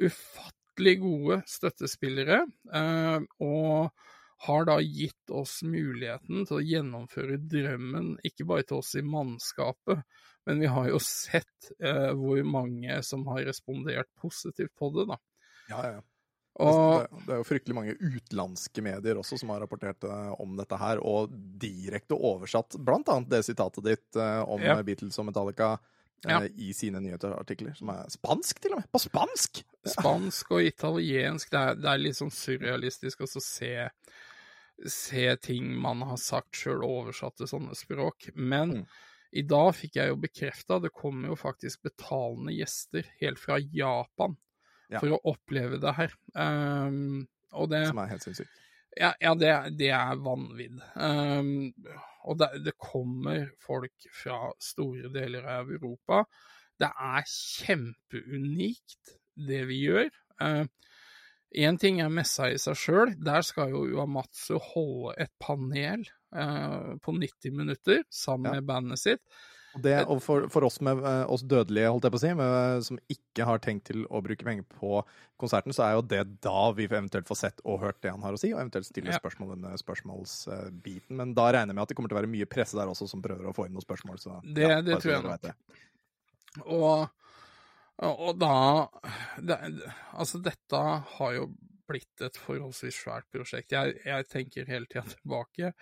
ufattelig 0.02 0.96
gode 1.02 1.38
støttespillere. 1.48 2.42
Uh, 2.68 3.22
og 3.44 3.92
har 4.42 4.64
da 4.66 4.78
gitt 4.82 5.30
oss 5.30 5.60
muligheten 5.62 6.46
til 6.48 6.58
å 6.58 6.64
gjennomføre 6.66 7.38
drømmen, 7.50 8.16
ikke 8.26 8.46
bare 8.48 8.66
til 8.66 8.80
oss 8.80 8.94
i 8.98 9.04
mannskapet, 9.06 10.02
men 10.46 10.62
vi 10.62 10.70
har 10.74 10.88
jo 10.90 10.98
sett 11.02 11.70
eh, 11.78 12.10
hvor 12.18 12.42
mange 12.42 12.96
som 13.06 13.22
har 13.30 13.44
respondert 13.46 14.10
positivt 14.18 14.74
på 14.78 14.90
det, 14.96 15.06
da. 15.12 15.20
Ja, 15.70 15.84
ja. 15.92 16.00
Og, 16.60 17.00
det, 17.00 17.20
det, 17.24 17.30
er 17.32 17.38
jo 17.40 17.46
fryktelig 17.48 17.76
mange 17.76 17.94
utenlandske 17.96 18.82
medier 18.84 19.16
også 19.16 19.38
som 19.40 19.54
har 19.54 19.62
rapportert 19.64 20.04
uh, 20.04 20.34
om 20.42 20.58
dette 20.58 20.76
her, 20.76 21.00
og 21.00 21.32
direkte 21.32 22.18
oversatt 22.18 22.76
bl.a. 22.76 23.16
det 23.24 23.40
sitatet 23.46 23.86
ditt 23.86 24.20
uh, 24.20 24.42
om 24.44 24.60
ja. 24.60 24.76
Beatles 24.84 25.16
og 25.22 25.30
Metallica 25.30 25.70
uh, 25.78 26.28
ja. 26.28 26.42
i 26.44 26.74
sine 26.76 27.00
nyhetsartikler, 27.00 27.72
som 27.78 27.94
er 27.94 28.10
spansk, 28.12 28.60
til 28.60 28.76
og 28.76 28.82
med! 28.82 28.90
På 28.92 29.00
spansk! 29.00 29.62
Spansk 29.94 30.52
og 30.58 30.68
italiensk. 30.68 31.48
Det 31.54 31.62
er, 31.62 31.80
det 31.80 31.88
er 31.94 32.04
litt 32.04 32.20
sånn 32.20 32.34
surrealistisk 32.34 33.24
å 33.24 33.30
se, 33.32 33.72
se 34.90 35.36
ting 35.44 35.72
man 35.78 36.02
har 36.06 36.20
sagt 36.20 36.58
sjøl, 36.58 36.84
oversatt 36.86 37.38
til 37.40 37.50
sånne 37.50 37.76
språk. 37.78 38.30
Men 38.34 38.82
mm. 38.82 38.86
i 39.38 39.44
dag 39.48 39.70
fikk 39.78 39.98
jeg 40.00 40.12
jo 40.12 40.20
bekrefta, 40.22 40.80
det 40.82 40.92
kommer 40.96 41.32
jo 41.32 41.38
faktisk 41.38 41.84
betalende 41.86 42.54
gjester 42.56 43.06
helt 43.20 43.42
fra 43.42 43.60
Japan 43.62 44.36
ja. 44.92 45.00
for 45.00 45.14
å 45.16 45.22
oppleve 45.34 45.80
det 45.82 45.94
her. 45.98 46.16
Um, 46.34 47.24
det, 47.68 47.86
Som 47.90 48.02
er 48.02 48.12
helt 48.14 48.26
sinnssykt. 48.26 48.60
Ja, 48.98 49.12
ja 49.20 49.32
det, 49.38 49.52
det, 49.80 49.88
er 49.96 50.20
vanvidd. 50.20 50.80
Um, 50.94 51.72
og 52.28 52.38
det, 52.40 52.50
det, 52.66 52.76
kommer 52.80 53.48
folk 53.62 54.08
fra 54.14 54.50
store 54.62 55.08
deler 55.14 55.48
av 55.48 55.72
Europa. 55.72 56.24
Det 56.80 56.90
er 56.90 57.26
kjempeunikt, 57.28 59.16
det 59.48 59.64
vi 59.70 59.84
gjør. 59.86 60.10
Én 61.54 61.78
ting 61.80 62.00
er 62.00 62.12
messa 62.12 62.48
i 62.50 62.58
seg 62.60 62.78
sjøl. 62.78 63.14
Der 63.20 63.44
skal 63.44 63.72
jo 63.74 63.84
Uamatsu 63.96 64.58
holde 64.72 65.16
et 65.20 65.32
panel 65.42 66.06
uh, 66.34 66.94
på 67.02 67.16
90 67.16 67.56
minutter 67.56 68.04
sammen 68.12 68.48
ja. 68.50 68.60
med 68.60 68.70
bandet 68.70 69.02
sitt. 69.02 69.24
Og, 69.72 69.80
det, 69.80 69.94
og 70.04 70.18
for, 70.20 70.46
for 70.52 70.66
oss, 70.66 70.76
med, 70.84 71.00
eh, 71.00 71.22
oss, 71.32 71.44
dødelige, 71.48 71.88
holdt 71.88 72.04
jeg 72.04 72.12
på 72.12 72.18
å 72.18 72.20
si, 72.20 72.32
med, 72.36 72.82
som 72.84 72.98
ikke 73.14 73.46
har 73.48 73.62
tenkt 73.64 73.86
til 73.88 74.02
å 74.04 74.20
bruke 74.24 74.44
penger 74.44 74.66
på 74.68 74.98
konserten, 75.40 75.72
så 75.72 75.86
er 75.86 75.94
jo 75.96 76.02
det 76.10 76.20
da 76.44 76.66
vi 76.76 76.84
eventuelt 76.90 77.28
får 77.28 77.38
sett 77.40 77.62
og 77.64 77.80
hørt 77.80 78.02
det 78.04 78.12
han 78.12 78.24
har 78.26 78.36
å 78.36 78.40
si, 78.40 78.50
og 78.52 78.60
eventuelt 78.60 78.88
stille 78.88 79.14
ja. 79.14 79.20
spørsmål 79.22 79.54
denne 79.54 79.72
spørsmålsbiten. 79.80 81.16
Men 81.16 81.32
da 81.38 81.48
regner 81.48 81.72
jeg 81.72 81.78
med 81.78 81.86
at 81.86 81.94
det 81.94 81.96
kommer 81.96 82.12
til 82.12 82.18
å 82.18 82.20
være 82.20 82.32
mye 82.34 82.50
presse 82.52 82.76
der 82.76 82.92
også 82.92 83.08
som 83.14 83.24
prøver 83.24 83.48
å 83.48 83.56
få 83.56 83.64
inn 83.68 83.72
noen 83.72 83.86
spørsmål. 83.86 84.20
Så, 84.20 84.36
det, 84.44 84.68
ja, 84.68 84.82
det 84.84 85.00
tror 85.00 85.14
jeg 85.14 85.24
nok. 85.24 85.80
Og, 86.66 87.08
og 88.00 88.38
da 88.40 88.54
det, 89.38 89.58
Altså, 90.16 90.40
dette 90.42 90.80
har 91.16 91.36
jo 91.36 91.50
blitt 91.88 92.24
et 92.24 92.38
forholdsvis 92.38 93.02
svært 93.04 93.28
prosjekt. 93.34 93.74
Jeg, 93.74 93.98
jeg 94.06 94.28
tenker 94.30 94.70
hele 94.70 94.88
tida 94.88 95.04
tilbake 95.12 95.72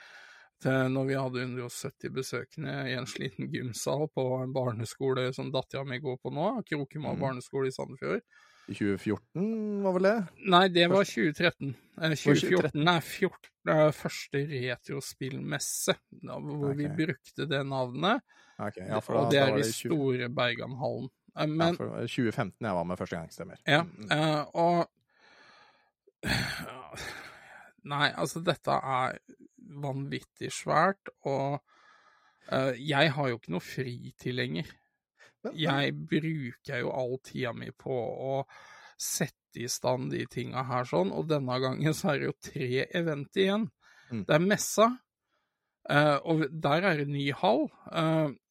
til 0.60 0.92
når 0.92 1.08
vi 1.08 1.16
hadde 1.16 1.44
170 1.46 2.12
besøkende 2.12 2.74
i 2.90 2.96
en 2.98 3.08
sliten 3.08 3.48
gymsal 3.52 4.08
på 4.12 4.26
en 4.42 4.52
barneskole 4.52 5.30
som 5.36 5.52
dattera 5.54 5.86
mi 5.88 6.00
går 6.02 6.18
på 6.20 6.32
nå, 6.34 6.52
Krokema 6.68 7.14
mm. 7.14 7.20
barneskole 7.22 7.70
i 7.70 7.74
Sandefjord. 7.74 8.24
I 8.70 8.74
2014, 8.76 9.46
var 9.82 9.94
vel 9.96 10.06
det? 10.06 10.16
Nei, 10.52 10.66
det 10.70 10.84
var 10.92 11.08
2013. 11.08 11.72
Eh, 11.96 12.12
2014 12.20 12.90
er 12.92 13.00
14, 13.00 13.48
eh, 13.72 13.86
første 13.96 14.42
retrospillmesse, 14.52 15.96
hvor 16.20 16.68
okay. 16.68 16.76
vi 16.78 16.90
brukte 17.00 17.48
det 17.50 17.64
navnet. 17.66 18.22
Okay, 18.60 18.84
ja, 18.84 19.00
da, 19.00 19.16
og 19.16 19.32
det 19.32 19.40
er 19.40 19.56
i 19.56 19.66
store 19.72 20.28
Berganhallen. 20.36 21.08
Eh, 21.36 21.46
men, 21.46 21.74
ja, 21.74 21.76
for 21.78 22.06
2015 22.06 22.66
jeg 22.66 22.76
var 22.76 22.88
med 22.88 22.98
første 22.98 23.16
gang, 23.18 23.32
stemmer. 23.32 23.60
Ja, 23.66 23.82
mm. 23.84 24.10
eh, 24.10 24.42
og 24.54 24.86
Nei, 27.90 28.10
altså, 28.12 28.42
dette 28.44 28.74
er 28.76 29.16
vanvittig 29.80 30.50
svært, 30.52 31.08
og 31.24 31.62
uh, 32.52 32.74
jeg 32.76 33.12
har 33.16 33.30
jo 33.30 33.38
ikke 33.38 33.54
noe 33.54 33.64
fritid 33.64 34.36
lenger. 34.36 34.68
Jeg 35.56 35.94
bruker 35.96 36.82
jo 36.82 36.90
all 36.92 37.16
tida 37.24 37.54
mi 37.56 37.70
på 37.72 37.96
å 37.96 38.34
sette 39.00 39.62
i 39.64 39.70
stand 39.72 40.12
de 40.12 40.26
tinga 40.28 40.66
her 40.68 40.84
sånn, 40.84 41.14
og 41.16 41.30
denne 41.30 41.56
gangen 41.64 41.96
så 41.96 42.12
er 42.12 42.20
det 42.20 42.28
jo 42.28 42.36
tre 42.50 42.84
event 43.00 43.40
igjen. 43.40 43.64
Mm. 44.10 44.26
Det 44.28 44.36
er 44.36 44.44
messa, 44.44 44.90
og 46.28 46.44
der 46.52 46.84
er 46.90 47.00
det 47.00 47.08
ny 47.08 47.30
hall. 47.40 47.64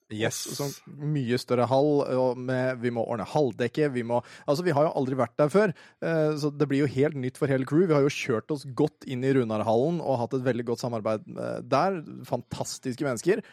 Yes, 0.10 0.40
sånn 0.58 0.72
mye 1.14 1.38
større 1.38 1.68
hall, 1.70 2.02
med, 2.34 2.80
vi 2.82 2.90
må 2.94 3.04
ordne 3.06 3.28
halvdekke, 3.30 3.92
vi 3.94 4.02
må 4.02 4.24
Altså, 4.50 4.64
vi 4.66 4.74
har 4.74 4.88
jo 4.88 4.94
aldri 4.98 5.18
vært 5.20 5.36
der 5.38 5.52
før, 5.54 5.74
eh, 6.02 6.32
så 6.42 6.50
det 6.50 6.66
blir 6.72 6.82
jo 6.82 6.90
helt 6.96 7.18
nytt 7.20 7.38
for 7.38 7.52
hele 7.52 7.68
crew. 7.70 7.86
Vi 7.86 7.94
har 7.94 8.02
jo 8.06 8.14
kjørt 8.14 8.50
oss 8.56 8.66
godt 8.78 9.06
inn 9.06 9.22
i 9.22 9.36
Runarhallen 9.38 10.02
og 10.02 10.18
hatt 10.24 10.34
et 10.40 10.46
veldig 10.48 10.66
godt 10.72 10.82
samarbeid 10.82 11.30
eh, 11.30 11.60
der. 11.70 12.02
Fantastiske 12.26 13.06
mennesker. 13.06 13.44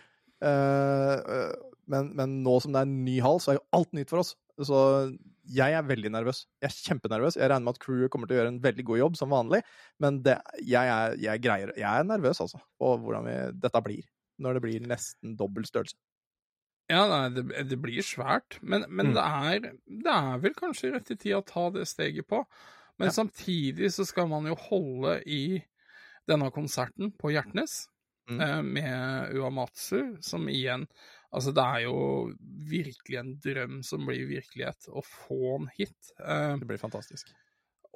Eh, 0.41 1.45
men, 1.93 2.11
men 2.17 2.41
nå 2.47 2.57
som 2.65 2.73
det 2.73 2.83
er 2.83 2.89
en 2.89 2.99
ny 3.05 3.21
hall, 3.25 3.43
så 3.43 3.53
er 3.53 3.61
jo 3.61 3.67
alt 3.77 3.93
nytt 3.97 4.13
for 4.13 4.25
oss. 4.25 4.33
Så 4.57 4.81
jeg 5.53 5.77
er 5.77 5.87
veldig 5.87 6.11
nervøs. 6.17 6.43
Jeg 6.63 6.71
er 6.73 6.81
kjempenervøs. 6.89 7.37
Jeg 7.39 7.53
regner 7.53 7.69
med 7.69 7.77
at 7.77 7.85
crewet 7.85 8.11
kommer 8.13 8.29
til 8.29 8.39
å 8.39 8.41
gjøre 8.41 8.55
en 8.55 8.65
veldig 8.65 8.89
god 8.89 9.03
jobb 9.03 9.21
som 9.21 9.33
vanlig, 9.35 9.61
men 10.03 10.25
det, 10.25 10.41
jeg, 10.65 10.83
er, 10.83 11.21
jeg, 11.23 11.45
greier, 11.45 11.77
jeg 11.77 11.87
er 11.87 12.09
nervøs, 12.09 12.41
altså, 12.43 12.65
på 12.81 12.97
hvordan 13.05 13.29
vi, 13.29 13.39
dette 13.63 13.83
blir. 13.85 14.09
Når 14.43 14.57
det 14.57 14.65
blir 14.67 14.89
nesten 14.91 15.37
dobbel 15.39 15.69
størrelse. 15.69 15.97
Ja, 16.91 17.01
nei, 17.11 17.31
det, 17.35 17.43
det 17.67 17.77
blir 17.83 18.05
svært, 18.07 18.61
men, 18.63 18.85
men 18.95 19.09
Mm. 19.09 19.17
det, 19.17 19.23
er, 19.23 19.65
det 20.05 20.13
er 20.13 20.37
vel 20.45 20.55
kanskje 20.55 20.93
rett 20.95 21.11
i 21.11 21.17
tid 21.19 21.35
å 21.41 21.43
ta 21.47 21.65
det 21.75 21.87
steget 21.91 22.29
på. 22.31 22.45
Men 23.03 23.11
Ja. 23.11 23.13
samtidig 23.13 23.91
så 23.93 24.07
skal 24.07 24.29
man 24.31 24.47
jo 24.47 24.55
holde 24.69 25.17
i 25.27 25.41
denne 26.31 26.51
konserten 26.55 27.11
på 27.19 27.33
Hjertnes 27.35 27.89
Mm. 28.29 28.43
eh, 28.43 28.63
med 28.63 29.35
Uamatsu, 29.37 30.17
som 30.23 30.49
igjen 30.51 30.87
Altså, 31.37 31.53
det 31.53 31.65
er 31.67 31.81
jo 31.85 31.97
virkelig 32.71 33.19
en 33.21 33.33
drøm 33.45 33.81
som 33.85 34.07
blir 34.09 34.25
virkelighet, 34.31 34.87
å 34.89 35.03
få 35.05 35.41
en 35.59 35.67
hit. 35.77 36.13
Eh, 36.23 36.57
Det 36.59 36.67
blir 36.67 36.79
fantastisk. 36.79 37.35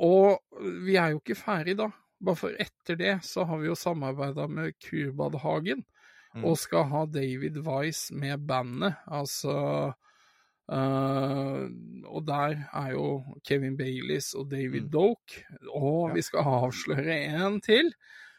og 0.00 0.40
vi 0.86 0.96
er 0.96 1.12
jo 1.14 1.20
ikke 1.20 1.36
ferdig 1.38 1.76
da. 1.80 1.90
Bare 2.20 2.36
for 2.36 2.56
etter 2.60 2.98
det 3.00 3.14
så 3.24 3.44
har 3.48 3.60
vi 3.62 3.68
jo 3.70 3.76
samarbeida 3.78 4.46
med 4.50 4.74
Kurbadhagen, 4.82 5.84
Mm. 6.34 6.44
og 6.44 6.58
skal 6.58 6.84
ha 6.86 7.04
David 7.10 7.56
Wise 7.66 8.14
med 8.14 8.38
bandet. 8.46 8.94
Altså 9.10 9.92
uh, 10.72 11.62
Og 12.06 12.22
der 12.26 12.56
er 12.72 12.90
jo 12.92 13.24
Kevin 13.46 13.76
Baileys 13.76 14.32
og 14.34 14.50
David 14.50 14.82
Mm. 14.86 14.90
Doke. 14.90 15.44
Og 15.74 16.08
Ja. 16.10 16.14
vi 16.14 16.22
skal 16.22 16.38
avsløre 16.46 17.16
en 17.46 17.60
til 17.60 17.92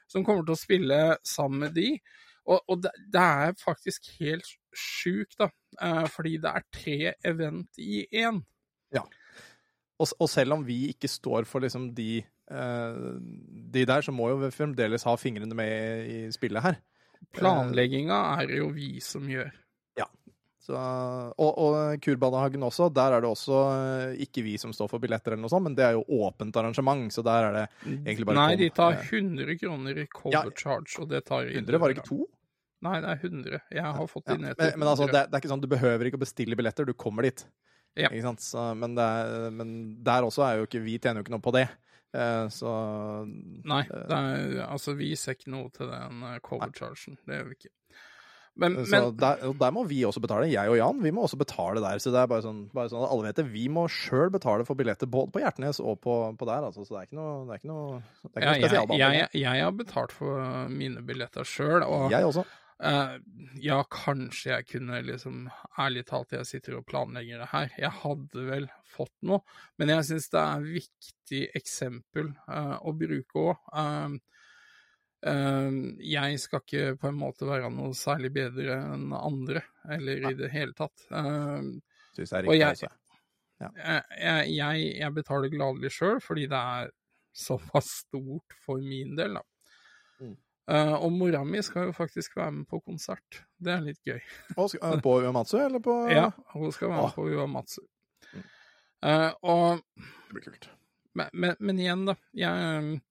som 0.08 0.24
kommer 0.26 0.44
til 0.44 0.54
å 0.56 0.60
spille 0.60 1.18
sammen 1.24 1.60
med 1.60 1.74
de. 1.76 2.00
Og, 2.46 2.62
og 2.68 2.82
det, 2.84 2.92
det 3.14 3.22
er 3.22 3.54
faktisk 3.66 4.08
helt 4.20 4.48
sjukt, 4.76 5.36
da. 5.40 5.50
Uh, 5.82 6.08
fordi 6.08 6.38
det 6.38 6.52
er 6.52 6.64
tre 6.74 7.14
event 7.26 7.70
i 7.78 8.06
én. 8.14 8.42
Og, 10.02 10.08
og 10.20 10.30
selv 10.30 10.54
om 10.54 10.64
vi 10.66 10.88
ikke 10.90 11.08
står 11.08 11.46
for 11.46 11.62
liksom 11.62 11.92
de, 11.94 12.24
eh, 12.50 13.02
de 13.74 13.84
der, 13.86 14.02
så 14.02 14.10
må 14.12 14.32
jo 14.32 14.48
fremdeles 14.50 15.04
ha 15.06 15.14
fingrene 15.16 15.54
med 15.54 16.08
i 16.10 16.32
spillet 16.34 16.64
her. 16.66 16.80
Planlegginga 17.38 18.22
er 18.42 18.48
det 18.50 18.62
jo 18.62 18.72
vi 18.76 18.94
som 19.04 19.28
gjør. 19.30 19.52
Så, 20.62 20.78
og, 20.78 21.56
og 21.58 22.02
Kurbanehagen 22.06 22.62
også, 22.62 22.92
der 22.94 23.16
er 23.16 23.24
det 23.24 23.30
også 23.32 23.62
eh, 23.74 24.20
ikke 24.28 24.44
vi 24.46 24.52
som 24.62 24.70
står 24.76 24.92
for 24.92 25.02
billetter 25.02 25.34
eller 25.34 25.42
noe 25.48 25.50
sånt, 25.50 25.66
men 25.66 25.78
det 25.78 25.88
er 25.88 25.96
jo 25.96 26.04
åpent 26.22 26.60
arrangement, 26.62 27.08
så 27.10 27.24
der 27.26 27.48
er 27.48 27.56
det 27.56 27.64
Egentlig 27.88 28.28
bare 28.30 28.38
Nei, 28.38 28.52
kom, 28.52 28.62
de 28.62 28.68
tar 28.78 29.00
eh. 29.00 29.08
100 29.10 29.58
kroner 29.58 30.04
i 30.04 30.06
cover 30.06 30.36
Ja. 30.38 30.44
charge, 30.54 31.00
og 31.02 31.10
det 31.10 31.24
tar 31.26 31.50
100, 31.50 31.80
var 31.82 31.90
det 31.90 31.98
ikke 31.98 32.12
to? 32.12 32.28
Nei, 32.86 32.94
det 33.02 33.10
er 33.10 33.26
100. 33.26 33.62
Jeg 33.74 33.96
har 33.98 34.12
fått 34.14 34.30
Ja, 34.30 34.38
ned 34.38 34.54
men, 34.54 34.62
til 34.62 34.78
men 34.78 34.92
altså, 34.94 35.10
det, 35.10 35.24
det 35.32 35.34
er 35.34 35.42
ikke 35.42 35.54
sånn, 35.56 35.66
du 35.66 35.70
behøver 35.74 36.10
ikke 36.12 36.22
å 36.22 36.26
bestille 36.28 36.60
billetter, 36.62 36.86
du 36.86 36.94
kommer 36.94 37.26
dit. 37.26 37.44
Ja. 37.98 38.14
Men, 38.14 38.94
det 38.96 39.08
er, 39.10 39.50
men 39.58 39.74
der 40.06 40.30
også 40.30 40.46
er 40.46 40.62
jo 40.62 40.70
ikke 40.70 40.80
Vi 40.86 40.94
tjener 41.02 41.20
jo 41.20 41.26
ikke 41.26 41.34
noe 41.34 41.44
på 41.44 41.52
det. 41.58 41.66
Eh, 42.12 42.48
så 42.52 42.72
Nei, 43.28 43.84
det 43.88 44.18
er, 44.18 44.58
altså 44.68 44.96
vi 45.00 45.14
ser 45.20 45.38
ikke 45.38 45.54
noe 45.54 45.72
til 45.76 45.92
den 45.92 46.26
eh, 46.28 46.42
cover 46.44 46.74
chargen. 46.76 47.20
Det 47.28 47.40
gjør 47.40 47.48
vi 47.52 47.60
ikke. 47.60 47.76
Men, 48.60 48.76
Så 48.84 48.92
men 48.92 49.14
der, 49.16 49.46
der 49.56 49.72
må 49.72 49.86
vi 49.88 50.02
også 50.04 50.20
betale. 50.20 50.50
Jeg 50.52 50.68
og 50.70 50.76
Jan 50.76 51.00
vi 51.00 51.14
må 51.16 51.24
også 51.24 51.38
betale 51.40 51.80
der. 51.84 52.02
Så 52.04 52.12
det 52.12 52.20
er 52.20 52.28
bare 52.28 52.44
sånn, 52.44 52.66
bare 52.76 52.92
sånn 52.92 53.06
at 53.06 53.14
alle 53.14 53.30
vet 53.30 53.40
det. 53.40 53.46
Vi 53.54 53.68
må 53.72 53.86
sjøl 53.88 54.32
betale 54.34 54.66
for 54.68 54.76
billetter 54.80 55.08
både 55.12 55.32
på 55.32 55.44
Hjertnes 55.44 55.80
og 55.80 56.02
på, 56.04 56.16
på 56.36 56.50
der. 56.50 56.68
Altså, 56.68 56.84
så 56.84 56.98
det 56.98 57.00
er 57.00 57.08
ikke 57.08 57.20
noe, 57.22 57.38
det 57.48 57.56
er 57.56 57.62
ikke 57.62 57.72
noe, 57.72 58.02
det 58.28 58.34
er 58.34 58.58
ikke 58.60 58.74
ja, 58.76 58.84
noe 58.84 59.00
jeg, 59.00 59.22
jeg, 59.22 59.44
jeg 59.46 59.64
har 59.64 59.78
betalt 59.80 60.16
for 60.16 60.44
eh, 60.44 60.66
mine 60.74 61.06
billetter 61.08 61.48
sjøl, 61.48 61.80
og 61.88 62.12
Jeg 62.12 62.28
også. 62.28 62.44
Eh, 62.82 63.14
ja, 63.62 63.78
kanskje 63.90 64.52
jeg 64.56 64.68
kunne 64.72 65.02
liksom 65.06 65.44
Ærlig 65.80 66.06
talt, 66.10 66.34
jeg 66.36 66.46
sitter 66.50 66.78
og 66.80 66.86
planlegger 66.90 67.42
det 67.44 67.50
her. 67.52 67.72
Jeg 67.80 67.92
hadde 68.02 68.44
vel 68.48 68.68
fått 68.92 69.14
noe, 69.28 69.42
men 69.80 69.94
jeg 69.94 70.08
syns 70.10 70.30
det 70.34 70.42
er 70.42 70.60
et 70.66 70.74
viktig 70.76 71.42
eksempel 71.62 72.34
uh, 72.50 72.78
å 72.84 72.92
bruke 72.98 73.46
òg. 73.46 74.20
jeg 75.22 76.40
skal 76.42 76.64
ikke 76.64 76.96
på 77.02 77.08
en 77.12 77.20
måte 77.20 77.46
være 77.46 77.70
noe 77.74 77.94
særlig 77.98 78.32
bedre 78.34 78.80
enn 78.96 79.12
andre, 79.14 79.62
eller 79.90 80.32
i 80.32 80.34
det 80.38 80.50
hele 80.54 80.74
tatt. 80.74 81.06
Eh, 81.12 81.62
Syns 82.18 82.30
det 82.34 82.38
er 82.38 82.44
riktig. 82.44 82.60
jeg- 82.60 82.70
altså. 82.70 82.90
jeg, 83.62 84.04
jeg, 84.18 84.50
jeg, 84.58 84.86
jeg 85.00 85.14
betaler 85.14 85.54
gladelig 85.54 85.92
sjøl, 85.94 86.20
fordi 86.22 86.48
det 86.50 86.58
er 86.58 86.92
såpass 87.32 87.92
stort 88.02 88.56
for 88.66 88.82
min 88.82 89.16
del, 89.16 89.38
da. 89.38 89.44
Mm. 90.20 90.36
Eh, 90.70 90.94
og 90.94 91.12
mora 91.12 91.42
mi 91.48 91.62
skal 91.66 91.90
jo 91.90 91.94
faktisk 91.96 92.36
være 92.38 92.52
med 92.60 92.68
på 92.70 92.80
konsert. 92.86 93.42
Det 93.58 93.74
er 93.74 93.82
litt 93.86 94.02
gøy. 94.06 94.20
Skal- 94.70 94.94
eh, 94.94 95.02
på 95.02 95.16
Uematsu, 95.24 95.58
eller 95.58 95.80
på 95.84 95.96
Ja, 96.12 96.28
hun 96.54 96.72
skal 96.72 96.92
være 96.92 96.98
med 97.00 97.08
ah. 97.10 97.16
på 97.16 97.26
Uamatsu. 97.32 97.82
Mm. 98.34 98.44
Eh, 99.10 99.32
og 99.42 99.82
Det 99.96 100.36
blir 100.36 100.46
kult. 100.46 100.70
men, 101.18 101.30
men, 101.34 101.56
men 101.60 101.80
igjen, 101.82 102.06
da. 102.06 102.16
Jeg, 102.38 103.02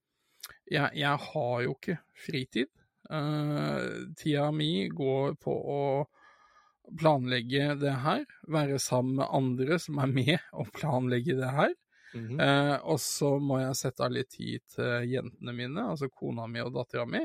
jeg, 0.70 0.90
jeg 1.02 1.16
har 1.32 1.56
jo 1.66 1.74
ikke 1.74 1.98
fritid. 2.26 2.70
Uh, 3.10 4.06
tida 4.14 4.52
mi 4.54 4.86
går 4.94 5.32
på 5.42 5.50
å 5.50 5.80
planlegge 7.00 7.74
det 7.80 7.92
her, 8.04 8.22
være 8.46 8.78
sammen 8.82 9.16
med 9.18 9.26
andre 9.34 9.78
som 9.82 9.98
er 10.02 10.12
med 10.14 10.36
og 10.58 10.70
planlegge 10.76 11.34
det 11.38 11.50
her. 11.56 11.74
Mhm. 12.14 12.40
Eh, 12.42 12.76
og 12.90 12.98
så 12.98 13.36
må 13.38 13.60
jeg 13.60 13.76
sette 13.78 14.02
av 14.02 14.10
litt 14.10 14.32
tid 14.34 14.62
til 14.74 15.04
jentene 15.12 15.52
mine, 15.54 15.84
altså 15.92 16.08
kona 16.10 16.48
mi 16.50 16.58
og 16.62 16.72
dattera 16.74 17.04
mi. 17.06 17.20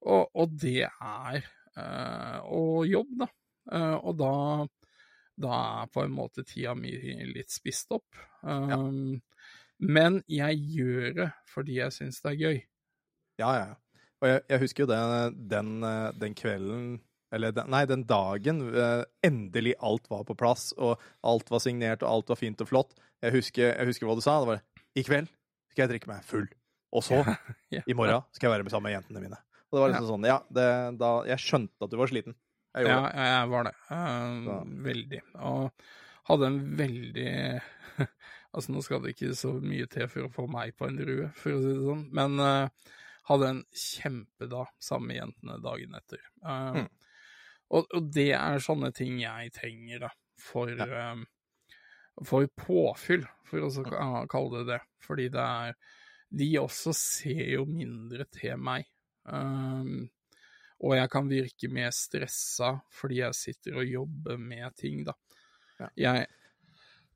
Og, 0.00 0.30
og 0.34 0.54
det 0.62 0.86
er 0.88 1.40
uh, 1.76 2.38
Og 2.48 2.86
jobb, 2.88 3.10
da. 3.20 3.28
Uh, 3.70 3.96
og 4.00 4.16
da, 4.18 4.32
da 5.40 5.58
er 5.82 5.90
på 5.92 6.04
en 6.04 6.14
måte 6.16 6.44
tida 6.48 6.72
mi 6.78 6.94
litt 7.34 7.52
spist 7.52 7.92
opp. 7.94 8.08
Um, 8.42 9.20
Men 9.80 10.22
jeg 10.28 10.58
gjør 10.76 11.14
det 11.16 11.28
fordi 11.52 11.78
jeg 11.80 11.92
syns 11.96 12.20
det 12.24 12.32
er 12.32 12.40
gøy. 12.40 12.58
Ja, 13.40 13.52
ja. 13.56 13.68
ja. 13.72 14.04
Og 14.20 14.28
jeg, 14.28 14.42
jeg 14.52 14.60
husker 14.60 14.84
jo 14.84 14.90
det, 14.90 14.98
den, 15.48 15.70
eh, 15.82 16.10
den 16.20 16.34
kvelden 16.36 16.82
Eller 17.32 17.54
den, 17.56 17.70
nei, 17.72 17.86
den 17.88 18.02
dagen 18.04 18.58
eh, 18.74 19.04
endelig 19.24 19.72
alt 19.80 20.10
var 20.10 20.26
på 20.28 20.34
plass, 20.36 20.72
og 20.76 21.00
alt 21.24 21.48
var 21.50 21.62
signert, 21.64 22.02
og 22.02 22.10
alt 22.10 22.32
var 22.32 22.40
fint 22.40 22.60
og 22.60 22.68
flott. 22.68 22.96
Jeg 23.22 23.32
husker, 23.38 23.70
jeg 23.70 23.86
husker 23.88 24.08
hva 24.08 24.16
du 24.18 24.24
sa. 24.24 24.34
Det 24.42 24.50
var 24.50 24.62
i 24.98 25.04
kveld 25.06 25.30
skal 25.70 25.84
jeg 25.84 25.92
drikke 25.94 26.10
meg 26.10 26.24
full. 26.26 26.48
Og 26.92 27.04
så, 27.06 27.22
Ja. 27.76 27.84
i 27.86 27.94
morgen, 27.94 28.26
skal 28.34 28.48
jeg 28.50 28.56
være 28.58 28.66
med 28.66 28.74
sammen 28.74 28.90
med 28.90 28.96
jentene 28.98 29.22
mine. 29.22 29.38
Og 29.70 29.76
det 29.76 29.82
var 29.84 29.92
liksom 29.92 30.08
sånn, 30.10 30.26
ja, 30.26 30.38
det, 30.50 30.68
da, 30.98 31.10
Jeg 31.30 31.42
skjønte 31.44 31.86
at 31.86 31.92
du 31.92 31.98
var 32.00 32.10
sliten. 32.10 32.34
Jeg 32.74 32.86
Ja, 32.86 33.00
det. 33.06 33.26
jeg 33.26 33.50
var 33.50 33.66
det. 33.66 33.74
Uh, 33.90 34.62
veldig. 34.86 35.20
Og 35.38 35.84
hadde 36.30 36.46
en 36.50 36.60
veldig 36.78 37.32
Altså, 38.54 38.72
nå 38.74 38.80
skal 38.82 39.02
det 39.04 39.12
ikke 39.14 39.34
så 39.38 39.52
mye 39.62 39.86
til 39.90 40.08
for 40.10 40.26
å 40.26 40.32
få 40.34 40.44
meg 40.50 40.72
på 40.78 40.88
en 40.88 40.96
drue, 40.98 41.28
for 41.38 41.54
å 41.54 41.60
si 41.62 41.70
det 41.70 41.84
sånn, 41.86 42.00
men 42.18 42.40
uh, 42.42 42.94
hadde 43.30 43.50
en 43.52 43.60
kjempedag 43.78 44.72
sammen 44.82 45.06
med 45.12 45.18
jentene 45.20 45.58
dagen 45.62 45.94
etter. 46.00 46.24
Uh, 46.42 46.80
Mm. 46.80 46.88
og, 47.70 47.86
og 47.94 48.08
det 48.10 48.32
er 48.34 48.58
sånne 48.64 48.90
ting 48.96 49.20
jeg 49.22 49.52
trenger, 49.54 50.02
da, 50.08 50.10
for, 50.42 50.66
eh, 50.74 51.22
for 52.26 52.48
påfyll, 52.58 53.22
for 53.46 53.68
å 53.68 54.26
kalle 54.32 54.64
det 54.64 54.66
det. 54.72 54.80
Fordi 55.06 55.28
det 55.30 55.46
er 55.46 55.76
De 56.30 56.48
også 56.58 56.92
ser 56.94 57.44
jo 57.54 57.64
mindre 57.66 58.26
til 58.34 58.58
meg. 58.58 58.86
Um, 59.30 60.10
og 60.80 60.96
jeg 60.96 61.10
kan 61.12 61.28
virke 61.28 61.68
mer 61.72 61.92
stressa 61.94 62.72
fordi 62.96 63.20
jeg 63.20 63.36
sitter 63.36 63.80
og 63.80 63.88
jobber 63.88 64.38
med 64.40 64.76
ting, 64.80 65.02
da. 65.06 65.14
Ja. 65.80 65.88
Jeg 65.96 66.28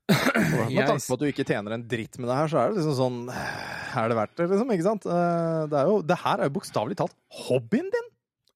Med 0.05 0.85
tanke 0.89 1.01
på 1.01 1.17
at 1.17 1.21
du 1.21 1.27
ikke 1.27 1.45
tjener 1.47 1.75
en 1.75 1.85
dritt 1.89 2.19
med 2.21 2.29
det 2.29 2.37
her, 2.39 2.49
så 2.51 2.59
er 2.61 2.71
det 2.71 2.79
liksom 2.79 2.97
sånn 2.97 3.17
Er 3.29 4.11
det 4.11 4.17
verdt 4.19 4.35
det, 4.37 4.47
liksom? 4.51 4.73
Ikke 4.75 4.85
sant? 4.85 5.07
Eh, 5.09 5.61
Det, 5.71 5.85
jo, 5.89 5.95
det 6.05 6.19
her 6.21 6.41
er 6.41 6.49
jo 6.49 6.55
bokstavelig 6.59 6.99
talt 7.01 7.15
hobbyen 7.45 7.89
din! 7.93 8.11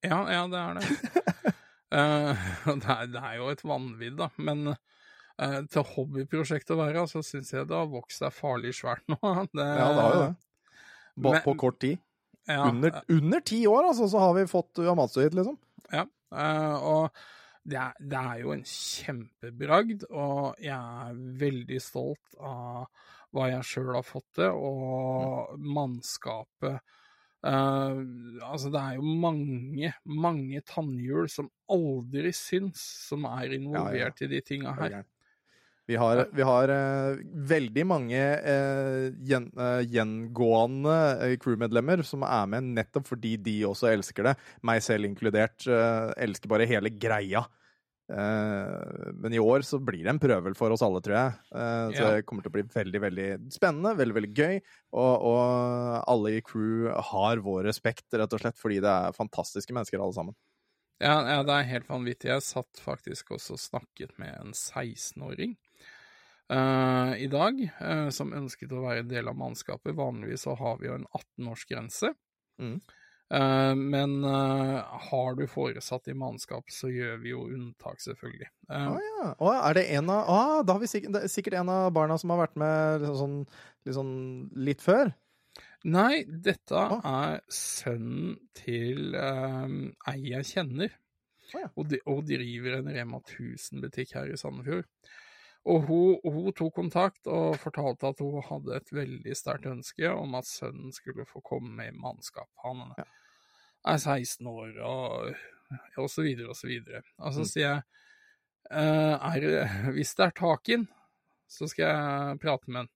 Ja, 0.06 0.20
ja, 0.32 0.44
det 0.48 0.60
er 0.60 0.78
det. 0.78 0.84
uh, 1.98 2.44
det, 2.70 2.94
er, 2.94 3.08
det 3.12 3.20
er 3.20 3.34
jo 3.36 3.50
et 3.52 3.64
vanvidd, 3.66 4.14
da. 4.16 4.30
Men 4.40 4.70
uh, 4.72 5.58
til 5.68 5.84
hobbyprosjekt 5.90 6.72
å 6.72 6.78
være, 6.78 7.02
så 7.10 7.20
syns 7.26 7.50
jeg 7.52 7.68
det 7.68 7.76
har 7.76 7.90
vokst 7.92 8.22
seg 8.22 8.32
farlig 8.32 8.72
svært 8.78 9.04
nå. 9.12 9.18
Det, 9.52 9.66
Ja, 9.66 9.90
det 9.90 10.06
har 10.06 10.14
jo 10.14 10.22
det. 10.22 10.30
Bare 11.20 11.42
på 11.44 11.56
kort 11.60 11.80
tid. 11.82 12.00
Ja, 12.50 12.68
Under, 12.68 13.02
under 13.08 13.42
ti 13.46 13.60
år, 13.70 13.90
altså, 13.92 14.08
så 14.10 14.22
har 14.22 14.34
vi 14.38 14.48
fått 14.50 14.80
Amatsu 14.82 15.20
hit, 15.22 15.36
liksom. 15.38 15.58
Ja, 15.90 16.06
eh, 16.34 16.76
og 16.90 17.20
det 17.70 17.78
er, 17.78 17.96
det 18.00 18.20
er 18.20 18.40
jo 18.42 18.54
en 18.54 18.64
kjempebragd, 18.66 20.06
og 20.10 20.60
jeg 20.62 20.76
er 20.76 21.18
veldig 21.40 21.80
stolt 21.84 22.38
av 22.40 22.88
hva 23.36 23.50
jeg 23.52 23.66
sjøl 23.68 23.92
har 23.94 24.06
fått 24.06 24.26
til, 24.40 24.56
og 24.56 25.60
mannskapet 25.60 26.80
uh, 27.46 28.00
altså, 28.48 28.72
det 28.72 28.80
er 28.80 28.96
jo 28.98 29.14
mange, 29.22 29.92
mange 30.02 30.62
tannhjul 30.66 31.30
som 31.30 31.50
aldri 31.70 32.32
syns, 32.34 32.82
som 33.06 33.28
er 33.30 33.54
involvert 33.60 34.24
i 34.24 34.30
de 34.32 34.42
tinga 34.46 34.74
her. 34.80 35.02
Vi 35.90 35.96
har, 35.98 36.20
vi 36.32 36.44
har 36.46 36.70
uh, 36.70 37.20
veldig 37.50 37.84
mange 37.90 38.18
uh, 38.22 39.08
gjen, 39.26 39.48
uh, 39.58 39.80
gjengående 39.82 41.32
crewmedlemmer 41.42 42.04
som 42.06 42.22
er 42.22 42.50
med 42.52 42.68
nettopp 42.76 43.08
fordi 43.10 43.34
de 43.42 43.56
også 43.66 43.88
elsker 43.90 44.28
det. 44.28 44.36
Meg 44.66 44.84
selv 44.86 45.08
inkludert. 45.08 45.66
elsker 45.66 46.50
bare 46.50 46.68
hele 46.70 46.92
greia. 46.94 47.42
Men 48.10 49.34
i 49.34 49.38
år 49.38 49.62
så 49.62 49.78
blir 49.78 50.02
det 50.02 50.10
en 50.10 50.18
prøvel 50.22 50.56
for 50.58 50.74
oss 50.74 50.82
alle, 50.82 50.98
tror 51.04 51.14
jeg. 51.14 51.34
Så 51.94 52.08
det 52.10 52.24
kommer 52.26 52.42
til 52.42 52.50
å 52.50 52.54
bli 52.56 52.64
veldig 52.72 53.00
veldig 53.04 53.26
spennende, 53.54 53.92
veldig 54.00 54.16
veldig 54.16 54.30
gøy. 54.34 54.58
Og, 54.98 55.26
og 55.30 56.00
alle 56.10 56.32
i 56.34 56.42
crew 56.42 56.88
har 57.12 57.42
vår 57.44 57.68
respekt, 57.68 58.08
rett 58.18 58.34
og 58.34 58.42
slett, 58.42 58.58
fordi 58.58 58.80
det 58.82 58.90
er 58.90 59.14
fantastiske 59.14 59.76
mennesker 59.76 60.02
alle 60.02 60.16
sammen. 60.16 60.38
Ja, 60.98 61.20
ja, 61.22 61.38
det 61.46 61.54
er 61.54 61.70
helt 61.70 61.86
vanvittig. 61.88 62.32
Jeg 62.32 62.44
satt 62.44 62.82
faktisk 62.82 63.30
også 63.38 63.54
og 63.54 63.62
snakket 63.62 64.18
med 64.18 64.34
en 64.34 64.58
16-åring 64.58 65.54
eh, 66.50 67.12
i 67.24 67.28
dag, 67.30 67.60
uh, 67.80 68.08
som 68.14 68.34
ønsket 68.36 68.72
å 68.74 68.82
være 68.84 69.06
del 69.08 69.30
av 69.30 69.38
mannskapet. 69.38 69.94
Vanligvis 69.96 70.46
så 70.46 70.56
har 70.58 70.80
vi 70.80 70.90
jo 70.90 70.96
en 70.98 71.06
18-årsgrense. 71.10 72.12
Mm. 72.60 72.80
Uh, 73.30 73.74
men 73.78 74.16
har 74.26 75.36
du 75.38 75.44
foresatt 75.46 76.10
i 76.10 76.16
mannskap, 76.18 76.66
så 76.74 76.90
gjør 76.90 77.20
vi 77.22 77.30
jo 77.30 77.46
unntak, 77.46 78.02
selvfølgelig. 78.02 78.50
Å 78.74 78.98
ja. 78.98 79.32
Å, 79.38 79.54
er 79.54 79.78
det 79.78 79.86
en 79.94 80.10
av 80.10 80.30
ah, 80.30 80.58
Da 80.66 80.74
har 80.74 80.82
vi 80.82 80.90
sikkert, 80.90 81.20
er 81.22 81.30
sikkert 81.30 81.60
en 81.60 81.70
av 81.72 81.90
barna 81.94 82.18
som 82.18 82.34
har 82.34 82.42
vært 82.42 82.58
med 82.58 83.04
liksom 83.04 83.18
sånn, 83.20 83.36
litt, 83.86 83.96
sånn, 83.96 84.14
litt 84.68 84.84
før. 84.84 85.14
Nei, 85.88 86.24
dette 86.28 86.80
er 87.08 87.38
sønnen 87.54 88.34
til 88.58 89.14
eh, 89.16 89.70
ei 90.12 90.18
jeg 90.34 90.48
kjenner, 90.50 90.92
og, 91.72 91.86
de, 91.88 92.02
og 92.04 92.26
driver 92.28 92.76
en 92.76 92.90
Rema 92.92 93.20
1000-butikk 93.22 94.12
her 94.18 94.28
i 94.28 94.36
Sandefjord. 94.38 94.84
Og 95.68 95.82
hun, 95.90 96.16
hun 96.24 96.52
tok 96.56 96.72
kontakt 96.78 97.26
og 97.28 97.58
fortalte 97.60 98.08
at 98.08 98.20
hun 98.24 98.40
hadde 98.46 98.76
et 98.78 98.92
veldig 98.96 99.34
sterkt 99.36 99.66
ønske 99.68 100.08
om 100.08 100.34
at 100.38 100.48
sønnen 100.48 100.92
skulle 100.96 101.26
få 101.28 101.42
komme 101.44 101.74
med 101.76 101.92
i 101.92 101.98
mannskap. 102.00 102.48
Han 102.64 102.94
Ja. 102.98 103.04
er 103.92 103.98
16 103.98 104.46
år, 104.46 104.78
og, 104.80 105.34
og 105.98 106.08
så 106.10 106.22
videre 106.24 106.48
og 106.48 106.56
så 106.56 106.66
videre. 106.66 107.02
Og 107.18 107.32
så 107.34 107.40
Mm. 107.44 107.50
sier 107.52 107.68
jeg 107.68 107.82
eh, 108.70 109.14
er, 109.36 109.92
hvis 109.92 110.14
det 110.14 110.26
er 110.26 110.30
taken, 110.36 110.88
så 111.48 111.68
skal 111.68 111.84
jeg 111.86 112.40
prate 112.40 112.68
med 112.70 112.80
han. 112.84 112.90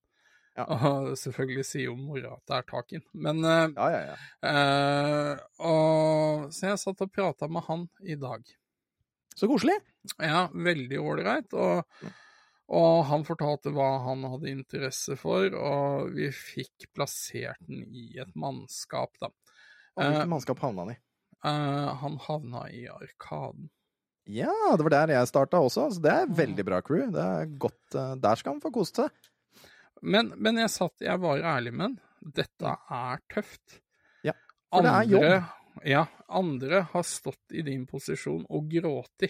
Ja. 0.56 0.64
Og 0.70 1.16
selvfølgelig 1.18 1.64
sier 1.66 1.88
jo 1.88 1.96
mora 1.98 2.36
at 2.36 2.44
det 2.46 2.56
er 2.56 2.66
taken. 2.70 3.02
Men 3.12 3.44
eh, 3.44 3.72
Ja, 3.76 3.88
ja, 3.90 4.02
ja. 4.12 4.16
eh, 4.48 5.38
og, 5.58 6.52
Så 6.54 6.68
jeg 6.70 6.78
satt 6.78 7.00
og 7.02 7.10
prata 7.12 7.48
med 7.48 7.62
han 7.66 7.88
i 8.06 8.14
dag. 8.14 8.44
Så 9.34 9.48
koselig. 9.50 9.80
Ja, 10.22 10.46
veldig 10.54 11.00
ålreit. 11.00 11.52
Og, 11.58 11.82
og 12.72 13.04
han 13.10 13.24
fortalte 13.28 13.72
hva 13.74 13.90
han 14.06 14.24
hadde 14.24 14.52
interesse 14.52 15.16
for, 15.20 15.52
og 15.52 16.14
vi 16.16 16.30
fikk 16.32 16.88
plassert 16.96 17.60
den 17.68 17.84
i 17.84 18.06
et 18.22 18.32
mannskap, 18.38 19.12
da. 19.20 19.28
Og 19.94 20.00
hvilket 20.00 20.22
Eh, 20.24 20.30
mannskap 20.32 20.62
havna 20.64 20.86
han 20.86 20.94
i? 20.94 20.98
Uh, 21.44 21.92
han 22.00 22.16
havna 22.24 22.64
i 22.72 22.86
Arkaden. 22.88 23.68
Ja, 24.24 24.54
det 24.78 24.86
var 24.86 24.94
der 24.94 25.12
jeg 25.12 25.28
starta 25.28 25.60
også. 25.60 25.90
Så 25.92 26.00
det 26.00 26.12
er 26.12 26.32
veldig 26.32 26.64
bra 26.64 26.80
crew. 26.80 27.10
Det 27.12 27.20
er 27.20 27.52
godt, 27.60 27.84
uh, 27.92 28.14
Der 28.16 28.40
skal 28.40 28.54
han 28.54 28.62
få 28.64 28.72
kost 28.72 28.96
seg. 28.96 29.12
Men, 30.00 30.32
men 30.40 30.56
jeg 30.56 30.72
satt, 30.72 31.04
jeg 31.04 31.20
var 31.20 31.44
ærlig 31.44 31.74
med 31.74 31.84
han. 31.84 31.98
Dette 32.24 32.72
er 32.72 33.20
tøft. 33.28 33.82
Ja, 34.24 34.32
for 34.72 34.86
det 34.86 34.94
er 34.94 35.12
jobb. 35.12 35.52
Ja, 35.84 36.06
andre 36.32 36.86
har 36.94 37.04
stått 37.04 37.52
i 37.52 37.64
din 37.66 37.84
posisjon 37.90 38.46
og 38.48 38.70
gråti 38.72 39.28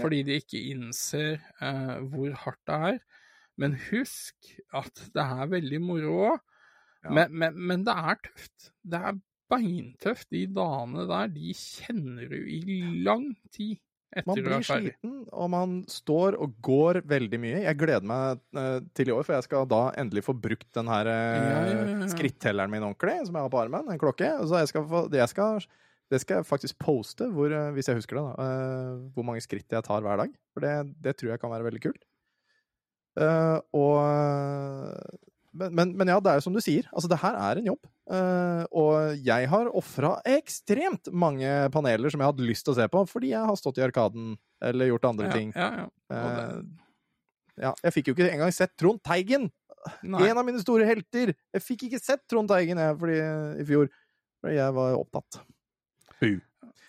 fordi 0.00 0.22
de 0.26 0.38
ikke 0.40 0.62
innser 0.72 1.34
eh, 1.60 1.98
hvor 2.12 2.32
hardt 2.44 2.62
det 2.68 2.78
er. 2.92 3.02
Men 3.60 3.76
husk 3.90 4.54
at 4.72 5.04
det 5.12 5.26
er 5.26 5.52
veldig 5.52 5.82
moro 5.84 6.16
òg. 6.30 6.40
Ja. 7.02 7.12
Men, 7.18 7.36
men, 7.42 7.62
men 7.68 7.86
det 7.86 7.94
er 7.98 8.20
tøft. 8.24 8.72
Det 8.86 9.00
er 9.10 9.20
beintøft. 9.52 10.28
De 10.32 10.46
dagene 10.56 11.06
der, 11.10 11.32
de 11.34 11.54
kjenner 11.58 12.30
du 12.30 12.38
i 12.40 12.82
lang 13.04 13.32
tid 13.52 13.80
etter 14.12 14.28
Man 14.28 14.42
blir 14.44 14.64
sliten, 14.66 15.12
og 15.32 15.46
man 15.52 15.76
står 15.88 16.36
og 16.44 16.58
går 16.64 17.00
veldig 17.08 17.38
mye. 17.40 17.62
Jeg 17.64 17.78
gleder 17.80 18.08
meg 18.08 18.42
eh, 18.60 18.80
til 18.92 19.08
i 19.08 19.14
år, 19.14 19.24
for 19.24 19.38
jeg 19.38 19.46
skal 19.46 19.68
da 19.70 19.86
endelig 20.02 20.26
få 20.26 20.34
brukt 20.36 20.68
den 20.76 20.90
her 20.92 21.08
eh, 21.08 21.36
ja, 21.48 21.62
ja. 21.94 22.10
skrittelleren 22.12 22.72
min 22.72 22.84
ordentlig, 22.84 23.22
som 23.28 23.38
jeg 23.38 23.46
har 23.46 23.54
på 23.54 23.62
armen. 23.62 23.88
En 23.88 24.02
klokke. 24.02 24.28
Så 24.44 24.60
jeg 24.60 24.72
skal 24.72 24.84
få, 24.90 25.06
jeg 25.16 25.32
skal, 25.32 25.64
det 26.12 26.20
skal 26.22 26.40
jeg 26.40 26.48
faktisk 26.48 26.78
poste, 26.82 27.26
hvor, 27.32 27.52
eh, 27.56 27.70
hvis 27.76 27.88
jeg 27.88 27.98
husker 27.98 28.18
det, 28.18 28.24
da. 28.28 28.46
eh, 28.46 29.02
hvor 29.16 29.26
mange 29.26 29.42
skritt 29.44 29.72
jeg 29.72 29.86
tar 29.86 30.04
hver 30.04 30.20
dag. 30.24 30.32
For 30.52 30.64
det, 30.64 30.74
det 31.04 31.16
tror 31.16 31.32
jeg 31.34 31.42
kan 31.42 31.52
være 31.54 31.68
veldig 31.70 31.82
kult. 31.88 32.02
Uh, 33.12 33.58
og 33.76 33.98
men, 35.52 35.74
men, 35.76 35.90
men 36.00 36.08
ja, 36.08 36.16
det 36.24 36.30
er 36.30 36.38
jo 36.40 36.44
som 36.46 36.54
du 36.56 36.62
sier. 36.64 36.86
Altså, 36.96 37.10
det 37.12 37.18
her 37.20 37.36
er 37.36 37.60
en 37.60 37.66
jobb. 37.68 37.88
Uh, 38.08 38.62
og 38.72 39.18
jeg 39.20 39.48
har 39.52 39.68
ofra 39.76 40.14
ekstremt 40.32 41.10
mange 41.12 41.50
paneler 41.74 42.12
som 42.12 42.22
jeg 42.22 42.32
hadde 42.32 42.46
lyst 42.48 42.64
til 42.64 42.72
å 42.72 42.78
se 42.80 42.86
på, 42.92 43.02
fordi 43.10 43.34
jeg 43.34 43.50
har 43.50 43.58
stått 43.60 43.82
i 43.82 43.84
Arkaden 43.84 44.32
eller 44.64 44.88
gjort 44.88 45.10
andre 45.10 45.28
Ja, 45.28 45.36
ting. 45.36 45.52
ja, 45.52 45.68
ja. 45.82 45.90
Uh, 46.08 46.62
ja, 47.60 47.74
jeg 47.84 47.94
fikk 47.98 48.08
jo 48.08 48.16
ikke 48.16 48.30
engang 48.32 48.54
sett 48.56 48.72
Trond 48.80 49.02
Teigen! 49.04 49.50
nei. 50.06 50.24
En 50.30 50.40
av 50.40 50.46
mine 50.46 50.62
store 50.62 50.86
helter! 50.88 51.34
Jeg 51.52 51.64
fikk 51.66 51.88
ikke 51.90 52.00
sett 52.00 52.24
Trond 52.30 52.48
Teigen 52.48 52.80
jeg, 52.80 52.96
fordi, 53.02 53.18
i 53.60 53.66
fjor, 53.68 53.92
fordi 54.40 54.56
jeg 54.56 54.76
var 54.78 54.96
opptatt. 54.96 55.42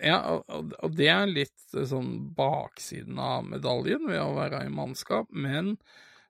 Ja, 0.04 0.18
og, 0.38 0.74
og- 0.84 0.96
det 0.98 1.08
er 1.14 1.28
litt 1.30 1.76
eh, 1.78 1.86
sånn 1.90 2.16
baksiden 2.36 3.20
av 3.24 3.46
medaljen 3.48 4.08
ved 4.10 4.20
å 4.22 4.34
være 4.36 4.66
i 4.68 4.72
mannskap, 4.74 5.30
men 5.32 5.78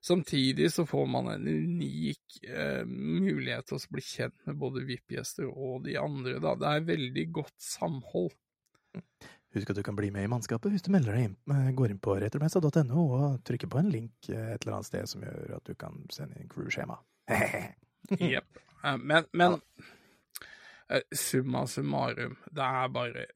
samtidig 0.04 0.68
så 0.74 0.84
får 0.86 1.06
man 1.10 1.30
en 1.32 1.48
unik 1.48 2.38
eh, 2.44 2.84
mulighet 2.86 3.66
til 3.70 3.78
å 3.80 3.92
bli 3.96 4.04
kjent 4.04 4.36
med 4.46 4.58
både 4.60 4.84
VIP-gjester 4.86 5.48
og 5.48 5.84
de 5.88 5.96
andre. 5.98 6.36
Da. 6.44 6.54
Det 6.60 6.70
er 6.74 6.88
veldig 6.92 7.26
godt 7.40 7.54
samhold. 7.64 8.34
Husk 9.54 9.70
at 9.70 9.78
du 9.78 9.82
kan 9.86 9.94
bli 9.98 10.08
med 10.10 10.26
i 10.26 10.30
mannskapet 10.30 10.72
hvis 10.74 10.82
du 10.82 10.90
melder 10.94 11.14
deg 11.16 11.28
inn, 11.30 11.36
eh, 11.54 11.72
går 11.78 11.94
inn 11.94 12.00
på 12.02 12.16
retromessa.no 12.20 13.04
og 13.16 13.40
trykker 13.48 13.70
på 13.70 13.80
en 13.80 13.90
link 13.94 14.28
eh, 14.30 14.52
et 14.54 14.64
eller 14.66 14.76
annet 14.80 14.90
sted 14.92 15.10
som 15.10 15.22
gjør 15.24 15.56
at 15.58 15.66
du 15.70 15.74
kan 15.78 15.98
sende 16.14 16.38
inn 16.40 16.50
crewskjema. 16.52 17.00
Jepp. 18.20 18.62
Men, 19.00 19.24
men 19.32 19.56
eh, 19.56 19.92
summa 21.14 21.64
summarum, 21.70 22.36
det 22.50 22.66
er 22.66 22.92
bare 22.94 23.26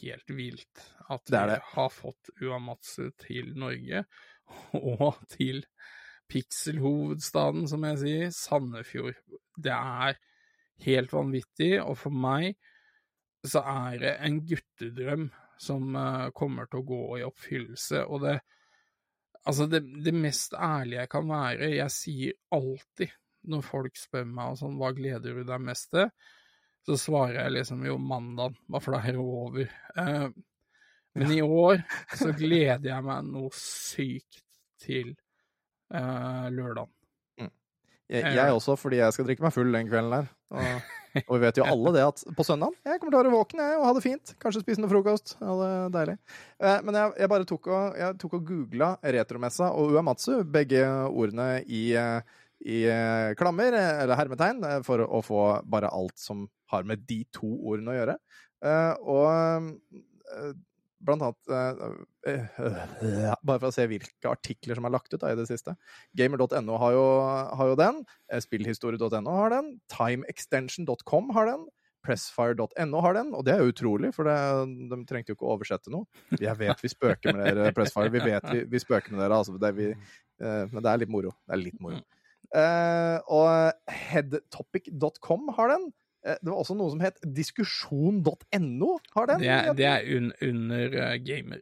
helt 0.00 0.32
vilt 0.34 0.82
at 1.08 1.24
Det 1.26 1.38
det. 1.38 1.58
vi 1.60 1.74
har 1.76 1.90
fått 1.94 2.30
Uamatsu 2.42 3.10
til 3.22 3.52
Norge, 3.58 4.04
og 4.74 5.20
til 5.30 5.64
Pixel-hovedstaden, 6.30 7.68
som 7.70 7.84
jeg 7.86 7.98
sier, 8.02 8.32
Sandefjord. 8.34 9.18
Det 9.54 9.74
er 9.74 10.18
helt 10.86 11.14
vanvittig, 11.14 11.76
og 11.82 11.96
for 11.98 12.14
meg 12.14 12.56
så 13.46 13.62
er 13.62 14.00
det 14.02 14.14
en 14.26 14.40
guttedrøm 14.46 15.28
som 15.62 15.94
eh, 15.96 16.28
kommer 16.36 16.66
til 16.68 16.82
å 16.82 16.88
gå 16.88 17.02
i 17.20 17.26
oppfyllelse, 17.26 18.04
og 18.06 18.28
det 18.28 18.38
Altså, 19.46 19.68
det, 19.70 19.78
det 20.02 20.10
mest 20.10 20.56
ærlige 20.58 21.04
jeg 21.04 21.08
kan 21.12 21.28
være, 21.30 21.68
jeg 21.76 21.92
sier 21.94 22.32
alltid 22.50 23.12
når 23.46 23.60
folk 23.62 23.94
spør 23.94 24.24
meg 24.26 24.48
og 24.50 24.56
sånn, 24.58 24.74
hva 24.80 24.88
gleder 24.96 25.36
du 25.38 25.44
deg 25.46 25.62
mest 25.62 25.92
til, 25.92 26.08
så 26.86 26.96
svarer 27.00 27.40
jeg 27.40 27.54
liksom 27.56 27.86
jo 27.86 27.96
mandagen, 27.98 28.58
bare 28.70 28.84
for 28.84 28.94
da 28.94 29.02
er 29.02 29.16
det 29.16 29.22
over. 29.22 29.70
Eh, 29.98 30.26
men 31.16 31.32
i 31.34 31.40
år 31.42 31.80
så 32.20 32.32
gleder 32.36 32.92
jeg 32.92 33.06
meg 33.06 33.30
noe 33.32 33.50
sykt 33.56 34.42
til 34.82 35.14
eh, 35.90 36.46
lørdagen. 36.54 36.92
Jeg, 38.06 38.36
jeg 38.36 38.54
også, 38.54 38.76
fordi 38.78 39.00
jeg 39.00 39.14
skal 39.14 39.26
drikke 39.26 39.42
meg 39.42 39.54
full 39.54 39.72
den 39.74 39.88
kvelden 39.90 40.12
der. 40.14 40.28
Og, 40.54 40.90
og 41.24 41.32
vi 41.32 41.42
vet 41.42 41.58
jo 41.58 41.66
alle 41.72 41.92
det 41.96 42.04
at 42.06 42.20
på 42.38 42.44
søndag 42.46 42.76
jeg 42.86 43.00
kommer 43.00 43.10
til 43.10 43.18
å 43.18 43.22
være 43.24 43.32
våken 43.34 43.62
jeg, 43.64 43.78
og 43.80 43.86
ha 43.88 43.94
det 43.96 44.02
fint. 44.04 44.34
Kanskje 44.42 44.62
spise 44.62 44.82
noe 44.82 44.92
frokost. 44.92 45.34
Ha 45.42 45.56
det 45.62 45.70
deilig. 45.96 46.16
Eh, 46.62 46.78
men 46.86 47.00
jeg, 47.00 47.14
jeg 47.24 47.32
bare 47.32 47.48
tok 47.50 47.70
og, 47.72 47.98
jeg 47.98 48.18
tok 48.22 48.36
og 48.38 48.50
googla 48.52 48.92
retromessa 49.16 49.72
og 49.74 49.96
uamatsu, 49.96 50.36
begge 50.54 50.84
ordene 51.08 51.48
i, 51.66 51.82
eh, 51.98 52.36
i 52.62 52.82
eh, 52.92 53.32
klammer, 53.40 53.74
eh, 53.74 54.04
eller 54.04 54.22
hermetegn, 54.22 54.62
eh, 54.70 54.78
for 54.86 55.02
å 55.02 55.24
få 55.26 55.42
bare 55.66 55.90
alt 55.90 56.14
som 56.22 56.46
har 56.72 56.86
med 56.88 57.04
de 57.08 57.22
to 57.34 57.48
ordene 57.48 57.92
å 57.92 57.98
gjøre. 57.98 58.16
Eh, 58.66 58.94
og 59.06 59.26
eh, 60.32 60.50
blant 61.06 61.26
annet 61.26 61.52
eh, 62.26 63.36
Bare 63.46 63.60
for 63.60 63.68
å 63.68 63.74
se 63.74 63.86
hvilke 63.86 64.30
artikler 64.32 64.78
som 64.78 64.88
er 64.88 64.94
lagt 64.96 65.12
ut 65.14 65.20
da, 65.22 65.30
i 65.30 65.38
det 65.38 65.48
siste. 65.50 65.76
Gamer.no 66.18 66.78
har, 66.82 66.98
har 67.60 67.72
jo 67.72 67.78
den. 67.78 68.02
Spillhistorie.no 68.42 69.38
har 69.42 69.54
den. 69.54 69.74
Timeextension.com 69.92 71.34
har 71.36 71.52
den. 71.52 71.66
Pressfire.no 72.06 73.00
har 73.02 73.16
den, 73.16 73.32
og 73.34 73.42
det 73.48 73.56
er 73.56 73.66
utrolig, 73.66 74.12
for 74.14 74.28
det, 74.30 74.34
de 74.92 74.98
trengte 75.10 75.32
jo 75.32 75.34
ikke 75.34 75.46
å 75.48 75.56
oversette 75.56 75.90
noe. 75.90 76.06
Jeg 76.38 76.54
vet 76.60 76.84
vi 76.84 76.90
spøker 76.92 77.34
med 77.34 77.48
dere, 77.48 77.72
Pressfire. 77.74 78.12
Vi 78.14 78.22
vet 78.22 78.46
vi, 78.52 78.60
vi 78.70 78.78
spøker 78.78 79.10
med 79.10 79.24
dere, 79.24 79.40
altså. 79.40 79.56
Det 79.58 79.72
vi, 79.74 79.88
men 80.38 80.76
det 80.78 80.92
er 80.92 81.00
litt 81.02 81.10
moro. 81.10 81.34
Det 81.42 81.56
er 81.56 81.64
litt 81.64 81.80
moro. 81.82 81.98
Eh, 82.54 83.18
og 83.26 83.90
headtopic.com 83.90 85.50
har 85.56 85.72
den. 85.74 85.88
Eh, 86.26 86.36
Det 86.42 86.50
var 86.50 86.58
også 86.62 86.74
noe 86.76 86.90
som 86.92 87.00
het 87.04 87.16
diskusjon.no. 87.36 88.90
Har 89.14 89.26
den? 89.30 89.40
Det, 89.44 89.50
er- 89.54 89.74
det 89.78 89.86
er 89.86 90.00
un, 90.18 90.26
under 90.42 90.86
uh, 90.98 91.14
gamer. 91.22 91.60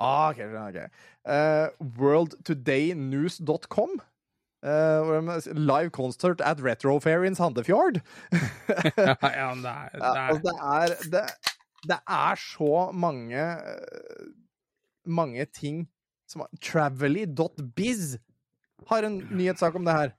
Ah, 0.00 0.30
ok, 0.32 0.40
okay. 0.68 0.88
Uh, 1.28 1.66
worldtodaynews.com. 2.00 3.90
Uh, 4.62 5.40
live 5.56 5.90
concert 5.92 6.40
at 6.44 6.60
Retrofair 6.60 7.24
in 7.24 7.34
Sandefjord. 7.34 8.02
ja, 8.96 9.14
ja, 9.22 9.54
det 9.56 9.72
er, 9.72 9.88
det 9.92 10.00
det 10.00 10.04
altså, 10.04 10.20
er 10.20 10.36
det, 10.44 10.52
er, 10.60 10.86
det, 11.14 11.22
det 11.88 11.96
er 12.08 12.34
så 12.36 12.90
mange 12.92 13.40
eh, 13.40 14.26
mange 15.08 15.44
ting 15.56 15.88
som 16.28 16.42
Travely.biz 16.60 18.18
har 18.90 19.02
en 19.08 19.16
nyhetssak 19.32 19.74
om 19.80 19.84
det 19.88 19.94
her. 19.96 20.10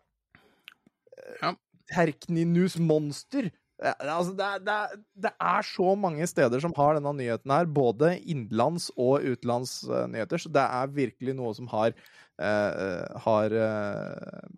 Ja. 1.41 1.53
Herkninus 1.93 2.79
Monster. 2.79 3.51
Altså, 3.81 4.35
det, 4.37 4.45
er, 4.45 4.59
det, 4.61 4.73
er, 4.73 4.99
det 5.25 5.31
er 5.41 5.65
så 5.65 5.93
mange 5.97 6.25
steder 6.29 6.61
som 6.61 6.73
har 6.77 6.99
denne 6.99 7.15
nyheten 7.17 7.53
her, 7.53 7.65
både 7.65 8.11
innenlands- 8.19 8.91
og 8.93 9.25
utenlandsnyheter, 9.25 10.43
så 10.43 10.51
det 10.53 10.65
er 10.65 10.91
virkelig 10.93 11.33
noe 11.39 11.55
som 11.57 11.69
har 11.71 11.95
eh, 12.41 13.21
har 13.25 13.55
eh, 13.57 14.49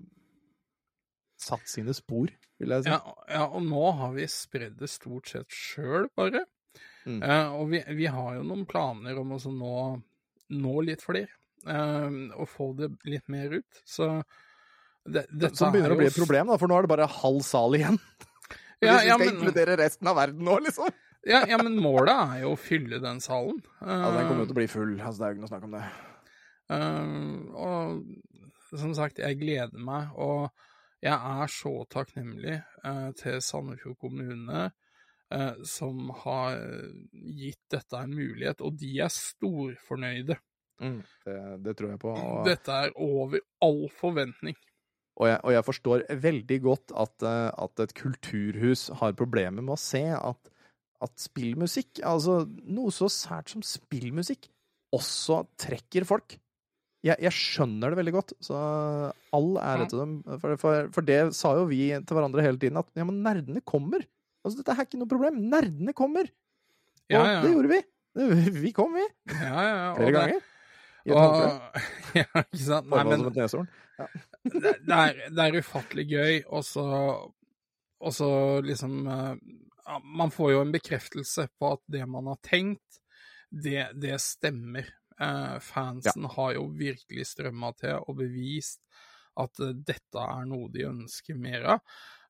satt 1.44 1.70
sine 1.70 1.96
spor, 1.96 2.32
vil 2.60 2.76
jeg 2.76 2.86
si. 2.86 2.92
ja, 2.92 3.00
ja, 3.32 3.46
og 3.48 3.64
nå 3.68 3.86
har 4.00 4.14
vi 4.16 4.28
spredd 4.32 4.78
det 4.82 4.92
stort 4.92 5.32
sett 5.32 5.56
sjøl, 5.56 6.10
bare. 6.18 6.46
Mm. 7.04 7.20
Eh, 7.20 7.56
og 7.58 7.70
vi, 7.74 7.84
vi 7.98 8.08
har 8.12 8.40
jo 8.40 8.48
noen 8.48 8.66
planer 8.70 9.20
om 9.20 9.36
å 9.36 9.40
nå, 9.52 9.78
nå 10.64 10.76
litt 10.88 11.04
flere, 11.04 11.32
eh, 11.68 12.20
og 12.38 12.50
få 12.52 12.72
det 12.80 12.94
litt 13.10 13.32
mer 13.32 13.60
ut. 13.60 13.84
Så 13.88 14.16
det, 15.04 15.26
dette 15.32 15.58
Som 15.60 15.74
begynner 15.74 15.92
er 15.92 15.98
å 15.98 16.00
bli 16.00 16.12
et 16.12 16.20
problem, 16.20 16.54
da, 16.54 16.60
for 16.60 16.72
nå 16.72 16.78
er 16.78 16.86
det 16.86 16.94
bare 16.96 17.10
halv 17.22 17.44
sal 17.48 17.80
igjen. 17.80 18.00
Ja, 18.86 19.00
ja, 19.04 19.18
vi 19.18 19.26
skal 19.26 19.26
men- 19.26 19.36
inkludere 19.36 19.78
resten 19.80 20.10
av 20.12 20.18
verden 20.20 20.44
nå, 20.46 20.60
liksom. 20.68 20.94
Ja, 21.24 21.46
ja, 21.48 21.58
men 21.62 21.78
målet 21.80 22.12
er 22.14 22.42
jo 22.44 22.52
å 22.52 22.60
fylle 22.60 23.00
den 23.00 23.22
salen. 23.24 23.62
Ja, 23.80 24.12
den 24.12 24.28
kommer 24.28 24.44
jo 24.44 24.50
til 24.50 24.56
å 24.58 24.60
bli 24.60 24.68
full. 24.68 24.94
Altså, 25.00 25.22
det 25.22 25.26
er 25.26 25.30
jo 25.30 25.38
ikke 25.38 25.46
noe 25.46 25.52
snakk 25.54 25.68
om 25.70 25.78
det. 25.78 25.84
Uh, 26.74 27.18
og 27.64 28.80
som 28.80 28.96
sagt, 28.98 29.22
jeg 29.24 29.40
gleder 29.40 29.80
meg, 29.80 30.12
og 30.20 30.50
jeg 31.04 31.16
er 31.16 31.52
så 31.52 31.74
takknemlig 31.92 32.58
uh, 32.84 33.12
til 33.20 33.40
Sandefjord 33.44 34.00
kommune, 34.02 34.66
eh, 35.34 35.64
som 35.68 36.10
har 36.24 36.58
gitt 37.12 37.60
dette 37.74 38.00
en 38.00 38.14
mulighet, 38.16 38.62
og 38.64 38.78
de 38.80 38.92
er 39.04 39.12
storfornøyde. 39.12 40.38
Det, 40.80 41.36
det 41.64 41.74
tror 41.78 41.94
jeg 41.94 42.00
på. 42.02 42.14
Og, 42.14 42.46
Dette 42.48 42.78
er 42.86 42.96
over 43.00 43.44
all 43.64 43.86
forventning. 44.00 44.58
Og, 45.20 45.28
jeg, 45.30 45.40
og 45.46 45.52
jeg 45.54 45.66
forstår 45.68 46.04
veldig 46.24 46.58
godt 46.64 46.94
at, 47.04 47.26
eh, 47.30 47.50
at 47.66 47.84
et 47.86 47.94
kulturhus 47.98 48.88
har 49.02 49.14
problemer 49.20 49.62
med 49.62 49.76
å 49.76 49.80
se 49.82 50.02
at, 50.18 50.50
at 51.04 51.14
spillmusikk, 51.22 52.02
altså 52.08 52.40
noe 52.64 52.94
så 52.96 53.10
sært 53.12 53.52
som 53.54 53.62
spillmusikk, 53.66 54.48
også 54.94 55.44
trekker 55.62 56.06
folk. 56.10 56.38
Jeg, 57.04 57.18
jeg 57.20 57.36
skjønner 57.36 57.92
det 57.92 57.98
veldig 58.00 58.14
godt, 58.16 58.34
så 58.46 58.56
all 59.36 59.50
ære 59.60 59.88
til 59.92 60.00
dem. 60.00 60.12
For, 60.40 60.54
for, 60.62 60.86
for 60.96 61.04
det 61.08 61.18
sa 61.36 61.52
jo 61.60 61.66
vi 61.68 61.90
til 61.98 62.16
hverandre 62.16 62.46
hele 62.46 62.62
tiden, 62.62 62.80
at 62.80 62.88
ja, 62.96 63.04
men 63.10 63.18
nerdene 63.26 63.60
kommer. 63.68 64.06
Altså, 64.44 64.62
dette 64.62 64.72
er 64.78 64.86
ikke 64.88 65.02
noe 65.02 65.12
problem. 65.12 65.42
Nerdene 65.52 65.94
kommer! 65.98 66.30
Og 66.30 67.12
Ja, 67.18 67.24
ja. 67.28 67.42
det 67.44 67.52
gjorde 67.52 67.74
vi. 67.74 67.82
Vi 68.64 68.72
kom, 68.78 68.94
vi. 68.96 69.04
Ja, 69.34 69.52
ja, 69.52 69.74
ja. 69.76 69.94
Flere 69.98 70.08
det- 70.10 70.16
ganger. 70.20 70.50
I 71.04 71.14
et 71.14 71.20
håndkle. 71.20 71.52
Og, 71.52 71.92
ja, 72.22 72.44
ikke 72.46 72.64
sant? 72.64 72.90
Nei, 72.92 73.04
men 73.10 73.20
som 73.20 73.30
et 73.32 73.40
neshorn. 73.42 73.70
det, 74.48 74.74
det, 74.88 74.98
er, 74.98 75.22
det 75.30 75.46
er 75.46 75.60
ufattelig 75.60 76.08
gøy, 76.10 76.42
og 76.48 76.66
så, 76.68 76.88
og 78.04 78.16
så 78.16 78.32
liksom 78.66 78.96
eh, 79.06 79.36
ja, 79.86 80.00
Man 80.04 80.32
får 80.34 80.52
jo 80.56 80.64
en 80.64 80.74
bekreftelse 80.74 81.48
på 81.60 81.74
at 81.76 81.84
det 81.92 82.06
man 82.10 82.32
har 82.32 82.40
tenkt, 82.46 83.02
det, 83.54 83.92
det 84.02 84.18
stemmer. 84.22 84.88
Eh, 85.22 85.60
fansen 85.60 86.26
har 86.26 86.56
jo 86.56 86.66
virkelig 86.74 87.28
strømma 87.30 87.70
til 87.78 88.00
og 88.02 88.18
bevist 88.18 88.82
at 89.40 89.62
eh, 89.62 89.76
dette 89.78 90.26
er 90.26 90.48
noe 90.50 90.72
de 90.74 90.88
ønsker 90.90 91.38
mer 91.38 91.70
av. 91.76 91.84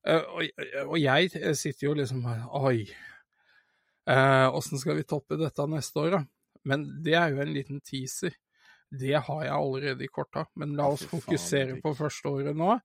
Eh, 0.04 0.20
og, 0.20 0.64
og 0.84 0.98
jeg 1.00 1.56
sitter 1.56 1.88
jo 1.88 1.94
liksom 1.96 2.26
Oi, 2.60 2.84
åssen 4.04 4.80
skal 4.80 4.98
vi 4.98 5.06
toppe 5.08 5.40
dette 5.40 5.64
neste 5.70 6.02
år, 6.02 6.18
da? 6.18 6.24
Men 6.68 6.84
det 7.04 7.16
er 7.16 7.32
jo 7.32 7.40
en 7.44 7.54
liten 7.54 7.80
teaser. 7.84 8.36
Det 9.00 9.16
har 9.26 9.40
jeg 9.44 9.54
allerede 9.54 10.04
i 10.06 10.10
korta, 10.12 10.46
men 10.60 10.76
la 10.78 10.90
oss 10.94 11.06
fokusere 11.10 11.80
på 11.82 11.94
første 11.98 12.30
året 12.30 12.56
nå. 12.58 12.76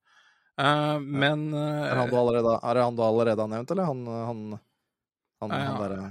Uh, 0.60 0.98
men 1.00 1.46
Er, 1.54 1.92
eh, 1.92 1.96
han 1.96 2.10
du 2.10 2.16
allerede, 2.20 2.56
er 2.68 2.82
han 2.82 2.96
du 2.98 3.00
allerede 3.06 3.40
har 3.40 3.48
nevnt, 3.48 3.70
eller 3.70 3.86
han 3.88 4.02
Han, 4.06 4.42
han, 5.40 5.54
Ja, 5.54 5.60
han 5.70 5.80
derre 5.80 6.02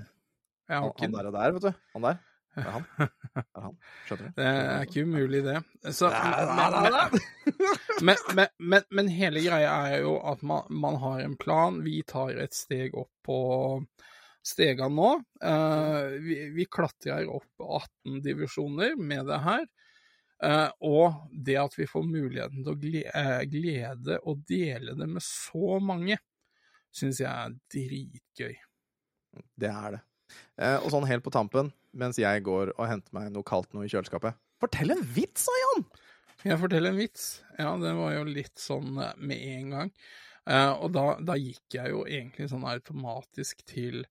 han, 0.70 0.92
han 1.02 1.14
der, 1.14 1.32
der, 1.34 1.54
vet 1.56 1.64
du. 1.66 1.72
Han 1.94 2.06
der. 2.06 2.20
Det 2.56 2.64
er 2.66 2.76
han. 2.76 2.86
Er 3.40 3.64
han. 3.64 3.76
Skjønner 4.08 4.30
du? 4.30 4.36
det 4.38 4.46
er 4.50 4.86
ikke 4.86 5.04
umulig, 5.06 5.40
det. 5.46 5.58
Så, 5.96 6.10
men, 8.06 8.18
men, 8.36 8.48
men, 8.58 8.86
men, 8.90 9.12
hele 9.14 9.44
greia 9.46 9.72
er 9.90 10.04
jo 10.04 10.16
at 10.32 10.42
man, 10.46 10.66
man 10.70 10.98
har 11.02 11.22
en 11.24 11.38
plan. 11.40 11.80
Vi 11.86 12.02
tar 12.10 12.38
et 12.42 12.58
steg 12.58 12.98
opp 12.98 13.12
på 13.26 13.40
stegene 14.46 14.90
nå. 14.98 15.12
Eh, 15.46 16.18
vi, 16.26 16.40
vi 16.56 16.68
klatrer 16.72 17.30
opp 17.32 17.64
18 17.64 18.22
divisjoner 18.26 18.98
med 18.98 19.30
det 19.30 19.40
her. 19.46 19.66
Eh, 20.40 20.70
og 20.88 21.32
det 21.34 21.58
at 21.60 21.74
vi 21.76 21.88
får 21.90 22.06
muligheten 22.08 22.64
til 22.64 22.72
å 22.72 22.80
glede, 22.80 23.12
eh, 23.12 23.42
glede 23.52 24.20
og 24.24 24.46
dele 24.48 24.96
det 24.96 25.08
med 25.12 25.24
så 25.26 25.80
mange, 25.84 26.16
syns 26.96 27.20
jeg 27.20 27.30
er 27.30 27.58
dritgøy. 27.74 28.56
Det 29.60 29.72
er 29.72 29.98
det. 29.98 30.02
Eh, 30.62 30.78
og 30.78 30.90
sånn 30.94 31.08
helt 31.10 31.26
på 31.26 31.34
tampen, 31.34 31.74
mens 31.92 32.20
jeg 32.22 32.46
går 32.46 32.72
og 32.78 32.88
henter 32.88 33.16
meg 33.18 33.34
noe 33.34 33.44
kaldt 33.44 33.74
noe 33.74 33.88
i 33.88 33.92
kjøleskapet 33.92 34.38
Fortell 34.62 34.94
en 34.94 35.04
vits, 35.16 35.48
sa 35.48 35.56
Jan! 35.56 35.86
Jeg 36.44 36.60
fortelle 36.60 36.92
en 36.92 37.00
vits? 37.00 37.28
Ja, 37.58 37.74
det 37.80 37.94
var 37.98 38.14
jo 38.16 38.26
litt 38.28 38.60
sånn 38.60 38.94
med 38.96 39.36
en 39.36 39.72
gang. 39.74 39.92
Og 40.80 40.92
da, 40.96 41.04
da 41.24 41.36
gikk 41.40 41.76
jeg 41.76 41.92
jo 41.94 42.02
egentlig 42.08 42.48
sånn 42.52 42.66
automatisk 42.68 43.64
til 43.68 44.02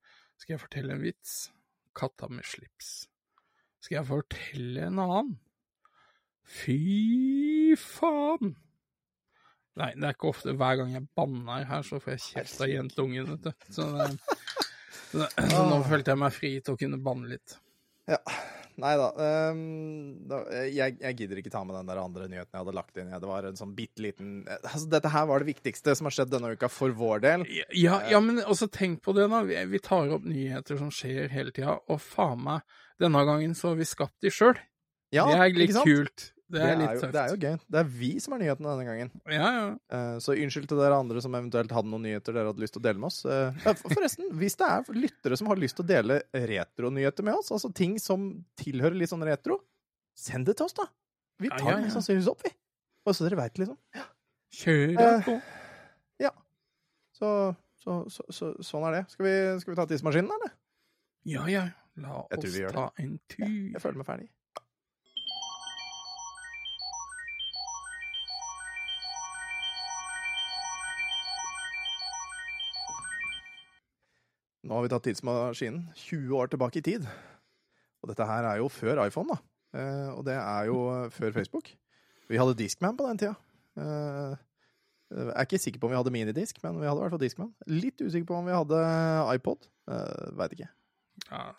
Skal 0.40 0.54
jeg 0.54 0.62
fortelle 0.62 0.96
en 0.96 1.04
vits? 1.04 1.36
Katta 1.96 2.28
med 2.32 2.48
slips. 2.48 3.08
Skal 3.84 4.00
jeg 4.00 4.08
fortelle 4.08 4.88
en 4.88 5.00
annen? 5.04 5.36
Fy 6.48 7.76
faen! 7.78 8.56
Nei, 9.78 9.92
det 9.94 10.08
er 10.08 10.16
ikke 10.16 10.32
ofte. 10.32 10.56
Hver 10.58 10.80
gang 10.80 10.94
jeg 10.96 11.06
banner 11.14 11.66
her, 11.68 11.84
så 11.86 12.00
får 12.02 12.16
jeg 12.16 12.24
kjeft 12.24 12.62
av 12.64 12.70
jentungen, 12.72 13.32
vet 13.34 13.44
du. 13.46 13.66
Så, 13.70 13.86
det, 13.94 14.08
så, 15.10 15.20
det, 15.20 15.28
så 15.52 15.66
nå 15.68 15.82
følte 15.86 16.14
jeg 16.14 16.22
meg 16.24 16.34
fri 16.34 16.54
til 16.58 16.74
å 16.74 16.80
kunne 16.80 16.98
banne 17.04 17.30
litt. 17.36 17.58
Ja. 18.08 18.18
Nei 18.78 18.92
da. 18.94 19.08
Um, 19.50 20.30
jeg, 20.70 20.96
jeg 21.02 21.16
gidder 21.18 21.40
ikke 21.40 21.50
ta 21.50 21.64
med 21.66 21.74
den 21.74 21.88
der 21.90 21.98
andre 21.98 22.28
nyheten 22.30 22.54
jeg 22.54 22.62
hadde 22.62 22.74
lagt 22.76 22.98
inn. 23.00 23.10
Det 23.10 23.30
var 23.30 23.48
en 23.48 23.58
sånn 23.58 23.74
bitte 23.74 24.04
liten 24.04 24.36
altså, 24.54 24.84
Dette 24.92 25.10
her 25.10 25.26
var 25.26 25.42
det 25.42 25.50
viktigste 25.50 25.96
som 25.98 26.06
har 26.06 26.14
skjedd 26.14 26.30
denne 26.30 26.52
uka 26.54 26.70
for 26.70 26.94
vår 26.94 27.24
del. 27.24 27.46
Ja, 27.74 27.98
ja, 28.06 28.22
men 28.22 28.38
også 28.44 28.70
tenk 28.70 29.02
på 29.06 29.14
det, 29.18 29.26
da. 29.32 29.42
Vi, 29.46 29.58
vi 29.74 29.82
tar 29.82 30.14
opp 30.14 30.26
nyheter 30.30 30.78
som 30.78 30.92
skjer 30.94 31.30
hele 31.34 31.54
tida, 31.54 31.80
og 31.90 32.02
faen 32.02 32.44
meg, 32.46 32.78
denne 33.02 33.22
gangen 33.26 33.58
så 33.58 33.72
har 33.72 33.80
vi 33.82 33.88
skapt 33.88 34.16
de 34.22 34.32
sjøl. 34.34 34.58
Ja, 35.14 35.26
det 35.26 35.38
er 35.42 35.58
litt 35.58 35.78
kult. 35.82 36.30
Det 36.48 36.56
Det 36.56 36.64
er 36.64 36.70
er, 36.72 36.78
litt 36.80 37.00
tøft. 37.02 37.12
det 37.12 37.20
er 37.20 37.28
jo 37.28 37.38
gøy. 37.42 37.56
Det 37.68 37.78
er 37.82 37.88
vi 37.98 38.10
som 38.24 38.32
er 38.34 38.40
nyhetene 38.42 38.70
denne 38.72 38.86
gangen. 38.88 39.10
Ja, 39.28 39.48
ja. 39.52 39.64
Uh, 39.92 40.18
Så 40.24 40.32
unnskyld 40.32 40.68
til 40.70 40.78
dere 40.80 40.96
andre 40.96 41.20
som 41.20 41.34
eventuelt 41.36 41.74
hadde 41.76 41.90
noen 41.92 42.06
nyheter 42.06 42.32
dere 42.36 42.52
hadde 42.52 42.62
lyst 42.64 42.72
til 42.76 42.80
å 42.80 42.86
dele 42.88 43.02
med 43.02 43.10
oss. 43.10 43.18
Uh, 43.28 43.74
Forresten, 43.84 44.30
hvis 44.40 44.56
det 44.56 44.68
er 44.70 44.88
lyttere 44.96 45.36
som 45.36 45.50
har 45.52 45.60
lyst 45.60 45.76
til 45.76 45.84
å 45.84 45.90
dele 45.90 46.22
retronyheter 46.32 47.26
med 47.28 47.36
oss, 47.42 47.52
altså 47.52 47.68
ting 47.76 47.98
som 48.00 48.30
tilhører 48.56 48.96
litt 48.96 49.12
sånn 49.12 49.26
retro, 49.28 49.60
send 50.16 50.48
det 50.48 50.56
til 50.56 50.66
oss, 50.70 50.76
da. 50.78 50.88
Vi 51.38 51.50
Ja, 51.52 51.58
tar 51.58 51.68
ja, 51.68 51.74
det 51.76 51.82
ja. 51.82 51.84
mest 51.86 51.98
sannsynligvis 52.00 52.32
opp, 52.32 52.40
vi. 52.48 52.54
Bare 53.04 53.14
så 53.20 53.28
dere 53.28 53.38
veit, 53.44 53.60
liksom. 53.60 53.76
Kjør 54.58 54.96
Eh, 55.04 55.20
på. 55.28 55.40
Så, 57.18 57.28
så, 57.82 58.04
så, 58.14 58.22
så 58.30 58.48
sånn 58.62 58.84
er 58.86 58.92
det. 58.94 59.04
Skal 59.10 59.26
vi, 59.26 59.34
skal 59.58 59.72
vi 59.72 59.78
ta 59.80 59.86
tidsmaskinen, 59.90 60.30
eller? 60.30 60.52
Ja, 61.26 61.48
ja. 61.50 61.64
La 61.98 62.20
oss 62.22 62.58
ta 62.70 62.84
en 63.02 63.16
tur. 63.26 63.42
Jeg 63.48 63.82
føler 63.82 63.98
meg 63.98 64.06
ferdig. 64.06 64.28
Nå 74.68 74.76
har 74.76 74.84
vi 74.84 74.90
tatt 74.92 75.06
tidsmaskinen 75.08 75.86
20 75.96 76.34
år 76.36 76.50
tilbake 76.52 76.80
i 76.80 76.84
tid. 76.84 77.06
Og 78.02 78.10
dette 78.10 78.26
her 78.28 78.44
er 78.50 78.58
jo 78.60 78.68
før 78.70 79.00
iPhone, 79.06 79.32
da. 79.32 79.38
Eh, 79.78 80.10
og 80.12 80.24
det 80.28 80.34
er 80.36 80.68
jo 80.68 80.76
før 81.14 81.32
Facebook. 81.34 81.70
Vi 82.28 82.36
hadde 82.40 82.56
Discman 82.58 82.96
på 82.98 83.06
den 83.08 83.20
tida. 83.22 83.34
Eh, 83.80 84.36
jeg 85.08 85.32
er 85.32 85.46
ikke 85.48 85.60
sikker 85.62 85.80
på 85.80 85.88
om 85.88 85.94
vi 85.94 85.96
hadde 85.96 86.12
minidisk, 86.12 86.58
men 86.66 86.76
vi 86.82 86.84
hadde 86.84 87.00
i 87.00 87.04
hvert 87.06 87.14
fall 87.14 87.22
Discman. 87.22 87.52
Litt 87.72 88.02
usikker 88.04 88.26
på 88.28 88.36
om 88.36 88.48
vi 88.50 88.52
hadde 88.52 88.80
iPod. 89.38 89.64
Uh, 89.88 90.28
Veit 90.36 90.52
ikke. 90.58 90.68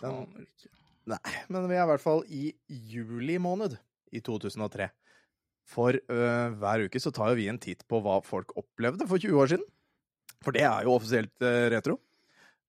Den- 0.04 0.36
Nei, 1.10 1.32
men 1.50 1.66
vi 1.66 1.74
er 1.74 1.88
i 1.88 1.90
hvert 1.90 2.04
fall 2.04 2.22
i 2.30 2.52
juli 2.70 3.40
måned 3.42 3.74
i 4.14 4.22
2003. 4.22 4.92
For 5.66 5.98
uh, 5.98 6.54
hver 6.62 6.86
uke 6.86 7.02
så 7.02 7.10
tar 7.14 7.32
jo 7.34 7.40
vi 7.40 7.48
en 7.50 7.58
titt 7.62 7.82
på 7.90 7.98
hva 8.06 8.20
folk 8.26 8.54
opplevde 8.62 9.08
for 9.10 9.18
20 9.18 9.42
år 9.42 9.50
siden. 9.56 9.66
For 10.46 10.54
det 10.54 10.62
er 10.70 10.86
jo 10.86 10.94
offisielt 10.94 11.34
uh, 11.42 11.66
retro. 11.74 11.98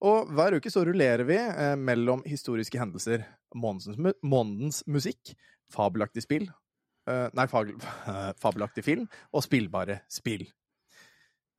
Og 0.00 0.30
hver 0.32 0.56
uke 0.56 0.72
så 0.72 0.82
rullerer 0.86 1.26
vi 1.28 1.36
eh, 1.36 1.74
mellom 1.76 2.22
historiske 2.28 2.80
hendelser, 2.80 3.26
månedens, 3.54 3.98
mu 4.00 4.12
månedens 4.24 4.80
musikk, 4.88 5.34
fabelaktig 5.70 6.24
spill 6.24 6.46
eh, 6.48 7.26
Nei, 7.36 7.46
fag, 7.50 7.74
fabelaktig 8.42 8.84
film 8.86 9.06
og 9.30 9.44
spillbare 9.44 10.00
spill. 10.10 10.46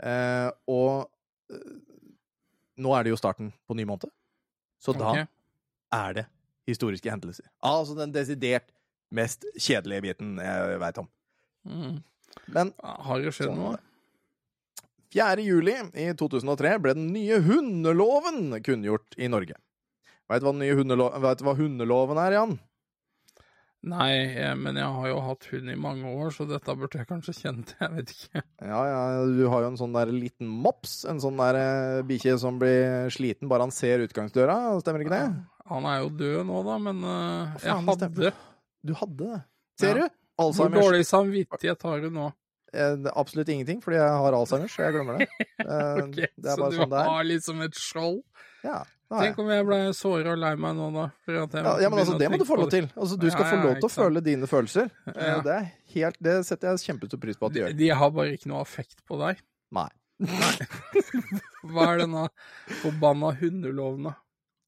Eh, 0.02 0.50
og 0.72 1.06
eh, 1.54 1.72
nå 2.82 2.96
er 2.98 3.06
det 3.06 3.14
jo 3.14 3.20
starten 3.20 3.52
på 3.70 3.78
ny 3.78 3.86
måned, 3.86 4.10
så 4.82 4.96
da 4.98 5.14
er 5.94 6.18
det 6.18 6.26
historiske 6.70 7.12
hendelser. 7.12 7.46
Altså 7.66 7.94
den 7.98 8.14
desidert 8.16 8.72
mest 9.12 9.46
kjedelige 9.60 10.08
biten 10.08 10.38
jeg 10.42 10.80
veit 10.82 11.00
om. 11.02 11.10
Mm. 11.68 12.00
Men 12.56 12.72
Har 12.80 13.20
det 13.20 13.34
skjedd 13.36 13.52
Sånn 13.52 13.60
noe? 13.60 13.80
Var 15.16 15.36
det. 15.36 15.44
4. 15.44 15.46
juli 15.48 15.76
i 15.94 16.14
2003 16.18 16.80
ble 16.82 16.94
den 16.98 17.12
nye 17.14 17.40
hundeloven 17.44 18.62
kunngjort 18.64 19.18
i 19.18 19.28
Norge. 19.28 19.56
Veit 20.32 20.42
du 20.42 20.48
hva, 20.48 20.54
den 20.54 20.62
nye 20.64 20.76
hundelo 20.80 21.10
vet 21.20 21.40
du 21.42 21.44
hva 21.48 21.56
hundeloven 21.58 22.18
er, 22.24 22.32
Jan? 22.38 22.60
Nei, 23.82 24.12
eh, 24.38 24.52
men 24.56 24.78
jeg 24.78 24.86
har 24.94 25.08
jo 25.10 25.22
hatt 25.26 25.48
hund 25.50 25.72
i 25.74 25.76
mange 25.76 26.06
år, 26.06 26.30
så 26.36 26.46
dette 26.46 26.76
burde 26.78 27.00
jeg 27.00 27.08
kanskje 27.10 27.34
kjent. 27.34 27.72
Jeg 27.82 27.90
vet 27.96 28.12
ikke. 28.14 28.44
Ja, 28.62 28.82
ja, 28.86 29.00
du 29.26 29.42
har 29.50 29.64
jo 29.66 29.72
en 29.72 29.80
sånn 29.80 29.96
der 29.98 30.12
liten 30.14 30.46
mops. 30.48 31.00
En 31.10 31.18
sånn 31.24 31.40
der 31.42 31.58
eh, 31.58 32.02
bikkje 32.06 32.36
som 32.44 32.60
blir 32.62 33.10
sliten 33.14 33.50
bare 33.50 33.66
han 33.66 33.74
ser 33.74 34.04
utgangsdøra. 34.06 34.78
Stemmer 34.84 35.02
ikke 35.02 35.16
det? 35.18 35.24
Han 35.72 35.88
er 35.90 36.04
jo 36.04 36.12
død 36.20 36.46
nå, 36.52 36.62
da, 36.68 36.78
men 36.84 37.02
uh, 37.08 37.58
jeg 37.64 37.88
hadde. 37.90 38.32
Du 38.86 38.94
hadde 39.02 39.18
det. 39.34 39.42
Ser 39.82 39.98
Ja. 40.04 40.08
du? 40.08 40.18
Hvor 40.42 40.72
dårlig 40.74 41.04
samvittighet 41.06 41.84
har 41.86 42.00
du 42.02 42.10
nå? 42.14 42.30
Eh, 42.72 42.96
Absolutt 43.20 43.50
ingenting, 43.52 43.82
fordi 43.84 43.98
jeg 44.00 44.16
har 44.24 44.38
Alzheimers, 44.38 44.74
så 44.76 44.86
jeg 44.88 44.96
glemmer 44.96 45.20
det. 45.20 45.28
okay, 45.60 46.02
Ok, 46.06 46.18
det 46.38 46.56
så 46.56 46.70
du 46.72 46.78
sånn 46.80 46.98
har 46.98 47.28
liksom 47.28 47.62
et 47.66 47.78
skjold? 47.80 48.22
Ja. 48.64 48.82
Tenk 49.12 49.40
om 49.44 49.50
jeg 49.52 49.66
ble 49.68 49.78
såra 49.98 50.32
og 50.38 50.40
lei 50.40 50.54
meg 50.56 50.78
nå, 50.78 50.86
da. 50.96 51.06
Ja, 51.28 51.44
ja, 51.84 51.90
men 51.92 52.00
altså, 52.00 52.16
det 52.22 52.30
må 52.32 52.38
du 52.40 52.46
få 52.48 52.56
lov 52.62 52.70
til. 52.72 52.88
Altså, 52.96 53.18
du 53.20 53.26
skal 53.28 53.44
Ja, 53.44 53.50
få 53.50 53.58
ja, 53.58 53.64
lov 53.66 53.74
til 53.82 53.88
å 53.90 53.92
føle 53.92 54.22
dine 54.24 54.48
følelser. 54.48 54.88
Eh. 55.12 55.42
Det, 55.44 55.58
er 55.58 55.66
helt, 55.98 56.20
det 56.24 56.36
setter 56.48 56.72
jeg 56.72 56.86
kjempestor 56.86 57.20
pris 57.20 57.40
på 57.40 57.50
at 57.50 57.52
du 57.52 57.60
De, 57.60 57.64
gjør. 57.66 57.76
de 57.82 57.90
har 58.02 58.14
bare 58.16 58.38
ikke 58.38 58.52
noe 58.54 58.62
affekt 58.64 59.04
på 59.10 59.20
deg. 59.20 59.42
Nei. 59.76 59.90
Nei. 60.24 60.54
Hva 61.74 61.90
er 61.92 62.06
denne 62.06 62.24
forbanna 62.86 63.34
hundeloven, 63.42 64.08
da? 64.12 64.16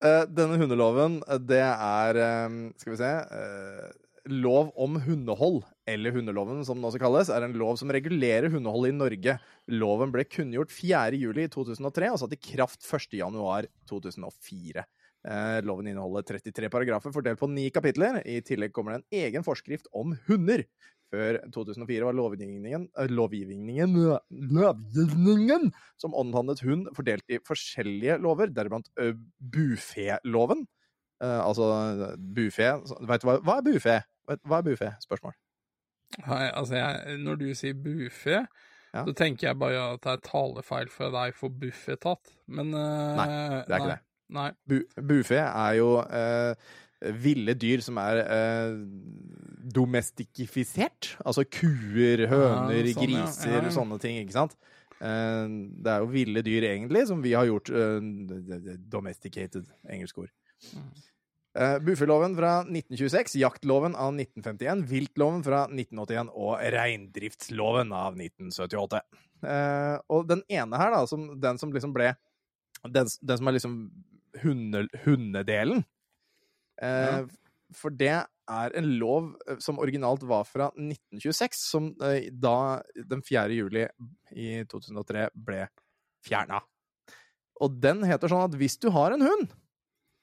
Uh, 0.04 0.26
denne 0.28 0.60
hundeloven, 0.60 1.22
eh, 1.32 1.40
det 1.40 1.62
er 1.64 2.18
eh, 2.20 2.56
Skal 2.82 2.92
vi 2.92 3.00
se 3.00 3.12
eh, 3.40 3.86
Lov 4.32 4.70
om 4.80 4.96
hundehold, 5.04 5.66
eller 5.90 6.14
hundeloven 6.16 6.62
som 6.64 6.78
den 6.80 6.88
også 6.88 7.02
kalles, 7.02 7.28
er 7.28 7.44
en 7.44 7.58
lov 7.60 7.76
som 7.80 7.92
regulerer 7.92 8.48
hundehold 8.54 8.88
i 8.88 8.96
Norge. 8.96 9.34
Loven 9.68 10.14
ble 10.14 10.24
kunngjort 10.24 10.72
4.7.2003 10.72 12.12
og 12.14 12.22
satt 12.22 12.36
i 12.38 12.40
kraft 12.40 12.88
1.1.2004. 12.88 14.86
Eh, 15.24 15.58
loven 15.68 15.88
inneholder 15.92 16.24
33 16.28 16.70
paragrafer 16.72 17.12
fordelt 17.16 17.40
på 17.40 17.50
ni 17.52 17.70
kapitler. 17.76 18.22
I 18.24 18.40
tillegg 18.48 18.72
kommer 18.76 18.96
det 18.96 19.02
en 19.02 19.26
egen 19.26 19.44
forskrift 19.44 19.92
om 19.92 20.16
hunder. 20.30 20.64
Før 21.14 21.42
2004 21.54 22.08
var 22.08 22.16
lovgivningen, 22.18 22.88
eh, 22.96 23.12
lovgivningen, 23.12 23.98
lovgivningen 24.56 25.68
som 26.00 26.16
omhandlet 26.16 26.64
hund, 26.64 26.88
fordelt 26.96 27.28
i 27.28 27.44
forskjellige 27.44 28.18
lover, 28.24 28.56
deriblant 28.56 28.88
bufeloven. 29.38 30.64
Eh, 31.24 31.40
altså 31.40 31.68
bufe 32.36 32.72
Vet 33.08 33.22
du 33.24 33.30
hva, 33.30 33.38
hva 33.46 33.60
er 33.60 33.68
buffé? 33.68 34.00
Hva 34.28 34.60
er 34.60 34.68
buffé? 34.70 34.92
Spørsmål. 35.04 35.34
Nei, 36.28 36.46
altså, 36.54 36.76
jeg, 36.78 37.18
når 37.26 37.36
du 37.42 37.48
sier 37.58 37.74
buffé, 37.74 38.44
Ja. 38.94 39.02
så 39.08 39.14
tenker 39.18 39.48
jeg 39.48 39.58
bare 39.58 39.82
at 39.96 40.04
det 40.06 40.12
er 40.12 40.24
talefeil 40.28 40.90
fra 40.94 41.08
deg 41.10 41.34
for 41.36 41.50
Bufetat. 41.50 42.34
Men 42.48 42.70
uh, 42.78 43.16
Nei, 43.18 43.28
det 43.66 43.74
er 43.74 43.80
ikke 43.80 43.94
det. 43.96 44.02
Nei. 44.34 44.50
Bu 44.70 44.76
buffé 45.10 45.40
er 45.42 45.74
jo 45.80 45.88
uh, 46.04 46.54
ville 47.24 47.56
dyr 47.60 47.82
som 47.84 47.98
er 48.00 48.22
eh, 48.24 48.76
domestikifisert. 49.76 51.18
Altså 51.26 51.44
kuer, 51.52 52.24
høner, 52.32 52.78
Ja, 52.86 52.94
sånn, 52.94 53.10
ja. 53.12 53.24
griser, 53.26 53.52
Ja, 53.58 53.64
ja. 53.66 53.72
sånne 53.76 53.98
ting, 54.00 54.20
ikke 54.22 54.36
sant? 54.38 54.56
Eh, 55.04 55.48
det 55.84 55.92
er 55.92 56.00
jo 56.06 56.12
ville 56.14 56.44
dyr, 56.46 56.64
egentlig, 56.70 57.04
som 57.10 57.22
vi 57.26 57.34
har 57.36 57.50
gjort 57.50 57.70
eh, 57.76 58.78
domesticated, 58.94 59.68
engelsk 59.90 60.18
ord. 60.24 60.32
Mm. 60.72 60.88
Uh, 61.54 61.78
Buffeloven 61.86 62.34
fra 62.38 62.54
1926, 62.66 63.36
jaktloven 63.42 63.98
av 64.00 64.16
1951, 64.16 64.86
viltloven 64.90 65.44
fra 65.46 65.66
1981 65.70 66.32
og 66.34 66.56
reindriftsloven 66.74 67.94
av 67.94 68.18
1978. 68.18 69.04
Uh, 69.44 69.98
og 70.14 70.26
den 70.32 70.42
ene 70.50 70.80
her, 70.82 70.96
da, 70.96 71.04
som, 71.10 71.28
den 71.44 71.60
som 71.62 71.74
liksom 71.76 71.94
ble 71.96 72.14
Den, 72.84 73.08
den 73.08 73.40
som 73.40 73.48
er 73.48 73.56
liksom 73.56 73.78
hunde, 74.44 74.88
hundedelen. 75.06 75.86
uh, 76.82 76.88
Ja. 76.88 77.24
For 77.78 77.94
det 77.94 78.14
er 78.50 78.76
en 78.78 78.90
lov 79.00 79.34
eh, 79.48 79.58
som 79.64 79.80
originalt 79.82 80.24
var 80.28 80.46
fra 80.48 80.70
1926, 80.76 81.64
som 81.72 81.90
eh, 82.04 82.30
da 82.30 82.82
den 82.94 83.24
4. 83.26 83.48
juli 83.56 83.86
i 84.32 84.64
2003 84.70 85.30
ble 85.34 85.66
fjerna. 86.26 86.62
Og 87.64 87.78
den 87.84 88.04
heter 88.08 88.32
sånn 88.32 88.48
at 88.48 88.58
hvis 88.60 88.80
du 88.82 88.90
har 88.94 89.16
en 89.16 89.26
hund 89.26 89.54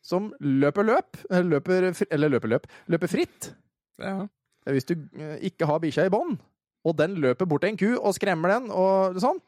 som 0.05 0.31
løper 0.41 0.87
løp, 0.87 1.19
eh, 1.31 1.45
løper, 1.45 1.91
eller 2.11 2.33
løper 2.37 2.55
løp, 2.55 2.71
løper 2.89 3.11
fritt 3.11 3.53
Ja. 4.01 4.29
Hvis 4.69 4.89
du 4.89 4.95
eh, 4.97 5.37
ikke 5.49 5.67
har 5.69 5.81
bikkja 5.81 6.07
i 6.09 6.13
bånd, 6.13 6.39
og 6.85 6.97
den 6.97 7.17
løper 7.21 7.49
bort 7.49 7.65
til 7.65 7.73
en 7.73 7.79
ku 7.81 7.89
og 7.97 8.15
skremmer 8.17 8.53
den, 8.55 8.71
og 8.73 9.17
sånn, 9.21 9.41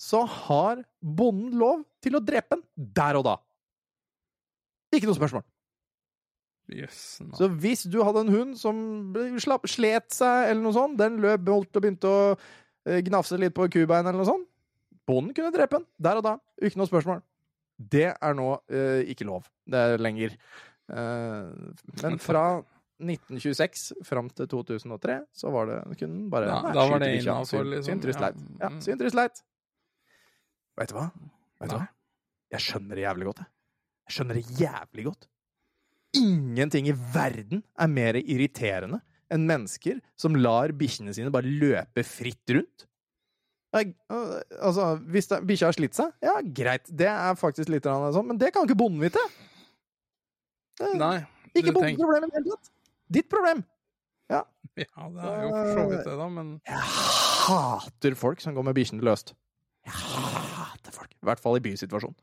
så 0.00 0.24
har 0.26 0.82
bonden 1.00 1.54
lov 1.60 1.84
til 2.04 2.16
å 2.16 2.22
drepe 2.24 2.56
den 2.56 2.92
der 2.96 3.18
og 3.20 3.26
da. 3.28 3.34
Ikke 4.94 5.08
noe 5.08 5.18
spørsmål. 5.18 5.44
Yes, 6.72 7.20
no. 7.20 7.34
Så 7.36 7.48
hvis 7.60 7.84
du 7.92 7.98
hadde 8.02 8.24
en 8.24 8.32
hund 8.32 8.56
som 8.56 8.78
slapp, 9.40 9.68
slet 9.68 10.08
seg, 10.16 10.48
eller 10.48 10.64
noe 10.64 10.76
sånt, 10.76 10.96
den 11.00 11.20
løp 11.22 11.44
bolt 11.44 11.76
og 11.76 11.84
begynte 11.84 12.08
å 12.08 12.22
eh, 12.32 13.02
gnafse 13.04 13.36
litt 13.40 13.54
på 13.56 13.68
kubein, 13.68 14.06
eller 14.06 14.22
noe 14.22 14.28
sånt, 14.28 14.48
bonden 15.04 15.36
kunne 15.36 15.52
drepe 15.52 15.82
den 15.82 15.88
der 16.08 16.20
og 16.20 16.24
da. 16.24 16.38
Ikke 16.64 16.80
noe 16.80 16.88
spørsmål. 16.88 17.20
Det 17.78 18.06
er 18.14 18.34
nå 18.38 18.48
eh, 18.70 19.02
ikke 19.10 19.26
lov. 19.26 19.46
Det 19.66 19.80
er 19.80 19.98
lenger. 19.98 20.36
Eh, 20.92 21.50
men 22.02 22.18
fra 22.22 22.44
1926 23.02 24.04
fram 24.06 24.28
til 24.30 24.46
2003 24.46 25.16
så 25.34 25.50
var 25.52 25.66
det 25.66 25.98
kun 25.98 26.28
bare 26.30 26.46
nei, 26.46 26.72
da 26.76 26.84
var 26.88 27.02
det 27.02 27.08
innafor, 27.18 27.64
liksom. 27.66 28.00
Synt, 28.00 28.04
Ja. 28.14 28.20
leit. 28.28 28.36
Ja, 28.60 28.68
Mm. 28.68 28.80
trist, 29.00 29.14
leit. 29.18 29.42
Vet 30.78 30.88
du 30.88 30.94
hva? 30.94 31.10
Vet 31.60 31.70
du 31.70 31.76
hva? 31.76 31.88
Jeg 32.54 32.60
skjønner 32.60 32.94
det 32.94 33.04
jævlig 33.04 33.24
godt, 33.26 33.38
jeg. 33.42 33.46
Jeg 34.06 34.14
skjønner 34.14 34.34
det 34.34 34.44
jævlig 34.60 35.04
godt. 35.04 35.26
Ingenting 36.14 36.86
i 36.88 36.92
verden 36.92 37.62
er 37.78 37.88
mer 37.90 38.14
irriterende 38.14 39.00
enn 39.34 39.46
mennesker 39.48 40.00
som 40.16 40.36
lar 40.36 40.68
bikkjene 40.68 41.14
sine 41.16 41.32
bare 41.34 41.42
løpe 41.50 42.04
fritt 42.06 42.46
rundt. 42.54 42.86
Øh, 43.74 44.40
altså, 44.62 44.94
hvis 45.10 45.30
bikkja 45.42 45.70
har 45.70 45.76
slitt 45.76 45.98
seg, 45.98 46.12
ja, 46.22 46.38
greit, 46.56 46.86
det 46.88 47.08
er 47.10 47.38
faktisk 47.38 47.72
litt 47.72 47.86
sånn, 47.88 48.28
men 48.28 48.38
det 48.38 48.52
kan 48.54 48.68
ikke 48.68 48.78
bonden 48.78 49.02
vite. 49.02 49.22
Det 50.78 50.92
Nei. 50.98 51.16
ikke 51.54 51.74
bondens 51.74 51.98
problem 51.98 52.26
i 52.26 52.30
det 52.30 52.38
hele 52.38 52.54
tatt. 52.54 52.70
Ditt 53.14 53.30
problem. 53.30 53.64
Ja, 54.32 54.42
det 54.74 54.86
er 54.88 55.42
jo 55.44 55.50
for 55.52 55.72
så 55.76 55.82
vidt 55.90 56.06
det, 56.06 56.14
da, 56.18 56.28
men 56.32 56.54
Jeg 56.64 56.80
hater 57.44 58.16
folk 58.18 58.40
som 58.42 58.54
går 58.56 58.64
med 58.70 58.78
bikkjene 58.78 59.04
løst. 59.04 59.34
Jeg 59.84 59.98
hater 59.98 60.94
folk. 60.94 61.12
I 61.12 61.28
hvert 61.28 61.42
fall 61.42 61.58
i 61.58 61.64
bysituasjon. 61.64 62.14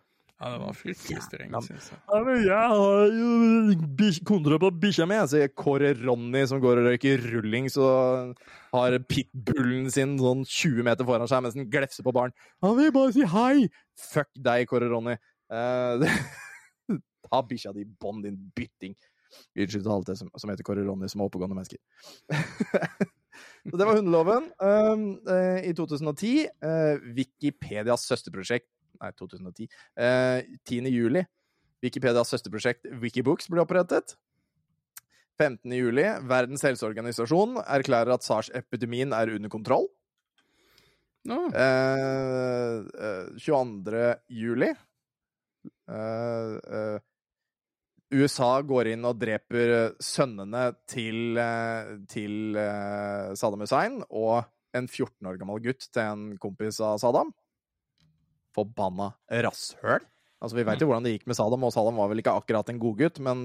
Ja, 0.41 0.49
det 0.49 0.59
var 0.63 0.73
fryktelig 0.73 1.21
strengt, 1.21 1.65
syns 1.67 1.89
jeg. 1.91 1.99
Ja, 2.09 2.19
men 2.25 2.39
jeg 2.41 2.69
har 2.71 3.11
jo 3.13 4.15
kontroll 4.25 4.57
på 4.63 4.71
bikkja 4.81 5.05
mi, 5.05 5.19
sier 5.29 5.51
Kåre 5.53 5.91
Ronny 5.99 6.41
som 6.49 6.63
går 6.63 6.81
og 6.81 6.87
røyker 6.89 7.21
rulling, 7.35 7.67
så 7.69 7.85
har 8.71 8.97
pitbullen 9.05 9.91
sin 9.93 10.15
sånn 10.17 10.41
20 10.41 10.87
meter 10.87 11.05
foran 11.05 11.29
seg 11.29 11.45
mens 11.45 11.59
den 11.59 11.69
glefser 11.69 12.07
på 12.07 12.15
baren. 12.17 12.33
Han 12.65 12.73
vil 12.79 12.89
bare 12.95 13.13
si 13.13 13.27
hei! 13.35 13.69
Fuck 14.01 14.31
deg, 14.33 14.65
Kåre 14.71 14.89
Ronny. 14.89 15.13
Uh, 15.53 16.09
Ta 17.29 17.45
bikkja 17.45 17.75
di 17.77 17.85
i 17.85 17.93
bånd, 18.01 18.25
din 18.25 18.41
bytting. 18.57 18.97
Unnskyld 19.53 19.85
til 19.85 19.93
alle 19.93 20.09
det 20.09 20.17
som, 20.23 20.33
som 20.41 20.49
heter 20.49 20.65
Kåre 20.65 20.89
Ronny, 20.89 21.11
som 21.11 21.21
er 21.21 21.29
oppegående 21.29 21.59
mennesker. 21.59 21.77
Så 23.69 23.77
det 23.77 23.85
var 23.85 23.93
hundeloven. 23.93 24.49
Um, 24.57 25.09
uh, 25.29 25.61
I 25.61 25.77
2010, 25.77 26.49
Uh, 26.65 26.97
Wikipedias 27.13 28.09
søsterprosjekt 28.09 28.71
Nei, 29.01 29.11
2010. 29.17 29.69
Eh, 29.97 30.43
10. 30.69 30.89
juli 30.93 31.23
Wikipedias 31.81 32.29
søsterprosjekt 32.29 32.85
Wikibooks 33.01 33.49
ble 33.49 33.63
opprettet. 33.63 34.13
15. 35.41 35.73
juli, 35.73 36.03
Verdens 36.29 36.61
helseorganisasjon 36.67 37.57
erklærer 37.63 38.13
at 38.13 38.25
SARS-epidemien 38.27 39.15
er 39.17 39.33
under 39.33 39.49
kontroll. 39.49 39.87
Nå, 41.25 41.37
Eh, 41.53 42.77
eh, 43.07 43.25
22. 43.37 44.15
juli 44.29 44.69
eh, 45.89 46.53
eh, 46.77 46.99
USA 48.11 48.61
går 48.65 48.89
inn 48.93 49.05
og 49.05 49.19
dreper 49.21 49.93
sønnene 50.01 50.63
til, 50.89 51.37
eh, 51.37 51.91
til 52.09 52.57
eh, 52.57 53.33
Saddam 53.37 53.61
Hussein 53.61 54.01
og 54.09 54.43
en 54.73 54.87
14 54.87 55.29
år 55.29 55.37
gammel 55.37 55.61
gutt 55.63 55.87
til 55.91 56.01
en 56.01 56.25
kompis 56.41 56.79
av 56.83 56.97
Saddam. 57.01 57.31
Forbanna 58.55 59.11
rasshøl. 59.45 60.03
Altså, 60.41 60.57
Vi 60.57 60.65
veit 60.65 60.81
jo 60.81 60.87
hvordan 60.89 61.05
det 61.05 61.13
gikk 61.13 61.27
med 61.29 61.37
Salam, 61.37 61.63
og 61.67 61.73
Salam 61.73 61.99
var 62.01 62.09
vel 62.09 62.23
ikke 62.23 62.33
akkurat 62.33 62.69
en 62.73 62.79
godgutt, 62.81 63.19
men 63.21 63.43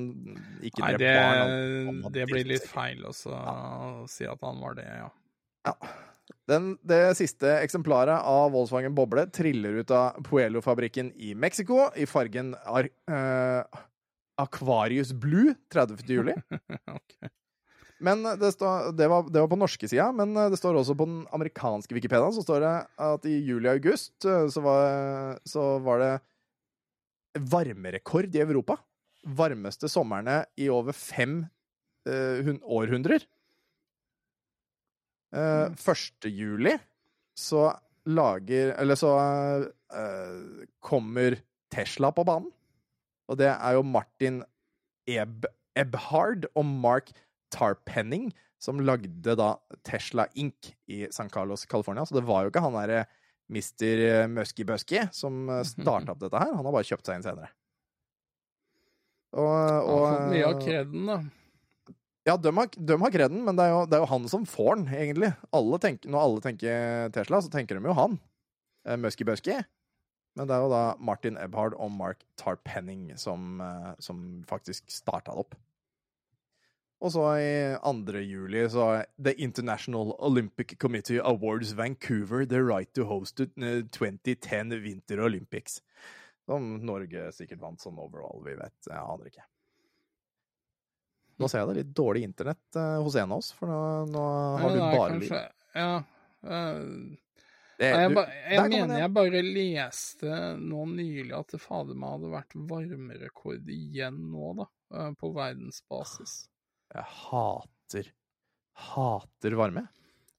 ikke 0.65 0.81
Nei, 0.81 0.93
det, 1.03 1.13
barn. 1.21 1.99
det 2.15 2.25
blir 2.31 2.49
litt 2.49 2.65
feil 2.71 3.03
også 3.05 3.35
å 3.37 4.07
si 4.09 4.25
at 4.25 4.41
han 4.47 4.63
var 4.65 4.79
det, 4.79 4.87
ja. 4.89 5.11
Den, 6.47 6.73
det 6.87 7.01
siste 7.19 7.51
eksemplaret 7.61 8.23
av 8.25 8.53
Volkswagen 8.55 8.95
Boble 8.97 9.27
triller 9.35 9.83
ut 9.83 9.93
av 9.95 10.17
Puelo-fabrikken 10.27 11.13
i 11.19 11.35
Mexico 11.39 11.89
i 11.99 12.07
fargen 12.09 12.53
Ar 12.65 12.87
eh, 12.87 13.83
Aquarius 14.41 15.13
Blue 15.13 15.55
30. 15.75 16.07
juli. 16.09 16.37
Ok. 16.97 17.19
Men 18.05 18.23
det, 18.41 18.51
står- 18.53 18.91
det, 18.97 19.07
var, 19.09 19.29
det 19.33 19.41
var 19.41 19.49
på 19.49 19.57
norske 19.59 19.89
sida, 19.89 20.11
men 20.13 20.35
det 20.37 20.59
står 20.61 20.77
også 20.83 20.97
på 20.99 21.07
den 21.09 21.23
amerikanske 21.33 21.95
Wikipedia 21.97 22.29
så 22.37 22.43
står 22.45 22.61
det 22.61 22.73
at 23.07 23.25
i 23.31 23.39
juli-august 23.47 24.27
så, 24.53 24.61
var- 24.65 25.39
så 25.49 25.65
var 25.85 26.03
det 26.03 26.11
varmerekord 27.53 28.37
i 28.37 28.43
Europa. 28.45 28.77
Varmeste 29.27 29.89
somrene 29.91 30.43
i 30.61 30.69
over 30.71 30.93
fem 30.97 31.41
uh, 32.09 32.53
århundrer. 32.63 33.25
1. 35.37 36.29
juli 36.31 36.77
så 37.37 37.67
lager 38.07 38.71
Eller 38.79 38.95
så 38.97 39.11
uh, 39.67 40.65
kommer 40.81 41.37
Tesla 41.75 42.13
på 42.15 42.25
banen. 42.25 42.53
Og 43.29 43.37
det 43.41 43.49
er 43.51 43.75
jo 43.77 43.83
Martin 43.83 44.43
Eb 45.11 45.45
Ebhard 45.77 46.47
og 46.57 46.65
Mark 46.65 47.11
Tarpenning 47.55 48.31
som 48.59 48.81
lagde 48.81 49.37
da 49.37 49.53
Tesla 49.87 50.27
Inc. 50.35 50.73
i 50.89 51.07
San 51.13 51.29
Carlos, 51.31 51.67
California. 51.69 52.07
Så 52.07 52.17
det 52.17 52.25
var 52.27 52.45
jo 52.45 52.53
ikke 52.53 52.65
han 52.65 52.77
derre 52.79 53.05
Mr. 53.53 54.27
Musky 54.33 54.65
Busky 54.67 55.05
som 55.15 55.47
starta 55.63 56.15
opp 56.17 56.23
dette 56.25 56.41
her. 56.41 56.55
Han 56.57 56.67
har 56.67 56.75
bare 56.75 56.89
kjøpt 56.89 57.07
seg 57.07 57.21
inn 57.21 57.27
senere. 57.27 57.53
Og, 59.37 59.51
Han 59.51 59.83
og 59.85 59.99
har 60.01 60.15
fått 60.15 60.33
mye 60.33 60.47
av 60.49 60.61
kreden, 60.63 61.09
da. 61.11 61.19
ja, 62.29 62.37
de 62.41 62.53
har, 62.57 62.69
de 62.91 62.99
har 63.03 63.13
kreden, 63.13 63.43
men 63.45 63.59
det 63.59 63.67
er, 63.67 63.75
jo, 63.75 63.83
det 63.91 63.99
er 63.99 64.05
jo 64.05 64.11
han 64.15 64.29
som 64.33 64.47
får 64.49 64.79
den, 64.79 64.87
egentlig. 64.97 65.33
Alle 65.57 65.81
tenker, 65.83 66.13
når 66.13 66.23
alle 66.23 66.45
tenker 66.47 67.11
Tesla, 67.17 67.43
så 67.45 67.53
tenker 67.53 67.79
de 67.79 67.91
jo 67.91 67.97
han. 67.99 68.17
Eh, 68.87 68.97
Musky 69.03 69.27
Busky. 69.29 69.59
Men 70.37 70.49
det 70.49 70.57
er 70.57 70.65
jo 70.65 70.73
da 70.73 70.83
Martin 71.01 71.39
Ebhard 71.41 71.77
og 71.81 71.93
Mark 71.97 72.25
Tarpenning 72.41 73.11
som, 73.21 73.61
eh, 73.61 73.93
som 74.05 74.43
faktisk 74.49 74.89
starta 74.93 75.33
det 75.33 75.45
opp. 75.45 75.57
Og 77.05 77.13
så 77.13 77.23
i 77.37 77.49
2. 77.85 78.21
juli 78.25 78.63
så 78.73 78.87
The 79.21 79.35
International 79.45 80.15
Olympic 80.25 80.77
Committee 80.81 81.21
Awards 81.21 81.75
Vancouver 81.77 82.47
the 82.49 82.63
right 82.65 82.89
to 82.97 83.05
host 83.05 83.37
the 83.37 83.51
eh, 83.61 83.83
2010 83.93 84.73
Winter 84.83 85.21
Olympics. 85.27 85.83
Som 86.47 86.77
Norge 86.87 87.27
sikkert 87.37 87.61
vant 87.61 87.83
sånn 87.83 87.99
overall, 88.01 88.41
vi 88.47 88.55
vet. 88.57 88.77
Jeg 88.89 88.97
aner 89.03 89.29
ikke. 89.29 89.45
Nå 91.37 91.51
ser 91.53 91.61
jeg 91.65 91.69
det 91.69 91.77
litt 91.83 91.93
dårlig 91.99 92.23
internett 92.25 92.79
eh, 92.81 92.97
hos 93.05 93.17
en 93.21 93.33
av 93.35 93.43
oss, 93.43 93.51
for 93.53 93.69
nå, 93.69 93.81
nå 94.09 94.25
har 94.63 94.73
du 94.73 94.79
Ja, 94.81 94.91
bare 94.97 95.13
kanskje- 95.13 95.45
Ja. 95.77 95.95
Uh, 96.47 97.17
Det, 97.77 97.91
jeg, 97.93 98.09
du, 98.15 98.21
jeg 98.55 98.71
mener 98.73 98.99
jeg 99.03 99.13
bare 99.13 99.41
leste 99.45 100.37
nå 100.57 100.87
nylig 100.89 101.35
at 101.37 101.51
det 101.53 101.59
fader 101.61 101.99
meg 101.99 102.15
hadde 102.15 102.31
vært 102.33 102.55
varmerekord 102.71 103.69
igjen 103.69 104.17
nå, 104.33 104.55
da. 104.63 104.67
Uh, 104.95 105.11
På 105.21 105.29
verdensbasis. 105.37 106.47
Jeg 106.97 107.07
hater 107.23 108.13
Hater 108.77 109.57
varme. 109.57 109.87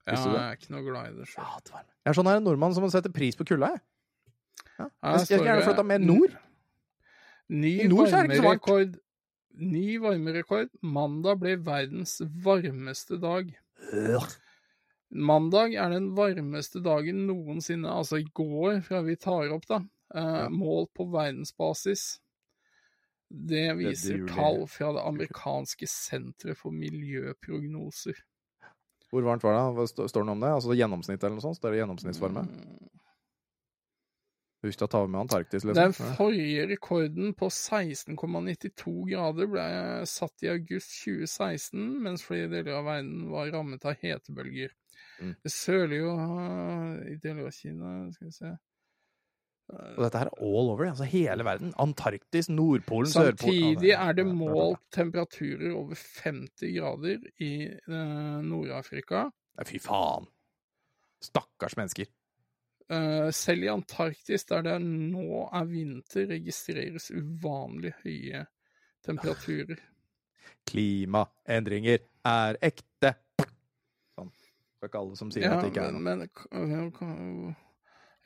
Ja, 0.07 0.15
jeg 0.15 0.39
er 0.39 0.55
ikke 0.55 0.71
noe 0.71 0.85
glad 0.85 1.09
i 1.09 1.15
det 1.17 1.25
sjøl. 1.27 1.47
Jeg 1.67 2.11
er 2.11 2.15
sånn 2.15 2.29
her 2.29 2.39
en 2.39 2.45
nordmann 2.47 2.75
som 2.75 2.85
setter 2.93 3.11
pris 3.11 3.35
på 3.35 3.47
kulda, 3.49 3.73
jeg. 3.73 3.81
Ja. 4.77 4.85
Jeg 4.85 5.23
skulle 5.25 5.47
gjerne 5.49 5.63
sorry. 5.63 5.67
flytta 5.71 5.85
mer 5.89 6.03
nord. 6.03 6.37
Ny 7.49 7.73
I 7.83 7.87
nord 7.89 8.11
så 8.11 8.19
er 8.19 8.27
det 8.27 8.37
ikke 8.37 8.43
så 8.43 8.47
varmt. 8.47 8.67
varmerekord. 8.69 8.99
Ny 9.73 9.85
varmerekord. 10.03 10.69
Mandag 10.85 11.41
ble 11.41 11.55
verdens 11.65 12.19
varmeste 12.45 13.17
dag. 13.23 13.51
Mandag 15.09 15.75
er 15.79 15.95
den 15.95 16.11
varmeste 16.15 16.81
dagen 16.85 17.25
noensinne, 17.29 17.89
altså 17.89 18.21
i 18.21 18.27
går, 18.37 18.81
fra 18.85 19.01
vi 19.07 19.17
tar 19.19 19.53
opp, 19.55 19.65
da. 19.69 19.81
Eh. 20.13 20.47
Målt 20.53 20.93
på 20.95 21.07
verdensbasis. 21.11 22.19
Det 23.29 23.67
viser 23.75 24.21
det 24.23 24.31
tall 24.31 24.61
fra 24.71 24.93
det 24.95 25.03
amerikanske 25.03 25.87
senteret 25.91 26.59
for 26.59 26.75
miljøprognoser. 26.75 28.19
Hvor 29.11 29.23
varmt 29.23 29.43
var 29.43 29.55
det? 29.55 29.87
Står 29.91 30.07
det 30.07 30.27
noe 30.27 30.35
om 30.35 30.43
det? 30.43 30.51
Altså 30.51 30.75
gjennomsnitt 30.75 31.23
eller 31.23 31.37
noe 31.37 31.43
sånt? 31.43 31.61
Det 31.63 31.79
gjennomsnittsvarme? 31.79 32.43
Mm. 32.47 32.87
Husk 34.65 34.81
å 34.83 34.87
ta 34.89 35.03
med 35.05 35.21
Antarktis, 35.21 35.63
liksom. 35.67 35.77
Den 35.77 36.15
forrige 36.17 36.65
rekorden 36.71 37.35
på 37.37 37.49
16,92 37.53 38.93
grader 39.11 39.49
ble 39.51 39.67
satt 40.09 40.43
i 40.43 40.49
august 40.51 40.95
2016, 41.03 41.83
mens 42.03 42.25
flere 42.25 42.49
deler 42.51 42.79
av 42.79 42.87
verden 42.89 43.27
var 43.31 43.51
rammet 43.53 43.85
av 43.87 43.99
hetebølger. 44.01 44.73
Mm. 45.21 45.35
Det 45.45 45.53
sørlige 45.53 46.15
i 47.13 47.15
deler 47.21 47.47
av 47.47 47.53
Kina 47.53 47.91
Skal 48.13 48.29
vi 48.29 48.33
se 48.33 48.51
Og 49.67 49.99
dette 49.99 50.19
her 50.21 50.29
er 50.29 50.43
all 50.47 50.69
over, 50.71 50.85
altså 50.87 51.07
hele 51.11 51.43
verden. 51.43 51.73
Antarktis, 51.83 52.47
Nordpolen, 52.49 53.09
Sørpolen 53.11 53.75
Samtidig 53.75 53.91
er 53.91 54.13
det 54.15 54.23
ja, 54.23 54.29
ja, 54.29 54.31
ja. 54.31 54.53
målt 54.55 54.83
temperaturer 54.95 55.73
over 55.75 55.99
50 56.23 56.71
grader 56.77 57.25
i 57.43 57.51
eh, 57.67 58.37
Nord-Afrika. 58.47 59.25
Fy 59.67 59.81
faen. 59.83 60.29
Stakkars 61.23 61.75
mennesker. 61.79 62.07
Eh, 62.87 63.29
selv 63.35 63.67
i 63.67 63.67
Antarktis, 63.67 64.47
der 64.47 64.63
det 64.63 64.77
nå 64.85 65.43
er 65.51 65.67
vinter, 65.67 66.29
registreres 66.31 67.11
uvanlig 67.11 67.91
høye 68.05 68.45
temperaturer. 69.03 69.81
Klimaendringer 70.67 72.05
er 72.27 72.59
ekte. 72.63 73.17
Sånn. 74.15 74.31
Det 74.31 74.85
er 74.85 74.91
ikke 74.93 75.01
alle 75.03 75.19
som 75.19 75.33
sier 75.33 75.51
at 75.51 75.65
det 75.65 75.73
ikke 75.73 75.89
er 75.89 75.97
noe. 75.97 76.05
men, 76.07 76.29
men 76.55 77.55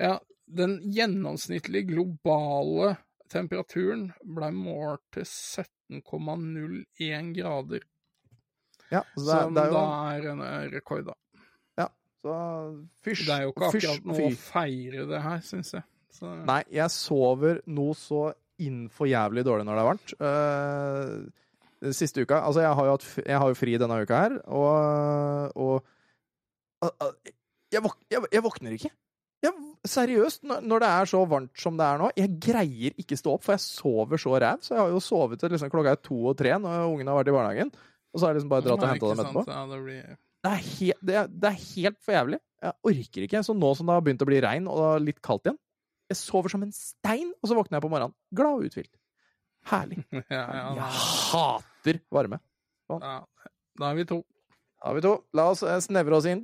Ja, 0.02 0.20
den 0.52 0.74
gjennomsnittlige 0.92 1.88
globale 1.94 2.96
temperaturen 3.32 4.10
ble 4.28 4.50
målt 4.56 5.04
til 5.16 5.24
17,01 5.28 7.32
grader. 7.38 7.82
Ja, 8.92 9.02
så 9.16 9.24
det, 9.24 9.32
er- 9.32 9.46
som 9.46 9.56
det 9.56 9.64
er 9.64 9.70
jo 9.72 9.76
da 9.78 9.86
er 10.12 10.22
en 10.34 10.42
eh, 10.48 10.66
rekord, 10.74 11.06
da. 11.08 11.16
så 12.22 12.34
fysj, 13.02 13.24
Det 13.26 13.34
er 13.34 13.42
jo 13.48 13.52
ikke 13.56 13.68
akkurat 13.72 14.04
noe 14.12 14.26
å 14.28 14.30
feire 14.38 15.06
det 15.10 15.22
her, 15.24 15.40
syns 15.48 15.72
jeg. 15.74 15.82
Så, 16.12 16.28
Nei, 16.46 16.60
jeg 16.70 16.90
sover 16.94 17.62
noe 17.72 17.96
så 17.98 18.28
innenfor 18.62 19.08
jævlig 19.10 19.42
dårlig 19.48 19.66
når 19.66 19.74
det 19.80 19.82
er 19.82 19.90
varmt. 19.90 20.12
Den 21.82 21.96
siste 21.98 22.22
uka 22.22 22.38
Altså, 22.46 22.62
jeg 22.62 22.76
har 22.78 22.86
jo, 22.86 22.92
hatt, 22.94 23.08
jeg 23.26 23.40
har 23.42 23.48
jo 23.50 23.58
fri 23.58 23.74
denne 23.82 23.98
uka 24.04 24.20
her, 24.26 24.34
og, 24.54 24.70
og 25.56 25.82
uh, 26.86 26.94
uh, 27.08 27.14
jeg, 27.74 27.82
våk, 27.88 27.96
jeg, 28.12 28.20
jeg 28.36 28.44
våkner 28.46 28.72
ikke. 28.78 28.92
Jeg, 29.48 29.54
seriøst, 29.88 30.44
når, 30.46 30.84
det 30.84 30.90
er 30.90 31.10
så 31.10 31.22
varmt 31.30 31.58
som 31.58 31.78
det 31.80 31.86
er 31.88 32.02
nå, 32.02 32.10
jeg 32.18 32.34
greier 32.44 32.98
ikke 33.02 33.18
stå 33.18 33.36
opp, 33.36 33.46
for 33.46 33.56
jeg 33.56 33.64
sover 33.64 34.22
så 34.22 34.36
ræv. 34.44 34.60
Så 34.66 34.76
jeg 34.76 34.82
har 34.84 34.92
jo 34.94 35.00
sovet 35.04 35.42
til 35.42 35.54
liksom, 35.56 35.72
klokka 35.74 35.96
er 35.96 36.02
to 36.06 36.18
og 36.32 36.38
tre 36.38 36.54
når 36.62 36.84
ungene 36.92 37.14
har 37.14 37.22
vært 37.22 37.32
i 37.32 37.36
barnehagen. 37.38 37.72
Og 38.12 38.20
så 38.20 38.26
har 38.28 38.34
jeg 38.34 38.42
liksom 38.42 38.52
bare 38.52 38.66
dratt 38.68 38.84
og 38.84 38.92
henta 38.92 39.10
dem 39.12 39.24
etterpå. 39.24 39.44
Ja, 39.48 39.64
det 39.72 39.82
blir... 39.86 40.18
Det 40.42 40.50
er, 40.52 40.62
helt, 40.66 41.02
det, 41.06 41.16
er, 41.20 41.28
det 41.30 41.50
er 41.52 41.58
helt 41.62 42.00
for 42.02 42.16
jævlig. 42.16 42.40
Jeg 42.66 42.74
orker 42.92 43.26
ikke. 43.28 43.42
Så 43.46 43.54
nå 43.58 43.70
som 43.78 43.90
det 43.90 43.94
har 43.98 44.06
begynt 44.06 44.24
å 44.26 44.28
bli 44.30 44.40
regn 44.42 44.70
og 44.70 44.86
litt 45.06 45.20
kaldt 45.26 45.46
igjen 45.48 45.60
Jeg 46.10 46.18
sover 46.18 46.54
som 46.54 46.66
en 46.66 46.74
stein, 46.76 47.30
og 47.42 47.50
så 47.50 47.58
våkner 47.58 47.78
jeg 47.78 47.86
på 47.86 47.92
morgenen 47.94 48.16
glad 48.36 48.58
og 48.58 48.66
uthvilt. 48.70 48.94
Herlig. 49.72 50.02
Ja, 50.34 50.42
ja, 50.58 50.66
Jeg 50.80 51.02
hater 51.32 52.02
varme. 52.14 52.42
ja. 52.90 53.20
Da 53.80 53.90
er 53.92 53.98
vi 54.02 54.06
to. 54.10 54.18
Da 54.82 54.90
har 54.90 54.96
vi 54.98 55.02
to. 55.06 55.14
La 55.38 55.44
oss 55.52 55.62
eh, 55.62 55.78
snevre 55.84 56.18
oss 56.18 56.26
inn. 56.26 56.40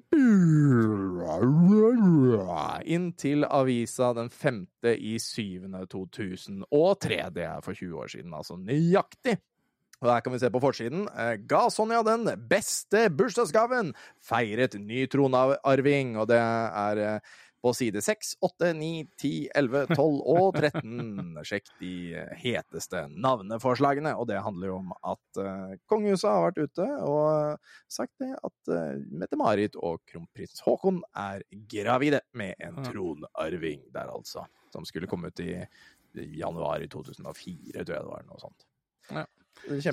Inn 2.85 3.07
til 3.17 3.47
avisa 3.49 4.11
den 4.13 4.29
femte 4.29 4.93
i 4.93 5.15
syvende 5.21 5.81
2003. 5.89 7.17
Det 7.33 7.47
er 7.49 7.65
for 7.65 7.73
20 7.73 7.97
år 8.03 8.11
siden, 8.13 8.35
altså 8.37 8.59
nøyaktig. 8.61 9.39
Og 10.03 10.11
her 10.11 10.21
kan 10.21 10.35
vi 10.35 10.43
se 10.43 10.51
på 10.53 10.61
forsiden. 10.61 11.07
Eh, 11.09 11.33
Ga 11.49 11.63
Sonja 11.73 12.03
den 12.05 12.29
beste 12.49 13.07
bursdagsgaven! 13.09 13.95
Feiret 14.21 14.77
ny 14.77 15.07
tronarving. 15.09 16.13
Og 16.21 16.29
det 16.29 16.37
er 16.37 17.01
eh, 17.07 17.35
på 17.63 17.73
side 17.73 18.01
6, 18.05 18.35
8, 18.45 18.71
9, 18.77 18.89
10, 19.17 19.31
11, 19.55 19.85
12 19.95 20.19
og 20.33 20.57
13. 20.59 21.41
Sjekk 21.47 21.71
de 21.81 21.93
heteste 22.41 23.03
navneforslagene. 23.13 24.13
Og 24.19 24.29
det 24.29 24.41
handler 24.45 24.71
jo 24.71 24.77
om 24.81 24.93
at 24.97 25.41
uh, 25.41 25.75
kongehuset 25.89 26.29
har 26.29 26.45
vært 26.47 26.61
ute 26.69 26.87
og 27.07 27.67
sagt 27.91 28.13
det 28.23 28.31
at 28.35 28.73
uh, 28.73 28.95
Mette-Marit 29.09 29.77
og 29.79 30.03
kronprins 30.09 30.63
Haakon 30.65 31.01
er 31.17 31.45
gravide 31.71 32.21
med 32.37 32.55
en 32.63 32.81
tronarving 32.85 33.87
der, 33.95 34.13
altså. 34.13 34.45
Som 34.73 34.85
skulle 34.85 35.09
komme 35.09 35.31
ut 35.31 35.41
i 35.41 35.53
januar 36.37 36.83
i 36.83 36.89
2004, 36.91 37.83
tror 37.83 37.95
jeg 37.95 38.03
det 38.03 38.09
var. 38.09 38.25
Noe 38.27 38.41
sånt. 38.41 38.67
Ja. 39.09 39.25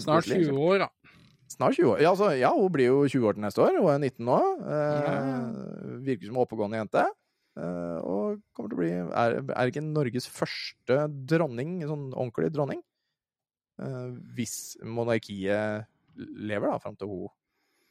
Snart 0.01 0.29
20 0.29 0.59
år, 0.59 0.85
da. 0.85 1.21
Snart 1.49 1.77
20 1.77 1.91
år. 1.93 2.01
Ja, 2.03 2.11
altså, 2.11 2.31
ja, 2.37 2.51
hun 2.57 2.73
blir 2.73 2.89
jo 2.91 3.05
20 3.07 3.29
år 3.29 3.37
til 3.37 3.45
neste 3.45 3.62
år. 3.62 3.77
Hun 3.79 3.91
er 3.93 4.01
19 4.01 4.27
nå. 4.27 4.39
Eh, 4.75 6.01
virker 6.07 6.29
som 6.29 6.39
en 6.39 6.43
oppegående 6.45 6.81
jente. 6.81 7.05
Eh, 7.55 7.99
og 8.03 8.41
kommer 8.51 8.73
til 8.73 8.75
å 8.75 8.81
bli 8.81 8.91
Er, 8.99 9.37
er 9.55 9.71
ikke 9.71 9.85
Norges 9.87 10.27
første 10.27 11.05
dronning, 11.31 11.77
sånn 11.87 12.09
ordentlig 12.11 12.51
dronning? 12.55 12.81
Eh, 13.79 14.11
hvis 14.35 14.75
monarkiet 14.83 15.87
lever, 16.15 16.67
da, 16.67 16.81
fram 16.83 16.99
til 16.99 17.11
hun 17.13 17.29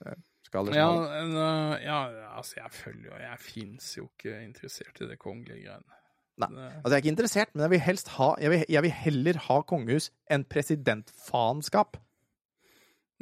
eh, 0.03 0.19
skal 0.43 0.67
liksom 0.67 1.39
Ja, 1.39 1.79
ja, 1.79 1.97
altså, 2.33 2.59
jeg 2.59 2.75
følger 2.75 3.09
jo 3.09 3.21
Jeg 3.23 3.41
fins 3.45 3.89
jo 3.97 4.09
ikke 4.11 4.37
interessert 4.43 4.99
i 4.99 5.09
det 5.13 5.19
kongelige 5.21 5.61
greiene. 5.63 5.99
Nei. 6.43 6.49
Altså, 6.49 6.89
jeg 6.89 6.97
er 6.97 7.03
ikke 7.03 7.13
interessert, 7.13 7.51
men 7.53 7.63
jeg 7.63 7.75
vil 7.75 7.83
helst 7.87 8.13
ha 8.17 8.29
Jeg 8.41 8.51
vil, 8.51 8.63
jeg 8.75 8.83
vil 8.87 8.95
heller 8.99 9.41
ha 9.47 9.59
kongehus 9.69 10.09
enn 10.33 10.43
presidentfaenskap. 10.49 11.99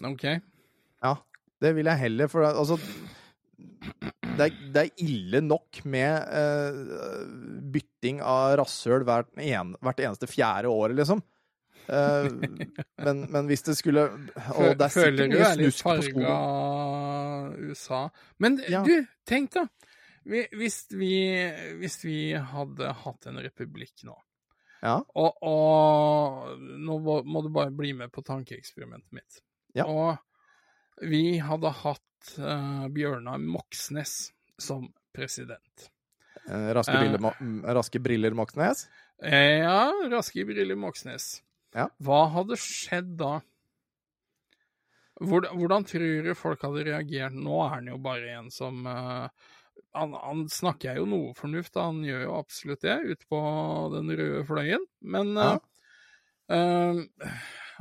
OK. 0.08 0.30
Ja, 1.06 1.18
det 1.62 1.76
vil 1.78 1.90
jeg 1.92 2.02
heller, 2.08 2.30
for 2.32 2.50
altså 2.50 2.80
det 4.42 4.48
er, 4.50 4.62
det 4.76 4.82
er 4.88 5.04
ille 5.06 5.42
nok 5.46 5.82
med 5.86 6.32
uh, 6.34 7.28
bytting 7.74 8.22
av 8.26 8.56
rasshøl 8.62 9.06
hvert, 9.08 9.30
en, 9.38 9.76
hvert 9.86 10.02
eneste 10.04 10.30
fjerde 10.32 10.72
år, 10.74 10.96
liksom. 10.98 11.22
Uh, 11.92 12.28
men, 13.06 13.24
men 13.34 13.48
hvis 13.50 13.64
det 13.68 13.74
skulle 13.76 14.04
Og 14.08 14.76
det 14.80 14.86
er 14.86 14.92
sikkert 14.94 15.32
mye 15.34 15.48
snusk 15.56 15.88
på 15.88 15.96
skolen. 16.06 17.56
USA. 17.72 18.02
Men 18.40 18.60
Ja. 18.70 18.84
du, 18.86 18.94
tenk 19.28 19.54
da. 19.56 19.66
Hvis 20.24 20.84
vi, 20.94 21.14
hvis 21.82 21.98
vi 22.06 22.18
hadde 22.38 22.92
hatt 23.04 23.26
en 23.32 23.40
republikk 23.42 24.04
nå, 24.06 24.14
Ja. 24.86 25.00
og, 25.18 25.42
og 25.46 26.60
nå 26.62 27.00
må 27.26 27.42
du 27.46 27.50
bare 27.54 27.74
bli 27.74 27.94
med 27.98 28.12
på 28.14 28.22
tankeeksperimentet 28.26 29.12
mitt. 29.18 29.42
Ja. 29.78 29.86
Og 29.90 30.18
vi 31.10 31.40
hadde 31.42 31.72
hatt 31.82 32.04
eh, 32.38 32.88
Bjørnar 32.94 33.42
Moxnes 33.42 34.32
som 34.62 34.88
president. 35.16 35.88
Eh, 36.48 36.70
raske, 36.76 36.98
briller, 36.98 37.22
mm, 37.42 37.62
raske 37.78 38.02
briller 38.02 38.36
Moxnes. 38.38 38.88
Ja, 39.22 39.92
Raske 40.10 40.42
briller 40.50 40.78
Moxnes. 40.82 41.44
Ja. 41.78 41.86
Hva 42.02 42.24
hadde 42.34 42.58
skjedd 42.58 43.12
da? 43.20 43.36
Hvordan, 45.22 45.54
hvordan 45.60 45.86
tror 45.86 46.26
du 46.26 46.32
folk 46.34 46.64
hadde 46.66 46.86
reagert? 46.88 47.36
Nå 47.38 47.60
er 47.68 47.76
han 47.76 47.90
jo 47.92 48.00
bare 48.02 48.32
en 48.40 48.48
som 48.50 48.80
uh, 48.90 49.28
han, 49.94 50.16
han 50.18 50.42
snakker 50.50 50.98
jo 50.98 51.06
noe 51.12 51.36
fornuft, 51.38 51.76
da. 51.76 51.86
han 51.92 52.02
gjør 52.08 52.24
jo 52.26 52.38
absolutt 52.40 52.82
det, 52.88 52.98
ute 53.12 53.30
på 53.30 53.42
den 53.94 54.10
røde 54.18 54.42
fløyen. 54.50 54.88
Men 55.06 55.36
Ja. 55.38 55.52
uh, 56.50 57.04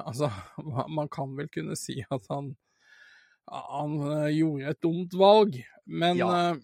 altså, 0.04 0.28
man 0.98 1.08
kan 1.08 1.32
vel 1.38 1.48
kunne 1.54 1.78
si 1.80 2.02
at 2.10 2.28
han 2.28 2.52
han 3.50 3.96
eh, 4.12 4.28
gjorde 4.38 4.70
et 4.74 4.80
dumt 4.82 5.14
valg, 5.18 5.60
men 5.86 6.16
Ja. 6.18 6.26
eh, 6.28 6.54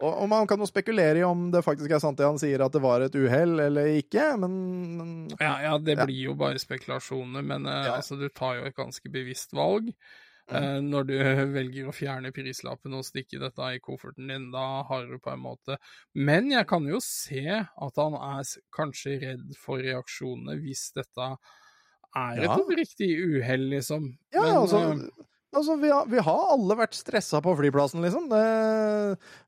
Og, 0.00 0.12
og 0.22 0.28
man 0.30 0.46
kan 0.46 0.60
jo 0.62 0.66
spekulere 0.70 1.18
i 1.18 1.24
om 1.26 1.48
det 1.50 1.64
faktisk 1.66 1.90
er 1.90 1.98
sant 2.02 2.18
det 2.20 2.26
han 2.28 2.38
sier, 2.38 2.62
at 2.62 2.74
det 2.74 2.82
var 2.84 3.02
et 3.02 3.16
uhell 3.18 3.58
eller 3.64 3.90
ikke, 3.98 4.28
men, 4.44 4.54
Ja, 5.40 5.60
ja, 5.62 5.78
det 5.78 5.96
Ja. 5.98 6.06
blir 6.06 6.22
jo 6.30 6.34
bare 6.34 6.58
spekulasjoner, 6.58 7.42
men 7.44 7.66
eh, 7.66 7.86
Ja. 7.86 7.92
altså, 7.98 8.16
du 8.18 8.28
tar 8.28 8.56
jo 8.58 8.64
et 8.68 8.76
ganske 8.76 9.10
bevisst 9.12 9.52
valg. 9.54 9.90
Eh, 10.50 10.78
når 10.80 11.04
du 11.08 11.14
velger 11.58 11.88
å 11.90 11.94
fjerne 11.94 12.32
prislappen 12.32 12.94
og 12.96 13.04
stikke 13.06 13.38
dette 13.42 13.68
i 13.76 13.80
kofferten 13.84 14.30
din, 14.32 14.50
da 14.54 14.82
har 14.88 15.06
du 15.06 15.18
på 15.20 15.30
en 15.34 15.42
måte 15.44 15.76
Men 16.16 16.50
jeg 16.50 16.66
kan 16.70 16.86
jo 16.88 17.00
se 17.04 17.44
at 17.60 18.00
han 18.00 18.16
er 18.16 18.48
kanskje 18.74 19.18
redd 19.26 19.52
for 19.60 19.82
reaksjonene 19.84 20.56
hvis 20.62 20.88
dette 20.96 21.28
er 22.16 22.46
et 22.48 22.48
Ja. 22.48 22.56
oppriktig 22.56 23.10
uhell, 23.26 23.68
liksom. 23.74 24.08
Ja, 24.32 24.40
men, 24.40 24.56
altså, 24.56 25.10
altså 25.56 25.76
vi, 25.80 25.88
har, 25.92 26.06
vi 26.10 26.18
har 26.22 26.42
alle 26.52 26.76
vært 26.78 26.94
stressa 26.98 27.40
på 27.44 27.54
flyplassen, 27.58 28.02
liksom. 28.04 28.26
Det, 28.32 28.42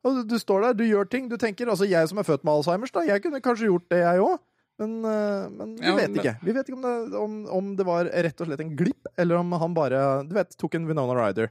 du, 0.05 0.23
du 0.31 0.37
står 0.41 0.65
der, 0.69 0.79
du 0.79 0.85
gjør 0.87 1.09
ting. 1.13 1.29
Du 1.31 1.37
tenker 1.41 1.69
Altså, 1.71 1.89
jeg 1.91 2.09
som 2.09 2.19
er 2.23 2.27
født 2.29 2.45
med 2.47 2.55
Alzheimers, 2.55 2.93
da, 2.95 3.05
jeg 3.09 3.23
kunne 3.25 3.43
kanskje 3.45 3.69
gjort 3.71 3.89
det, 3.93 4.01
jeg 4.05 4.25
òg. 4.25 4.39
Men, 4.81 4.95
eh, 5.05 5.49
men 5.53 5.75
vi 5.77 5.85
Ja, 5.85 5.95
vet 5.99 6.09
men- 6.11 6.21
ikke. 6.23 6.37
Vi 6.47 6.53
vet 6.57 6.69
ikke 6.71 6.79
om 6.79 6.87
det, 6.87 7.17
om, 7.21 7.35
om 7.59 7.73
det 7.77 7.85
var 7.85 8.09
rett 8.09 8.41
og 8.41 8.49
slett 8.49 8.63
en 8.65 8.77
glipp, 8.79 9.11
eller 9.21 9.37
om 9.43 9.53
han 9.61 9.75
bare 9.77 10.05
du 10.25 10.33
vet, 10.39 10.57
tok 10.57 10.79
en 10.79 10.87
Winona 10.89 11.17
Ryder. 11.19 11.51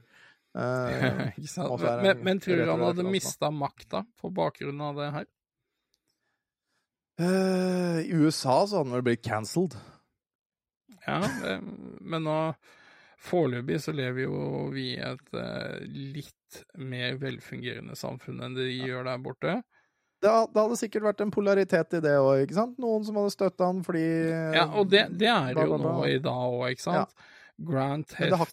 Uh, 0.50 0.90
er 0.90 1.30
Men, 1.38 2.02
men, 2.02 2.22
men 2.26 2.40
tror 2.42 2.56
du 2.58 2.64
han 2.72 2.80
hadde 2.82 3.04
da. 3.04 3.10
mista 3.14 3.52
makta 3.54 4.00
på 4.18 4.32
bakgrunn 4.34 4.80
av 4.82 4.96
det 4.98 5.10
her? 5.14 5.28
Uh, 7.20 8.00
I 8.02 8.10
USA 8.18 8.56
så 8.66 8.80
hadde 8.80 8.88
han 8.88 8.96
vel 8.96 9.04
blitt 9.06 9.22
cancelled. 9.22 9.76
Ja, 11.06 11.20
det, 11.42 11.60
men 12.00 12.24
nå 12.26 12.36
Foreløpig 13.20 13.76
så 13.84 13.92
lever 13.92 14.22
jo 14.24 14.36
vi 14.72 14.94
i 14.94 15.00
et 15.04 15.34
uh, 15.36 15.80
litt 15.84 16.60
mer 16.80 17.18
velfungerende 17.20 17.96
samfunn 17.98 18.40
enn 18.46 18.54
de 18.56 18.68
gjør 18.72 19.04
der 19.10 19.18
borte. 19.20 19.58
Det, 20.20 20.30
det 20.52 20.60
hadde 20.62 20.76
sikkert 20.76 21.04
vært 21.10 21.20
en 21.24 21.30
polaritet 21.32 21.94
i 21.96 22.00
det 22.04 22.14
òg, 22.20 22.42
ikke 22.46 22.56
sant? 22.56 22.78
Noen 22.80 23.04
som 23.06 23.16
hadde 23.20 23.32
støtta 23.32 23.68
han 23.70 23.82
fordi 23.84 24.02
Ja, 24.56 24.66
og 24.76 24.88
det, 24.92 25.06
det 25.20 25.28
er 25.32 25.54
det 25.56 25.64
jo 25.68 25.78
nå 25.80 25.94
i 26.08 26.18
dag 26.24 26.56
òg, 26.56 26.64
ikke 26.74 26.84
sant? 26.86 27.14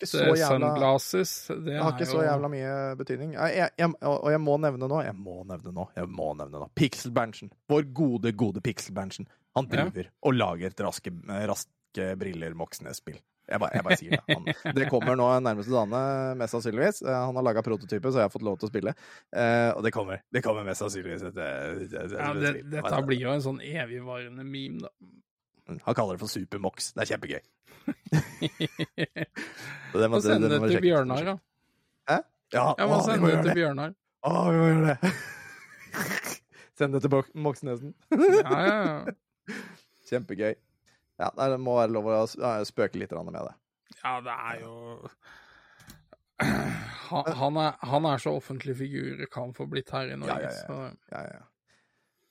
Så 0.04 0.20
eh, 0.20 0.32
jævla- 0.36 0.68
Sunglasses, 0.68 1.34
det, 1.48 1.58
Det 1.70 1.78
har 1.80 1.94
ikke 1.96 2.08
så 2.10 2.24
jævla 2.26 2.50
mye 2.52 2.72
betydning. 3.00 3.34
Jeg, 3.38 3.70
jeg, 3.80 3.92
og 4.04 4.28
jeg 4.34 4.42
må 4.44 4.58
nevne 4.60 4.90
nå, 4.92 5.00
jeg 5.06 5.16
må 5.16 5.38
nevne 5.48 5.72
nå, 5.76 5.86
jeg 5.96 6.10
må 6.12 6.28
nevne 6.40 6.60
nå. 6.66 6.68
Pixel 6.76 7.14
Berntsen. 7.16 7.52
Vår 7.72 7.88
gode, 7.96 8.34
gode 8.36 8.64
Pixel 8.64 8.96
Berntsen. 8.98 9.28
Han 9.56 9.68
Ja. 9.72 9.86
driver 9.88 10.10
og 10.28 10.36
lager 10.36 10.68
et 10.76 10.84
raske, 10.84 11.14
raske 11.54 12.10
briller 12.20 12.52
Moxnes-spill. 12.60 13.20
Jeg 13.48 13.62
bare, 13.64 13.78
jeg 13.78 13.86
bare 13.86 13.98
sier 14.00 14.12
det. 14.18 14.36
Han, 14.36 14.48
det 14.78 14.88
kommer 14.92 15.16
nå 15.20 15.28
nærmeste 15.44 15.72
dagene, 15.72 16.00
mest 16.40 16.56
sannsynligvis. 16.56 17.02
Eh, 17.06 17.16
Han 17.16 17.38
har 17.40 17.46
laga 17.48 17.64
prototype, 17.64 18.12
så 18.12 18.20
jeg 18.20 18.28
har 18.28 18.34
fått 18.34 18.44
lov 18.48 18.58
til 18.60 18.68
å 18.68 18.72
spille. 18.72 18.94
Eh, 19.32 19.70
og 19.72 19.86
det 19.86 19.94
kommer. 19.96 20.24
Det 20.36 20.44
kommer 20.44 20.68
mest 20.68 20.84
sannsynligvis 20.84 21.24
Det, 21.30 21.32
det, 21.38 21.48
et, 21.86 21.96
et, 22.02 22.18
ja. 22.18 22.34
Dette 22.76 23.00
blir 23.08 23.22
jo 23.24 23.32
en 23.32 23.46
sånn 23.46 23.62
evigvarende 23.64 24.44
meme, 24.44 24.84
da. 24.84 24.92
Han 25.88 25.96
kaller 25.96 26.16
det 26.16 26.24
for 26.24 26.32
Supermox. 26.32 26.94
Det 26.96 27.04
er 27.04 27.10
kjempegøy. 27.16 27.42
Det 29.98 30.08
Få 30.12 30.20
sende 30.22 30.50
det 30.52 30.60
til. 30.68 30.82
Bjørnar, 30.84 31.24
da. 31.26 31.36
Hæ? 32.08 32.18
Ja, 32.54 32.66
Jeg 32.78 32.88
må 32.92 32.98
å, 33.00 33.04
sende 33.06 33.32
det 33.32 33.40
til 33.48 33.58
Bjørnar. 33.62 33.96
Å, 34.28 34.34
vi 34.52 34.60
må 34.60 34.68
gjøre 34.70 34.94
det! 34.94 35.12
Send 36.78 36.94
det 36.94 37.02
til 37.04 37.16
Moxnesen. 37.48 37.96
Ja, 38.12 38.60
ja, 38.62 38.76
ja. 38.78 39.56
Kjempegøy. 40.08 40.54
Ja, 41.18 41.32
det 41.34 41.58
må 41.62 41.80
være 41.80 41.94
lov 41.96 42.12
å 42.14 42.24
spøke 42.68 43.02
litt 43.02 43.14
med 43.18 43.34
det. 43.38 43.56
Ja, 44.04 44.20
det 44.22 44.34
er 44.34 44.60
jo 44.62 44.74
han, 46.38 47.30
han, 47.40 47.58
er, 47.58 47.78
han 47.90 48.06
er 48.06 48.22
så 48.22 48.36
offentlig 48.38 48.76
figur 48.78 49.24
kan 49.34 49.54
få 49.58 49.66
blitt 49.72 49.90
her 49.96 50.12
i 50.14 50.18
Norge. 50.20 50.38
Ja, 50.44 50.52
ja, 50.52 50.82
ja. 50.84 50.90
Ja, 51.16 51.24
ja. 51.40 51.46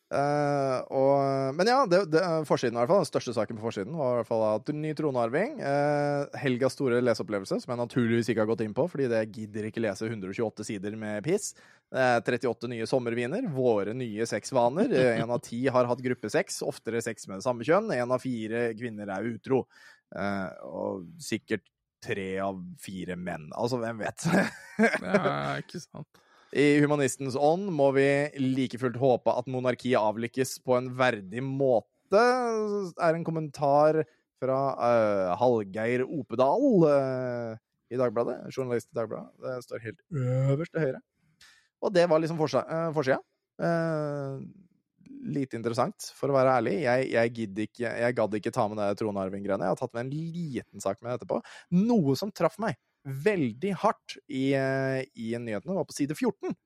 Eh, 0.07 0.77
og, 0.95 1.55
men 1.59 1.67
ja, 1.67 1.81
det, 1.91 2.05
det, 2.13 2.21
forsiden 2.47 2.77
i 2.77 2.81
hvert 2.83 2.93
fall, 2.93 3.03
den 3.03 3.09
største 3.09 3.35
saken 3.35 3.59
på 3.59 3.65
forsiden 3.65 3.97
var 3.99 4.13
i 4.13 4.19
hvert 4.21 4.29
fall 4.29 4.45
at 4.53 4.71
ny 4.75 4.93
tronarving. 4.99 5.57
Uh, 5.59 6.39
helgas 6.43 6.77
store 6.79 7.01
leseopplevelse, 7.03 7.59
som 7.65 7.75
jeg 7.75 7.83
naturligvis 7.83 8.31
ikke 8.31 8.45
har 8.45 8.51
gått 8.53 8.63
inn 8.67 8.77
på, 8.77 8.87
fordi 8.93 9.11
det 9.11 9.25
gidder 9.35 9.71
ikke 9.71 9.83
lese 9.83 10.07
128 10.07 10.69
sider 10.71 10.95
med 11.01 11.27
piss. 11.27 11.53
Uh, 11.95 12.21
38 12.23 12.71
nye 12.71 12.87
sommerviner, 12.91 13.51
våre 13.51 13.97
nye 13.99 14.29
sexvaner. 14.31 14.95
Én 15.17 15.27
av 15.27 15.43
ti 15.45 15.65
har 15.73 15.91
hatt 15.91 16.05
gruppesex, 16.07 16.63
oftere 16.67 17.03
sex 17.05 17.27
med 17.31 17.45
samme 17.45 17.67
kjønn. 17.67 17.91
Én 17.97 18.15
av 18.15 18.23
fire 18.23 18.69
kvinner 18.79 19.11
er 19.17 19.31
utro. 19.35 19.65
Eh, 20.15 20.51
og 20.67 21.07
sikkert 21.23 21.65
tre 22.05 22.37
av 22.43 22.61
fire 22.83 23.17
menn. 23.19 23.49
Altså, 23.57 23.81
hvem 23.83 24.05
vet? 24.05 24.29
Det 24.77 25.13
er 25.17 25.65
ikke 25.65 25.83
sant. 25.83 26.23
I 26.55 26.67
humanistens 26.83 27.35
ånd 27.35 27.71
må 27.75 27.91
vi 27.97 28.07
like 28.39 28.79
fullt 28.79 28.99
håpe 29.01 29.35
at 29.35 29.49
monarkiet 29.51 29.99
avlykkes 29.99 30.61
på 30.67 30.77
en 30.79 30.93
verdig 30.99 31.43
måte, 31.43 32.23
er 32.23 33.17
en 33.17 33.27
kommentar 33.27 34.05
fra 34.39 34.61
uh, 34.77 35.35
Hallgeir 35.41 36.05
Opedal 36.05 36.67
uh, 36.87 37.57
i 37.91 37.99
Dagbladet. 37.99 38.39
Journalist 38.53 38.91
i 38.93 38.99
Dagbladet. 38.99 39.33
Det 39.43 39.57
står 39.65 39.85
helt 39.89 40.01
øverst 40.13 40.75
til 40.75 40.87
høyre. 40.87 41.03
Og 41.85 41.93
det 41.95 42.07
var 42.11 42.23
liksom 42.23 42.39
eh, 42.41 42.89
forsida. 42.95 43.19
Eh, 43.63 44.39
lite 45.37 45.59
interessant, 45.59 46.09
for 46.17 46.31
å 46.31 46.37
være 46.37 46.57
ærlig. 46.61 46.75
Jeg, 46.85 47.09
jeg, 47.13 47.49
ikke, 47.67 47.85
jeg 47.87 48.17
gadd 48.17 48.37
ikke 48.39 48.55
ta 48.55 48.67
med 48.71 48.81
det 48.81 48.99
tronarving-greiene. 49.01 49.67
Jeg 49.67 49.75
har 49.75 49.81
tatt 49.81 49.95
med 49.97 50.07
en 50.07 50.15
liten 50.15 50.83
sak 50.83 51.03
med 51.03 51.17
etterpå. 51.17 51.41
Noe 51.77 52.17
som 52.19 52.33
traff 52.35 52.59
meg 52.63 52.79
veldig 53.07 53.75
hardt 53.83 54.17
i, 54.29 54.51
eh, 54.59 55.03
i 55.17 55.33
nyhetene, 55.39 55.77
var 55.79 55.87
på 55.89 55.97
side 55.97 56.17
14. 56.17 56.57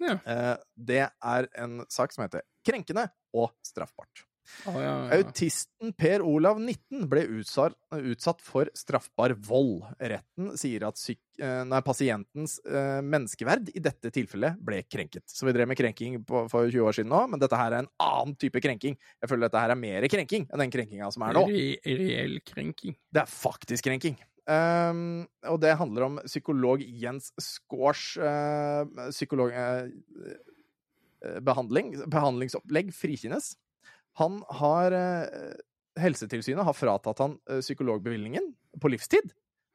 Ja. 0.00 0.18
Eh, 0.26 0.56
Det 0.76 1.04
er 1.08 1.48
en 1.56 1.84
sak 1.88 2.12
som 2.12 2.24
heter 2.24 2.42
'Krenkende 2.64 3.10
og 3.34 3.52
straffbart'. 3.64 4.26
Å, 4.66 4.72
ja, 4.74 4.80
ja. 5.06 5.20
Autisten 5.22 5.92
Per 5.96 6.20
Olav 6.26 6.58
19 6.58 7.06
ble 7.08 7.22
utsatt, 7.38 7.76
utsatt 7.94 8.40
for 8.42 8.68
straffbar 8.74 9.32
vold. 9.38 9.84
Retten 10.00 10.56
sier 10.58 10.82
at 10.88 10.98
syk, 10.98 11.20
eh, 11.38 11.62
nei, 11.64 11.80
pasientens 11.80 12.58
eh, 12.66 13.00
menneskeverd 13.06 13.70
i 13.74 13.78
dette 13.80 14.10
tilfellet 14.10 14.58
ble 14.58 14.82
krenket. 14.82 15.22
Så 15.30 15.46
vi 15.46 15.52
drev 15.52 15.68
med 15.68 15.78
krenking 15.78 16.24
på, 16.26 16.48
for 16.50 16.66
20 16.68 16.82
år 16.82 16.92
siden 16.98 17.08
nå, 17.14 17.22
men 17.30 17.40
dette 17.40 17.56
her 17.56 17.70
er 17.72 17.78
en 17.84 17.88
annen 18.02 18.34
type 18.36 18.60
krenking. 18.60 18.98
Jeg 19.22 19.30
føler 19.30 19.46
dette 19.48 19.62
her 19.62 19.70
er 19.70 19.76
mer 19.78 20.02
krenking 20.10 20.48
enn 20.50 20.58
den 20.58 20.74
krenkinga 20.74 21.12
som 21.14 21.22
er 21.22 21.38
nå. 21.38 21.46
Re 21.48 21.96
reell 22.02 22.40
krenking. 22.44 22.96
Det 23.12 23.22
er 23.22 23.30
faktisk 23.30 23.84
krenking. 23.84 24.18
Um, 24.42 25.22
og 25.46 25.60
det 25.62 25.76
handler 25.78 26.06
om 26.08 26.16
psykolog 26.26 26.80
Jens 26.82 27.28
Skårs 27.38 28.16
uh, 28.18 28.82
Psykolog 29.12 29.52
uh, 29.54 29.86
eh, 31.22 31.36
behandling, 31.46 31.92
behandlingsopplegg 32.10 32.90
frikines. 32.96 33.52
Han 34.18 34.40
har 34.58 34.96
uh, 34.96 35.52
Helsetilsynet 36.00 36.64
har 36.64 36.76
fratatt 36.76 37.20
han 37.20 37.36
eh, 37.50 37.60
psykologbevilgningen 37.60 38.52
på 38.80 38.90
livstid. 38.92 39.32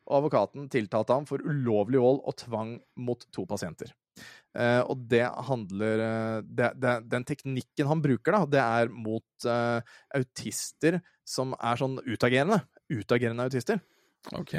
Og 0.07 0.21
advokaten 0.21 0.69
tiltalte 0.71 1.13
ham 1.13 1.27
for 1.27 1.43
ulovlig 1.43 1.99
vold 2.01 2.21
og 2.23 2.37
tvang 2.39 2.77
mot 3.03 3.25
to 3.35 3.43
pasienter. 3.49 3.91
Eh, 4.57 4.79
og 4.87 5.03
det 5.11 5.25
handler 5.49 6.03
eh, 6.05 6.37
det, 6.47 6.71
det, 6.81 6.93
Den 7.11 7.27
teknikken 7.27 7.91
han 7.91 8.01
bruker, 8.01 8.33
da, 8.33 8.47
det 8.55 8.63
er 8.63 8.93
mot 8.93 9.45
eh, 9.45 9.93
autister 10.17 11.01
som 11.27 11.53
er 11.59 11.77
sånn 11.81 11.99
utagerende. 12.07 12.63
Utagerende 12.89 13.45
autister. 13.49 13.83
OK. 14.35 14.55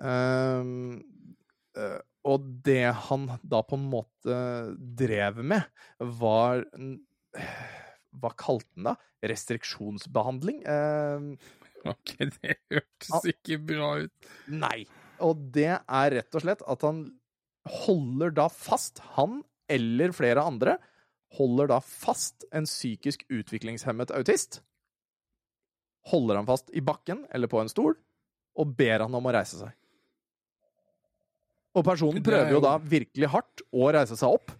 Um, 0.00 1.00
uh, 1.76 1.98
og 2.30 2.44
det 2.66 2.92
han 3.08 3.26
da 3.42 3.62
på 3.64 3.78
en 3.80 3.86
måte 3.92 4.40
drev 4.76 5.40
med, 5.44 5.64
var 6.20 6.66
Hva 8.10 8.32
kalte 8.36 8.68
han 8.76 8.90
da? 8.90 8.94
Restriksjonsbehandling? 9.30 10.62
Uh, 10.68 11.56
Ok, 11.88 12.16
Det 12.18 12.58
hørtes 12.68 13.12
han, 13.14 13.28
ikke 13.32 13.56
bra 13.70 13.90
ut. 14.04 14.30
nei. 14.52 14.84
Og 15.24 15.40
det 15.52 15.70
er 15.78 16.14
rett 16.16 16.36
og 16.36 16.44
slett 16.44 16.62
at 16.68 16.84
han 16.84 17.02
holder 17.84 18.32
da 18.36 18.46
fast, 18.52 19.02
han 19.16 19.42
eller 19.70 20.14
flere 20.16 20.44
andre, 20.44 20.78
holder 21.36 21.70
da 21.70 21.78
fast 21.84 22.46
en 22.56 22.66
psykisk 22.66 23.26
utviklingshemmet 23.30 24.12
autist. 24.16 24.62
Holder 26.10 26.40
han 26.40 26.48
fast 26.48 26.72
i 26.74 26.82
bakken 26.84 27.26
eller 27.30 27.50
på 27.52 27.60
en 27.60 27.70
stol, 27.70 27.96
og 28.56 28.76
ber 28.76 29.00
han 29.04 29.14
om 29.14 29.24
å 29.30 29.32
reise 29.34 29.58
seg. 29.60 29.72
Og 31.78 31.84
personen 31.86 32.18
er 32.18 32.26
prøver 32.26 32.50
jo 32.50 32.58
jo- 32.58 32.64
da 32.64 32.78
virkelig 32.78 33.28
hardt 33.30 33.62
å 33.72 33.92
reise 33.94 34.16
seg 34.18 34.28
opp. 34.28 34.50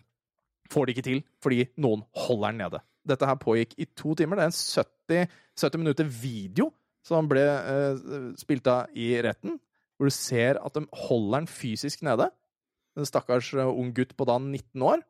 Får 0.71 0.87
det 0.87 0.95
ikke 0.97 1.05
til, 1.09 1.23
fordi 1.43 1.69
noen 1.83 2.05
holder 2.15 2.53
den 2.53 2.59
nede. 2.63 2.81
Dette 3.07 3.27
her 3.27 3.35
pågikk 3.37 3.75
i 3.79 3.87
to 3.97 4.15
timer. 4.15 4.37
Det 4.37 4.43
er 4.45 4.51
en 4.53 4.53
70, 4.53 5.29
70 5.59 5.79
minutter 5.83 6.05
video 6.05 6.73
som 7.03 7.27
ble 7.29 7.41
eh, 7.43 8.35
spilt 8.39 8.67
av 8.71 8.87
i 8.95 9.21
retten, 9.23 9.59
hvor 9.99 10.07
du 10.07 10.11
ser 10.15 10.61
at 10.65 10.73
de 10.75 10.85
holder 11.09 11.41
den 11.41 11.47
fysisk 11.51 12.03
nede. 12.03 12.31
En 12.97 13.05
stakkars 13.09 13.53
eh, 13.55 13.67
ung 13.67 13.93
gutt 13.93 14.15
på 14.17 14.27
da 14.29 14.39
19 14.39 14.83
år. 14.83 15.03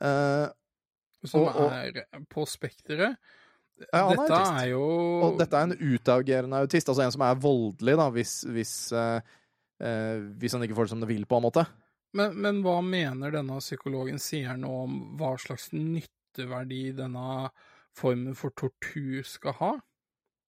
Eh, 0.00 0.48
Som 1.24 1.42
Og- 1.42 1.54
og- 1.54 1.70
er 1.72 2.02
på 2.28 2.42
Spekteret. 2.48 3.16
Ja, 3.90 4.04
han 4.06 4.12
er 4.12 4.18
Dette 4.22 4.38
autist. 4.38 4.62
er 4.62 4.66
jo 4.70 4.82
og 5.26 5.38
dette 5.40 5.58
er 5.58 5.68
en 5.68 5.76
utagerende 5.80 6.60
autist, 6.62 6.88
altså 6.88 7.04
en 7.04 7.14
som 7.14 7.24
er 7.26 7.40
voldelig, 7.42 7.94
da, 7.98 8.08
hvis, 8.14 8.34
hvis, 8.54 8.74
eh, 8.96 9.32
eh, 9.82 10.24
hvis 10.40 10.56
han 10.56 10.66
ikke 10.66 10.76
får 10.78 10.88
det 10.88 10.94
som 10.94 11.02
det 11.02 11.10
vil, 11.10 11.24
på 11.26 11.38
en 11.40 11.46
måte. 11.48 11.66
men, 12.18 12.36
men 12.44 12.60
hva 12.64 12.78
mener 12.84 13.32
denne 13.34 13.58
psykologen 13.62 14.20
sier 14.22 14.58
nå 14.60 14.72
om 14.84 14.98
hva 15.20 15.32
slags 15.40 15.70
nytteverdi 15.72 16.92
denne 16.98 17.48
formen 17.96 18.36
for 18.38 18.54
tortur 18.56 19.22
skal 19.26 19.56
ha? 19.60 19.72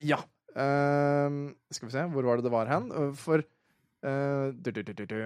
Ja. 0.05 0.21
Uh, 0.55 1.51
skal 1.73 1.89
vi 1.89 1.95
se, 1.97 2.05
hvor 2.15 2.29
var 2.29 2.39
det 2.39 2.47
det 2.47 2.55
var 2.55 2.71
hen? 2.71 2.93
For 3.19 3.43
uh, 3.43 4.53
du, 4.55 4.71
du, 4.71 4.83
du, 4.83 4.93
du, 4.93 5.07
du. 5.11 5.19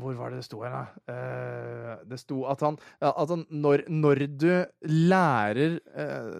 Hvor 0.00 0.18
var 0.18 0.32
det 0.32 0.42
det 0.42 0.46
sto 0.48 0.60
her, 0.64 0.74
da? 0.74 0.84
Uh, 1.10 2.04
det 2.10 2.20
sto 2.22 2.42
at 2.50 2.62
han, 2.66 2.78
at 3.00 3.32
han 3.32 3.46
når, 3.50 3.86
når 3.92 4.22
du 4.36 4.50
lærer 4.90 5.78
uh, 5.96 6.38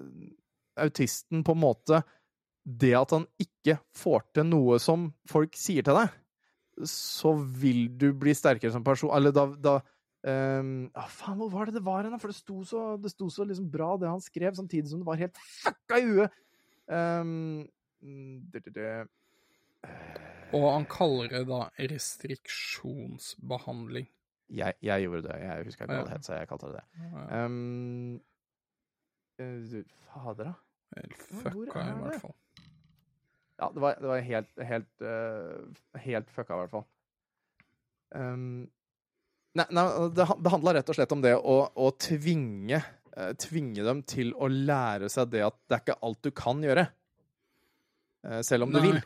autisten 0.84 1.44
på 1.46 1.56
en 1.56 1.62
måte 1.62 2.02
det 2.66 2.94
at 2.98 3.12
han 3.14 3.26
ikke 3.40 3.78
får 3.94 4.24
til 4.34 4.48
noe 4.48 4.80
som 4.82 5.10
folk 5.30 5.54
sier 5.58 5.86
til 5.86 6.00
deg, 6.00 6.14
så 6.90 7.32
vil 7.36 7.86
du 7.96 8.10
bli 8.18 8.34
sterkere 8.36 8.74
som 8.74 8.84
person. 8.84 9.14
Eller 9.16 9.34
da, 9.34 9.46
da 9.54 9.78
Um, 10.26 10.88
ah, 10.98 11.06
Faen, 11.06 11.36
hvor 11.38 11.52
var 11.52 11.68
det 11.68 11.76
det 11.76 11.84
var 11.86 12.02
hen? 12.02 12.18
For 12.18 12.32
det 12.32 12.34
sto 12.40 12.64
så, 12.66 12.80
det 12.98 13.12
sto 13.12 13.28
så 13.30 13.44
liksom 13.46 13.68
bra, 13.70 13.92
det 14.00 14.08
han 14.10 14.22
skrev, 14.22 14.56
samtidig 14.58 14.90
som 14.90 14.98
det 14.98 15.06
var 15.06 15.20
helt 15.20 15.38
fucka 15.38 16.00
i 16.00 16.08
huet. 16.08 16.40
Ehm, 16.90 17.68
mm, 18.02 18.40
det. 18.50 19.06
Og 20.54 20.62
han 20.72 20.84
kaller 20.88 21.28
det 21.32 21.40
da 21.48 21.70
restriksjonsbehandling. 21.90 24.06
Jeg, 24.54 24.74
jeg 24.86 25.02
gjorde 25.02 25.22
det. 25.26 25.36
Jeg 25.42 25.64
husker 25.66 25.84
ikke 25.84 25.94
hva 25.96 26.02
det 26.04 26.10
Ja. 26.12 26.16
het, 26.16 26.24
så 26.24 26.32
jeg 26.38 26.48
kalte 26.48 26.66
det 26.70 26.76
det. 26.78 26.84
Ja, 27.02 27.08
Um, 27.46 28.20
eh, 29.42 29.82
fader, 30.12 30.44
da. 30.44 30.54
Fucka, 31.42 31.80
i 31.82 31.98
hvert 31.98 32.20
fall. 32.22 32.36
Ja, 33.58 33.66
det 33.74 33.80
var, 33.82 33.92
det 34.00 34.06
var 34.08 34.20
helt, 34.20 34.50
helt, 34.68 34.92
uh, 35.02 35.66
helt 36.04 36.30
fucka, 36.30 36.54
i 36.54 36.58
hvert 36.62 36.70
fall. 36.70 36.84
Um, 38.14 38.70
nei, 39.56 39.66
nei 39.74 39.84
det, 40.14 40.24
det 40.44 40.50
handla 40.52 40.72
rett 40.76 40.88
og 40.92 40.96
slett 40.98 41.12
om 41.16 41.22
det 41.24 41.34
å, 41.36 41.56
å 41.74 41.86
tvinge, 41.98 42.78
uh, 43.16 43.32
tvinge 43.40 43.82
dem 43.84 44.02
til 44.06 44.30
å 44.38 44.46
lære 44.52 45.08
seg 45.10 45.30
det 45.34 45.42
at 45.48 45.56
det 45.66 45.74
er 45.74 45.80
ikke 45.82 45.98
alt 46.06 46.22
du 46.22 46.30
kan 46.30 46.62
gjøre. 46.62 46.86
uh, 48.28 48.40
selv 48.46 48.62
om 48.68 48.72
du 48.76 48.80
vil. 48.84 49.00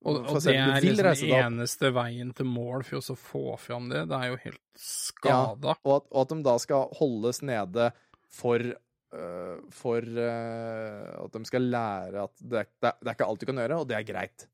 Og, 0.00 0.16
og 0.32 0.38
det 0.40 0.54
er 0.56 0.80
liksom 0.80 1.26
den 1.28 1.34
eneste 1.36 1.90
veien 1.92 2.30
til 2.36 2.46
mål 2.48 2.86
for 2.88 3.00
oss 3.02 3.10
å 3.12 3.18
få 3.20 3.42
fram 3.60 3.90
det. 3.92 4.06
Det 4.08 4.16
er 4.16 4.30
jo 4.30 4.38
helt 4.46 4.62
skada. 4.80 5.74
Og 5.84 5.92
at, 5.98 6.06
og 6.08 6.22
at 6.22 6.32
de 6.32 6.38
da 6.46 6.54
skal 6.62 6.94
holdes 6.96 7.42
nede 7.44 7.90
for 8.32 8.64
uh, 8.64 9.58
For 9.74 10.06
uh, 10.06 11.26
at 11.26 11.36
de 11.36 11.42
skal 11.50 11.68
lære 11.68 12.24
at 12.24 12.34
det, 12.40 12.64
det, 12.80 12.94
det 12.96 13.12
er 13.12 13.18
ikke 13.18 13.28
alt 13.28 13.44
du 13.44 13.48
kan 13.50 13.60
gjøre, 13.60 13.80
og 13.82 13.90
det 13.90 13.98
er 13.98 14.08
greit. 14.08 14.46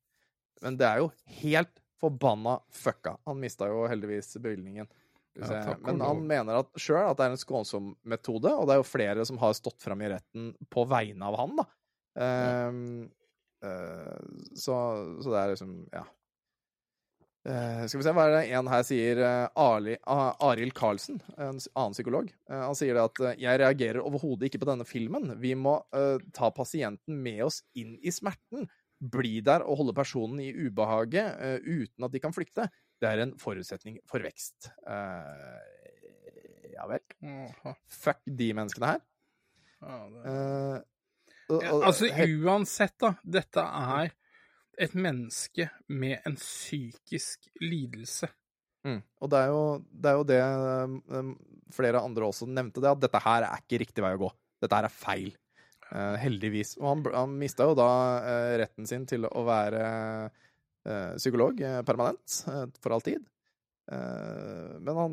Men 0.65 0.79
det 0.81 0.89
er 0.89 1.05
jo 1.05 1.11
helt 1.45 1.75
forbanna 2.01 2.59
fucka. 2.75 3.15
Han 3.31 3.39
mista 3.41 3.69
jo 3.71 3.87
heldigvis 3.89 4.35
bevilgningen. 4.41 4.91
Ja, 5.37 5.77
Men 5.85 6.01
han 6.01 6.23
mener 6.27 6.63
at 6.63 6.81
sjøl 6.81 7.11
at 7.11 7.19
det 7.19 7.27
er 7.27 7.35
en 7.35 7.41
skånsom 7.41 7.91
metode, 8.09 8.51
og 8.51 8.67
det 8.67 8.75
er 8.75 8.81
jo 8.81 8.89
flere 8.89 9.25
som 9.29 9.39
har 9.41 9.53
stått 9.57 9.83
fram 9.85 10.01
i 10.03 10.09
retten 10.09 10.55
på 10.73 10.87
vegne 10.89 11.29
av 11.29 11.37
han, 11.43 11.59
da. 11.61 11.67
Um, 12.17 13.11
så, 13.61 14.75
så 15.23 15.31
det 15.33 15.39
er 15.41 15.53
liksom 15.55 15.71
Ja. 15.95 16.03
Eh, 17.47 17.85
skal 17.87 18.01
vi 18.01 18.05
se, 18.07 18.13
hva 18.17 18.25
er 18.27 18.33
det 18.35 18.55
en 18.59 18.69
her 18.71 18.83
sier? 18.87 19.21
Uh, 19.23 19.45
Arli, 19.63 19.95
Arild 20.03 20.75
Karlsen, 20.75 21.21
en 21.37 21.61
annen 21.61 21.95
psykolog. 21.95 22.33
Eh, 22.51 22.63
han 22.65 22.75
sier 22.75 22.97
det 22.97 23.05
at 23.07 23.21
eh, 23.23 23.37
jeg 23.45 23.61
reagerer 23.63 24.03
overhodet 24.03 24.49
ikke 24.49 24.65
på 24.65 24.69
denne 24.73 24.87
filmen. 24.89 25.31
Vi 25.43 25.53
må 25.59 25.77
uh, 25.95 26.19
ta 26.35 26.51
pasienten 26.55 27.21
med 27.23 27.45
oss 27.47 27.61
inn 27.79 27.95
i 28.03 28.11
smerten. 28.15 28.67
Bli 28.99 29.39
der 29.47 29.63
og 29.63 29.79
holde 29.83 29.95
personen 29.95 30.41
i 30.43 30.51
ubehaget 30.51 31.39
uh, 31.39 31.63
uten 31.63 32.09
at 32.09 32.17
de 32.17 32.25
kan 32.25 32.35
flykte. 32.35 32.67
Det 32.99 33.13
er 33.13 33.23
en 33.23 33.37
forutsetning 33.39 34.01
for 34.11 34.27
vekst. 34.27 34.73
Uh, 34.83 35.61
ja 36.75 36.89
vel. 36.91 37.05
Fuck 37.95 38.25
de 38.27 38.51
menneskene 38.59 38.97
her. 38.97 39.07
ja, 39.87 40.83
altså 41.55 42.09
uansett, 42.11 42.97
da. 43.03 43.13
Dette 43.23 43.63
er 43.63 44.13
et 44.77 44.97
menneske 44.99 45.69
med 45.89 46.27
en 46.29 46.37
psykisk 46.37 47.49
lidelse. 47.63 48.29
Mm. 48.87 49.01
Og 49.25 49.31
det 49.33 49.39
er 49.41 49.51
jo 49.51 49.63
det, 49.91 50.11
er 50.11 50.19
jo 50.19 50.27
det 50.29 50.41
um, 51.17 51.31
flere 51.75 52.03
andre 52.03 52.29
også 52.29 52.49
nevnte, 52.51 52.83
det 52.85 52.93
at 52.93 53.03
dette 53.03 53.23
her 53.25 53.47
er 53.49 53.63
ikke 53.65 53.81
riktig 53.83 54.05
vei 54.05 54.13
å 54.15 54.23
gå. 54.27 54.31
Dette 54.63 54.79
her 54.79 54.89
er 54.89 54.95
feil. 54.95 55.33
Uh, 55.87 56.17
heldigvis. 56.19 56.75
Og 56.81 56.89
han, 56.91 57.07
han 57.15 57.35
mista 57.39 57.69
jo 57.69 57.77
da 57.79 57.91
uh, 58.19 58.53
retten 58.59 58.89
sin 58.91 59.05
til 59.07 59.27
å 59.29 59.45
være 59.47 59.83
uh, 60.27 61.15
psykolog 61.15 61.63
permanent, 61.87 62.41
for 62.83 62.95
all 62.95 63.05
tid. 63.07 63.23
Men 63.87 64.97
han 64.99 65.13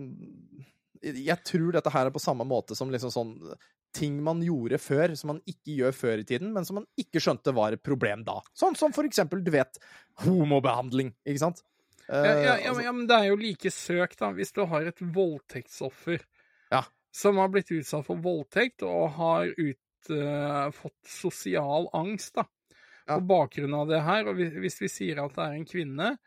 Jeg 1.05 1.36
tror 1.45 1.75
dette 1.75 1.91
her 1.93 2.07
er 2.09 2.13
på 2.13 2.21
samme 2.21 2.45
måte 2.49 2.73
som 2.73 2.89
liksom 2.89 3.11
sånn 3.13 3.34
ting 3.93 4.17
man 4.25 4.41
gjorde 4.41 4.79
før, 4.81 5.13
som 5.17 5.29
man 5.33 5.41
ikke 5.49 5.75
gjør 5.77 5.93
før 5.95 6.21
i 6.23 6.25
tiden, 6.27 6.51
men 6.55 6.65
som 6.65 6.79
man 6.81 6.87
ikke 6.99 7.21
skjønte 7.21 7.53
var 7.55 7.75
et 7.75 7.83
problem 7.85 8.23
da. 8.27 8.39
Sånn 8.57 8.75
som 8.79 8.91
for 8.95 9.05
eksempel, 9.07 9.43
du 9.45 9.51
vet, 9.53 9.77
homobehandling, 10.25 11.13
ikke 11.25 11.39
sant? 11.43 11.61
Ja, 12.09 12.23
ja, 12.23 12.33
ja, 12.33 12.55
Eh, 12.57 12.73
men- 12.75 12.83
ja, 12.83 12.91
men 12.91 13.07
det 13.07 13.15
er 13.15 13.27
jo 13.29 13.35
like 13.37 13.69
søkt, 13.71 14.17
da, 14.19 14.31
hvis 14.33 14.51
du 14.53 14.65
har 14.65 14.81
et 14.81 14.97
voldtektsoffer 14.99 16.19
Ja. 16.71 16.83
som 17.11 17.37
har 17.37 17.47
blitt 17.49 17.71
utsatt 17.71 18.05
for 18.05 18.17
voldtekt 18.17 18.83
og 18.83 19.11
har 19.11 19.45
ut, 19.57 19.77
uh, 20.09 20.69
fått 20.71 20.99
sosial 21.05 21.87
angst, 21.93 22.33
da, 22.33 22.43
Ja. 23.07 23.19
på 23.19 23.27
bakgrunn 23.27 23.73
av 23.73 23.87
det 23.87 24.01
her. 24.01 24.27
Og 24.27 24.35
hvis, 24.35 24.53
hvis 24.53 24.79
vi 24.81 24.87
sier 24.87 25.23
at 25.23 25.33
det 25.33 25.43
er 25.43 25.53
en 25.53 25.65
kvinne 25.65 26.17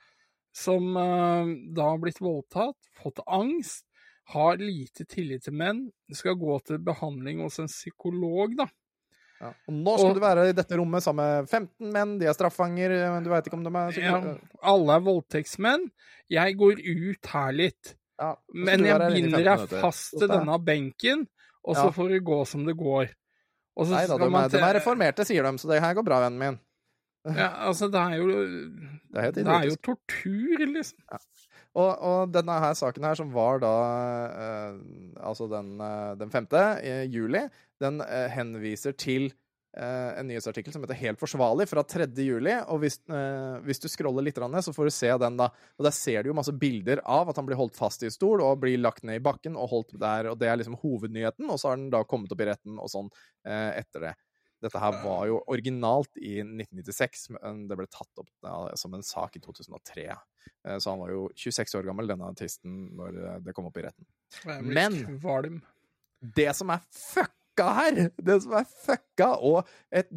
som 0.55 0.97
uh, 0.97 1.45
da 1.75 1.83
har 1.91 1.99
blitt 1.99 2.21
voldtatt, 2.21 2.77
fått 3.03 3.21
angst, 3.27 3.85
har 4.33 4.57
lite 4.59 5.05
tillit 5.07 5.45
til 5.47 5.55
menn, 5.55 5.85
skal 6.13 6.35
gå 6.39 6.57
til 6.67 6.79
behandling 6.83 7.43
hos 7.45 7.59
en 7.63 7.69
psykolog, 7.71 8.57
da. 8.59 8.67
Ja. 9.41 9.51
Og 9.69 9.75
nå 9.77 9.93
skal 9.99 10.09
Og- 10.11 10.15
du 10.17 10.21
være 10.25 10.49
i 10.49 10.53
dette 10.57 10.77
rommet 10.81 11.03
sammen 11.05 11.27
med 11.45 11.49
15 11.51 11.93
menn, 11.93 12.19
de 12.19 12.27
er 12.27 12.33
straffanger, 12.35 12.95
men 13.13 13.23
du 13.23 13.31
veit 13.31 13.45
ikke 13.47 13.59
om 13.59 13.65
de 13.65 13.71
er 13.71 14.01
Ja, 14.01 14.39
alle 14.63 14.97
er 14.97 15.01
voldtektsmenn. 15.05 15.91
Jeg 16.31 16.57
går 16.57 16.81
ut 16.81 17.27
her 17.27 17.53
litt. 17.53 17.95
ja. 18.19 18.35
Men 18.55 18.81
jeg 18.85 18.97
er 18.97 19.11
binder 19.11 19.45
deg 19.45 19.69
fast 19.81 20.19
til 20.19 20.29
denne 20.29 20.59
benken, 20.65 21.27
og 21.65 21.77
så 21.77 21.93
får 21.93 22.09
det 22.17 22.25
gå 22.25 22.47
som 22.47 22.65
det 22.65 22.77
går. 22.77 23.11
Nei 23.77 24.07
da, 24.07 24.17
de 24.17 24.25
er, 24.25 24.49
de 24.49 24.57
er 24.57 24.75
reformerte, 24.81 25.27
sier 25.27 25.43
de, 25.45 25.59
så 25.59 25.69
det 25.69 25.83
her 25.83 25.93
går 25.95 26.03
bra, 26.05 26.21
vennen 26.25 26.39
min. 26.39 26.59
Ja, 27.37 27.51
altså, 27.69 27.91
det 27.91 28.01
er 28.01 28.17
jo 28.17 28.27
Det 29.13 29.19
er 29.25 29.31
Det 29.33 29.47
er 29.47 29.65
jo 29.69 29.77
tortur, 29.83 30.59
liksom. 30.67 30.99
Og, 31.77 31.91
og 32.09 32.31
denne 32.33 32.57
her 32.63 32.77
saken 32.77 33.05
her, 33.05 33.17
som 33.19 33.33
var 33.35 33.61
da 33.61 33.73
eh, 34.27 34.77
altså 35.21 35.49
den, 35.51 35.75
eh, 35.85 36.13
den 36.23 36.33
5. 36.33 36.47
i 36.81 36.95
juli, 37.13 37.43
den 37.83 38.01
eh, 38.01 38.31
henviser 38.33 38.97
til 38.97 39.29
eh, 39.77 40.13
en 40.17 40.29
nyhetsartikkel 40.31 40.73
som 40.73 40.85
heter 40.87 40.99
Helt 41.03 41.21
forsvarlig, 41.21 41.69
fra 41.69 41.85
3. 41.85 42.09
juli. 42.25 42.55
Og 42.73 42.81
hvis, 42.81 42.97
eh, 43.13 43.59
hvis 43.67 43.83
du 43.83 43.91
scroller 43.93 44.25
litt 44.25 44.41
ned, 44.41 44.63
så 44.65 44.73
får 44.73 44.89
du 44.89 44.95
se 44.97 45.13
den, 45.21 45.37
da. 45.41 45.51
Og 45.77 45.89
der 45.89 45.97
ser 45.97 46.23
du 46.23 46.33
jo 46.33 46.39
masse 46.39 46.55
bilder 46.57 47.05
av 47.05 47.29
at 47.29 47.37
han 47.41 47.49
blir 47.49 47.61
holdt 47.61 47.77
fast 47.77 48.05
i 48.05 48.09
en 48.09 48.15
stol 48.15 48.45
og 48.45 48.63
blir 48.65 48.81
lagt 48.81 49.05
ned 49.05 49.21
i 49.21 49.27
bakken 49.27 49.59
og 49.61 49.69
holdt 49.75 49.99
der, 50.01 50.33
og 50.33 50.41
det 50.41 50.49
er 50.49 50.61
liksom 50.63 50.81
hovednyheten, 50.81 51.51
og 51.51 51.61
så 51.61 51.73
har 51.75 51.81
den 51.81 51.91
da 51.93 52.07
kommet 52.09 52.33
opp 52.33 52.41
i 52.41 52.49
retten 52.49 52.81
og 52.81 52.89
sånn 52.93 53.13
eh, 53.45 53.83
etter 53.83 54.09
det. 54.09 54.17
Dette 54.67 54.81
her 54.83 54.97
var 55.05 55.27
jo 55.31 55.39
originalt 55.53 56.19
i 56.19 56.37
1996, 56.43 57.29
men 57.39 57.65
det 57.71 57.79
ble 57.79 57.87
tatt 57.93 58.23
opp 58.23 58.29
ja, 58.45 58.59
som 58.79 58.95
en 58.99 59.05
sak 59.07 59.39
i 59.39 59.43
2003. 59.45 60.07
Eh, 60.67 60.77
Så 60.83 60.91
han 60.93 61.01
var 61.05 61.11
jo 61.15 61.29
26 61.39 61.75
år 61.79 61.87
gammel, 61.89 62.09
denne 62.11 62.27
artisten, 62.33 62.77
når 62.99 63.21
eh, 63.23 63.39
det 63.47 63.55
kom 63.57 63.69
opp 63.71 63.79
i 63.79 63.87
retten. 63.87 64.07
Men- 64.75 64.99
Det 66.37 66.49
som 66.57 66.71
er 66.75 66.81
fucka 66.91 67.69
her, 67.77 67.99
det 68.19 68.39
som 68.43 68.53
er 68.59 68.65
fucka, 68.65 69.29
og 69.41 69.69
et 69.93 70.09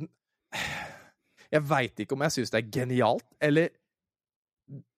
Jeg 1.52 1.62
veit 1.66 2.00
ikke 2.04 2.14
om 2.14 2.22
jeg 2.26 2.32
syns 2.36 2.52
det 2.54 2.60
er 2.64 2.72
genialt, 2.80 3.26
eller 3.42 3.70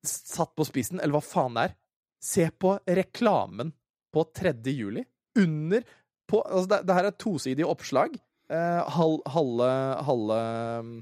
satt 0.04 0.52
på 0.58 0.66
spissen, 0.68 1.00
eller 1.00 1.16
hva 1.16 1.24
faen 1.24 1.56
det 1.56 1.64
er. 1.70 1.76
Se 2.22 2.50
på 2.52 2.74
reklamen 2.88 3.72
på 4.14 4.26
3. 4.36 4.54
juli. 4.76 5.06
Under 5.40 5.84
på 6.28 6.42
Altså, 6.46 6.68
det, 6.72 6.80
det 6.88 6.96
her 6.96 7.06
er 7.08 7.12
et 7.14 7.18
tosidig 7.24 7.66
oppslag. 7.68 8.18
Eh, 8.52 8.90
halve 8.92 9.70
Halve 10.04 10.40
mm, 10.84 10.96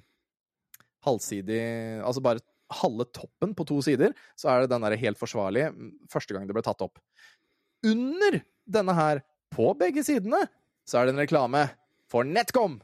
Halvsidig 1.07 1.59
Altså 2.05 2.21
bare 2.21 2.43
halve 2.69 3.07
toppen 3.17 3.55
på 3.57 3.65
to 3.65 3.79
sider, 3.81 4.11
så 4.37 4.51
er 4.51 4.61
det 4.61 4.69
den 4.69 4.83
der 4.85 4.93
helt 5.01 5.17
forsvarlige 5.17 5.71
mm, 5.73 5.87
første 6.11 6.35
gang 6.35 6.43
det 6.45 6.53
ble 6.53 6.61
tatt 6.61 6.83
opp. 6.85 6.99
Under 7.89 8.37
denne 8.69 8.93
her, 8.93 9.23
på 9.49 9.71
begge 9.79 10.03
sidene, 10.05 10.43
så 10.85 10.99
er 10.99 11.07
det 11.09 11.15
en 11.15 11.23
reklame 11.23 11.63
for 12.13 12.27
NetCom. 12.29 12.75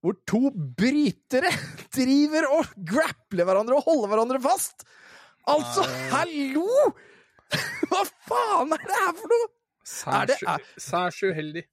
Hvor 0.00 0.16
to 0.30 0.40
brytere 0.78 1.50
driver 1.98 2.48
og 2.56 2.72
grappler 2.88 3.44
hverandre 3.50 3.76
og 3.76 3.84
holder 3.90 4.14
hverandre 4.14 4.40
fast! 4.48 4.86
Altså, 5.44 5.84
Nei. 5.84 6.08
hallo! 6.14 6.64
Hva 7.90 8.02
faen 8.30 8.72
er 8.78 8.86
det 8.88 8.96
her 9.02 9.12
for 9.20 9.34
noe?! 9.34 9.50
Er 10.08 10.32
det- 10.32 10.40
Særs, 10.40 10.72
særs 10.88 11.20
uheldig. 11.28 11.66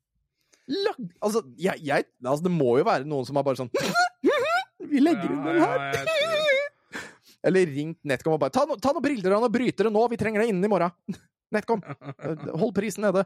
Lag, 0.66 0.97
altså, 1.22 1.43
jeg, 1.61 1.82
jeg, 1.86 2.07
altså, 2.26 2.43
det 2.47 2.51
må 2.53 2.78
jo 2.80 2.86
være 2.88 3.05
noen 3.05 3.28
som 3.28 3.38
har 3.38 3.45
bare 3.45 3.59
sånn 3.59 3.70
Vi 4.89 5.01
legger 5.01 5.30
inn 5.30 5.43
den 5.45 5.59
her. 5.61 5.84
Det. 5.93 6.63
Eller 7.45 7.70
ringt 7.70 7.99
NetCom 8.07 8.38
og 8.38 8.41
bare 8.41 8.53
Ta, 8.55 8.63
no, 8.70 8.78
ta 8.82 8.93
noen 8.95 9.05
briller 9.05 9.36
av 9.36 9.43
noen 9.43 9.53
brytere 9.53 9.91
nå, 9.93 10.01
vi 10.09 10.18
trenger 10.18 10.41
deg 10.41 10.53
innen 10.53 10.66
i 10.66 10.72
morgen. 10.72 11.20
NetCom, 11.53 11.84
hold 12.57 12.74
prisen 12.76 13.05
nede. 13.05 13.26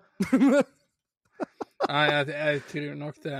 Nei, 1.88 2.02
jeg, 2.12 2.26
jeg 2.34 2.64
tror 2.68 2.98
nok 3.00 3.22
det, 3.24 3.38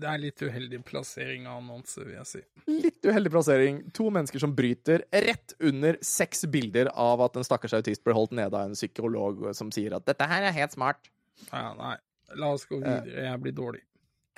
det 0.00 0.08
er 0.08 0.22
litt 0.22 0.40
uheldig 0.42 0.80
plassering 0.88 1.44
av 1.44 1.58
annonse, 1.60 2.00
vil 2.00 2.16
jeg 2.16 2.30
si. 2.30 2.40
Litt 2.72 3.04
uheldig 3.04 3.32
plassering. 3.34 3.82
To 3.94 4.08
mennesker 4.14 4.40
som 4.42 4.54
bryter 4.56 5.04
rett 5.12 5.54
under 5.60 6.00
seks 6.04 6.46
bilder 6.50 6.88
av 6.90 7.22
at 7.26 7.36
en 7.36 7.46
stakkars 7.46 7.76
autist 7.76 8.02
ble 8.06 8.16
holdt 8.16 8.32
nede 8.38 8.56
av 8.56 8.70
en 8.70 8.78
psykolog 8.78 9.44
som 9.56 9.70
sier 9.74 9.94
at 9.98 10.08
'dette 10.08 10.30
her 10.32 10.48
er 10.48 10.56
helt 10.56 10.74
smart'. 10.74 11.12
Ja, 11.50 11.74
nei, 11.76 11.98
la 12.40 12.52
oss 12.54 12.66
gå 12.68 12.78
videre. 12.82 13.26
Jeg 13.28 13.42
blir 13.42 13.56
dårlig. 13.56 13.82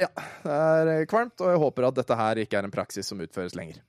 Ja, 0.01 0.11
det 0.45 0.55
er 0.55 0.93
eh, 0.93 1.05
kvalmt, 1.09 1.41
og 1.41 1.53
jeg 1.53 1.61
håper 1.63 1.89
at 1.89 2.01
dette 2.01 2.17
her 2.19 2.41
ikke 2.43 2.59
er 2.61 2.69
en 2.69 2.75
praksis 2.75 3.09
som 3.09 3.23
utføres 3.25 3.57
lenger. 3.57 3.81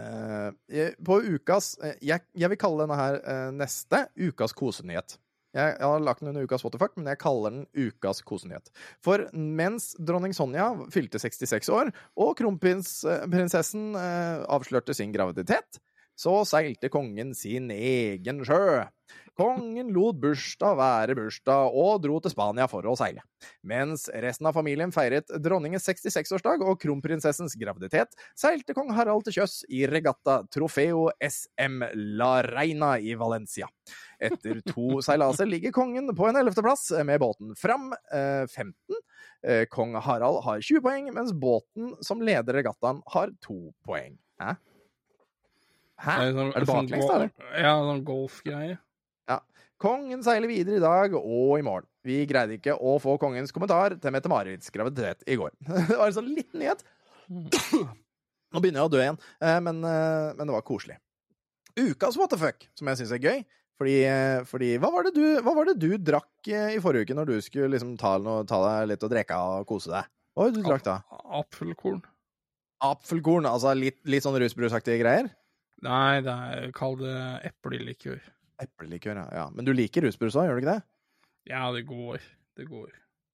Eh, 0.00 0.94
på 1.04 1.18
ukas 1.34 1.74
eh, 1.84 1.98
jeg, 2.00 2.24
jeg 2.32 2.52
vil 2.52 2.60
kalle 2.60 2.86
denne 2.86 2.96
her 2.96 3.18
eh, 3.20 3.50
neste 3.52 4.06
ukas 4.16 4.56
kosenyhet. 4.56 5.18
Jeg, 5.50 5.74
jeg 5.80 5.88
har 5.90 6.02
lagt 6.06 6.22
den 6.22 6.30
under 6.30 6.46
ukas 6.46 6.62
Waterfuck, 6.62 6.94
men 6.96 7.10
jeg 7.10 7.18
kaller 7.20 7.56
den 7.56 7.64
ukas 7.74 8.22
kosenyhet. 8.26 8.70
For 9.02 9.26
mens 9.34 9.90
dronning 9.98 10.34
Sonja 10.36 10.68
fylte 10.94 11.18
66 11.20 11.72
år, 11.74 11.90
og 12.22 12.36
kronprinsessen 12.38 13.88
eh, 13.98 14.44
avslørte 14.46 14.94
sin 14.96 15.12
graviditet, 15.14 15.80
så 16.20 16.40
seilte 16.46 16.90
kongen 16.92 17.34
sin 17.34 17.70
egen 17.74 18.44
sjø. 18.46 18.84
Kongen 19.40 19.88
lot 19.94 20.18
bursdag 20.20 20.74
være 20.76 21.14
bursdag 21.16 21.76
og 21.80 22.02
dro 22.04 22.18
til 22.20 22.32
Spania 22.34 22.66
for 22.68 22.84
å 22.84 22.92
seile. 22.98 23.22
Mens 23.64 24.02
resten 24.20 24.44
av 24.50 24.52
familien 24.52 24.90
feiret 24.92 25.32
dronningens 25.40 25.86
66-årsdag 25.88 26.60
og 26.60 26.76
kronprinsessens 26.82 27.54
graviditet, 27.56 28.12
seilte 28.36 28.76
kong 28.76 28.90
Harald 28.92 29.24
til 29.24 29.38
sjøs 29.38 29.62
i 29.72 29.86
regatta 29.88 30.42
Trofeo 30.52 31.06
SM 31.24 31.86
La 32.20 32.42
Reina 32.44 32.90
i 33.00 33.14
Valencia. 33.16 33.70
Etter 34.20 34.60
to 34.66 35.00
seilaser 35.06 35.48
ligger 35.48 35.72
kongen 35.72 36.12
på 36.12 36.28
en 36.28 36.42
ellevteplass 36.42 36.90
med 37.08 37.22
båten 37.24 37.56
Fram, 37.56 37.94
eh, 38.12 38.44
15. 38.44 39.00
Eh, 39.40 39.64
Kong 39.72 39.96
Harald 40.04 40.42
har 40.44 40.60
20 40.60 40.84
poeng, 40.84 41.08
mens 41.16 41.32
båten 41.32 41.94
som 42.04 42.20
leder 42.20 42.60
regattaen, 42.60 43.00
har 43.08 43.32
to 43.40 43.72
poeng. 43.88 44.20
Hæ? 44.36 44.52
Hæ? 45.96 46.20
Er 46.20 46.28
det 46.28 46.68
sånn 46.68 46.68
baklengs, 46.68 47.08
da. 47.08 47.48
Ja, 47.56 47.74
sånn 47.88 48.04
golfgreie. 48.04 48.76
Kongen 49.80 50.20
seiler 50.20 50.50
videre 50.50 50.76
i 50.76 50.82
dag 50.82 51.14
og 51.16 51.54
i 51.56 51.64
morgen. 51.64 51.86
Vi 52.04 52.18
greide 52.28 52.58
ikke 52.58 52.74
å 52.76 52.98
få 53.00 53.14
kongens 53.20 53.52
kommentar 53.54 53.94
til 53.96 54.12
Mette-Marits 54.12 54.72
graviditet 54.74 55.24
i 55.24 55.38
går. 55.40 55.54
Det 55.88 55.96
var 55.96 56.10
en 56.10 56.16
sånn 56.18 56.28
liten 56.28 56.60
nyhet. 56.60 56.82
Nå 57.30 58.60
begynner 58.60 58.82
jeg 58.82 58.90
å 58.90 58.92
dø 58.92 59.00
igjen, 59.00 59.18
eh, 59.40 59.56
men, 59.64 59.78
eh, 59.86 60.32
men 60.36 60.48
det 60.50 60.52
var 60.52 60.64
koselig. 60.66 60.98
Ukas 61.78 62.18
what 62.18 62.32
the 62.32 62.36
fuck, 62.36 62.66
som 62.76 62.90
jeg 62.90 62.98
syns 63.00 63.14
er 63.14 63.22
gøy. 63.22 63.44
Fordi, 63.80 63.94
eh, 64.04 64.40
fordi 64.44 64.68
hva, 64.82 64.90
var 64.92 65.06
det 65.06 65.14
du, 65.16 65.24
hva 65.46 65.54
var 65.56 65.70
det 65.70 65.78
du 65.80 65.94
drakk 65.96 66.50
i 66.50 66.80
forrige 66.84 67.08
uke 67.08 67.16
når 67.16 67.30
du 67.30 67.36
skulle 67.40 67.70
liksom 67.72 67.94
ta, 68.00 68.18
ta 68.50 68.58
deg 68.66 68.90
litt 68.90 69.06
og 69.06 69.12
drikke 69.14 69.38
og 69.38 69.68
kose 69.70 69.94
deg? 69.94 70.10
Hva 70.34 70.44
var 70.44 70.50
det 70.50 70.58
du 70.60 70.66
drakk 70.66 70.84
da? 70.84 70.98
Apfelkorn. 71.40 72.02
Apfelkorn, 72.84 73.48
altså 73.48 73.72
litt, 73.78 74.02
litt 74.04 74.26
sånn 74.26 74.36
rusbrusaktige 74.42 75.00
greier? 75.00 75.30
Nei, 75.86 76.20
det 76.26 76.36
er 76.50 76.76
kall 76.76 76.98
det 77.00 77.16
eplelikør. 77.48 78.20
Eplelikør, 78.60 79.22
ja. 79.22 79.28
ja. 79.42 79.46
Men 79.54 79.68
du 79.68 79.72
liker 79.76 80.06
rusbrus 80.06 80.38
òg, 80.38 80.48
gjør 80.48 80.58
du 80.58 80.64
ikke 80.64 80.74
det? 80.74 80.82
Ja, 81.50 81.68
det 81.74 81.86
går. 81.88 82.18
Det 82.58 82.66
går. 82.68 82.90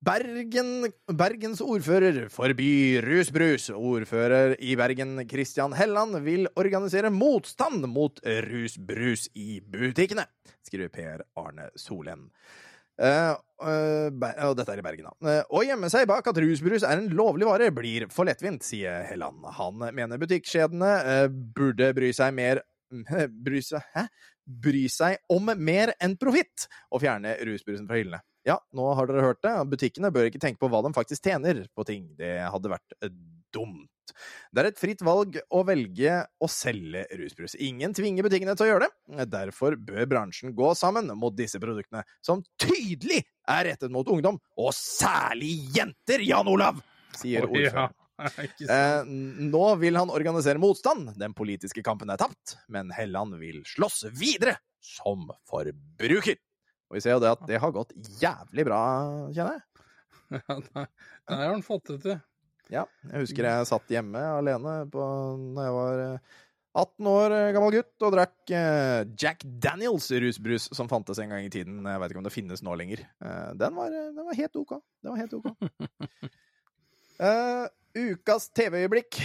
Bergen, 0.06 0.92
Bergens 1.18 1.62
ordfører 1.64 2.26
forbyr 2.30 3.06
rusbrus. 3.08 3.70
Ordfører 3.74 4.54
i 4.62 4.76
Bergen, 4.78 5.16
Christian 5.28 5.74
Helland, 5.74 6.20
vil 6.22 6.46
organisere 6.54 7.10
motstand 7.10 7.88
mot 7.90 8.20
rusbrus 8.46 9.26
i 9.34 9.58
butikkene, 9.64 10.28
skriver 10.62 10.92
Per 10.92 11.24
Arne 11.40 11.70
Solem. 11.80 12.28
Uh, 12.96 13.34
uh, 13.60 14.08
og 14.46 14.54
dette 14.56 14.72
er 14.72 14.80
i 14.80 14.84
Bergen, 14.84 15.08
da. 15.08 15.16
Uh, 15.20 15.58
å 15.58 15.64
gjemme 15.66 15.90
seg 15.92 16.06
bak 16.08 16.28
at 16.30 16.38
rusbrus 16.40 16.84
er 16.86 17.00
en 17.00 17.10
lovlig 17.12 17.48
vare, 17.48 17.72
blir 17.74 18.06
for 18.12 18.28
lettvint, 18.28 18.64
sier 18.64 19.02
Helland. 19.10 19.42
Han 19.58 19.82
mener 19.96 20.20
butikkjedene 20.20 20.92
eh, 21.02 21.26
burde 21.28 21.90
bry 21.96 22.12
seg 22.16 22.32
mer 22.36 22.62
Bry 23.44 23.60
seg 23.64 23.82
Hæ? 23.96 24.06
Bry 24.46 24.86
seg 24.92 25.18
om 25.32 25.50
mer 25.58 25.94
enn 26.02 26.16
profitt, 26.20 26.68
og 26.94 27.02
fjerne 27.02 27.34
rusbrusen 27.46 27.88
fra 27.88 27.98
hyllene. 27.98 28.22
Ja, 28.46 28.60
nå 28.78 28.92
har 28.94 29.08
dere 29.10 29.24
hørt 29.24 29.42
det. 29.42 29.54
Butikkene 29.72 30.12
bør 30.14 30.28
ikke 30.28 30.40
tenke 30.42 30.62
på 30.62 30.70
hva 30.70 30.84
de 30.86 30.92
faktisk 30.94 31.26
tjener 31.26 31.64
på 31.74 31.86
ting. 31.88 32.06
Det 32.18 32.38
hadde 32.46 32.70
vært 32.70 32.94
eh, 33.02 33.10
dumt. 33.54 33.90
Det 34.54 34.62
er 34.62 34.68
et 34.70 34.78
fritt 34.78 35.02
valg 35.04 35.34
å 35.50 35.64
velge 35.66 36.20
å 36.38 36.48
selge 36.50 37.02
rusbrus. 37.18 37.56
Ingen 37.58 37.94
tvinger 37.96 38.22
butikkene 38.26 38.54
til 38.54 38.68
å 38.68 38.70
gjøre 38.70 38.86
det. 38.86 39.26
Derfor 39.32 39.74
bør 39.74 40.06
bransjen 40.14 40.54
gå 40.54 40.70
sammen 40.78 41.10
mot 41.18 41.34
disse 41.34 41.58
produktene, 41.62 42.06
som 42.22 42.44
tydelig 42.62 43.24
er 43.50 43.66
rettet 43.72 43.92
mot 43.94 44.06
ungdom, 44.14 44.38
og 44.62 44.70
særlig 44.78 45.56
jenter, 45.74 46.22
Jan 46.22 46.54
Olav! 46.54 46.78
sier 47.16 47.46
ordføreren. 47.48 47.94
Eh, 48.66 49.02
nå 49.06 49.64
vil 49.76 49.98
han 49.98 50.08
organisere 50.08 50.60
motstand. 50.60 51.10
Den 51.20 51.34
politiske 51.36 51.82
kampen 51.84 52.08
er 52.08 52.20
tapt, 52.20 52.56
men 52.72 52.88
Helland 52.96 53.36
vil 53.40 53.60
slåss 53.68 54.06
videre 54.16 54.56
som 54.80 55.26
forbruker. 55.50 56.38
Og 56.88 56.96
vi 56.96 57.02
ser 57.04 57.16
jo 57.16 57.20
det 57.20 57.34
at 57.34 57.44
det 57.48 57.60
har 57.60 57.74
gått 57.74 57.92
jævlig 58.22 58.64
bra, 58.68 58.80
kjenner 59.36 59.58
jeg. 59.58 59.66
Ja, 60.26 60.56
der, 60.58 60.88
der 61.28 61.38
har 61.38 61.52
han 61.52 61.62
fått 61.62 61.92
det 61.92 62.00
til. 62.02 62.16
Ja, 62.72 62.82
jeg 63.12 63.22
husker 63.22 63.46
jeg 63.46 63.68
satt 63.68 63.92
hjemme 63.92 64.18
alene 64.40 64.80
på, 64.90 65.04
når 65.54 65.68
jeg 65.68 65.74
var 65.76 66.00
eh, 66.02 66.40
18 66.76 67.08
år 67.08 67.34
eh, 67.36 67.50
gammel 67.54 67.76
gutt 67.78 68.04
og 68.04 68.12
drakk 68.12 68.52
eh, 68.52 69.04
Jack 69.16 69.44
Daniels 69.46 70.08
rusbrus 70.24 70.66
som 70.76 70.90
fantes 70.90 71.20
en 71.22 71.32
gang 71.32 71.46
i 71.46 71.52
tiden. 71.52 71.78
Jeg 71.86 72.02
vet 72.02 72.12
ikke 72.12 72.20
om 72.20 72.26
det 72.26 72.34
finnes 72.34 72.64
nå 72.66 72.74
lenger. 72.76 73.04
Eh, 73.22 73.52
den, 73.56 73.78
var, 73.78 73.94
den 73.94 74.26
var 74.26 74.40
helt 74.40 74.58
OK. 74.60 74.74
Den 75.04 75.14
var 75.14 75.22
helt 75.22 75.38
OK. 75.38 75.52
Eh, 77.16 77.62
ukas 77.96 78.50
TV-øyeblikk. 78.56 79.20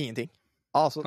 Ingenting. 0.00 0.30
Altså 0.70 1.02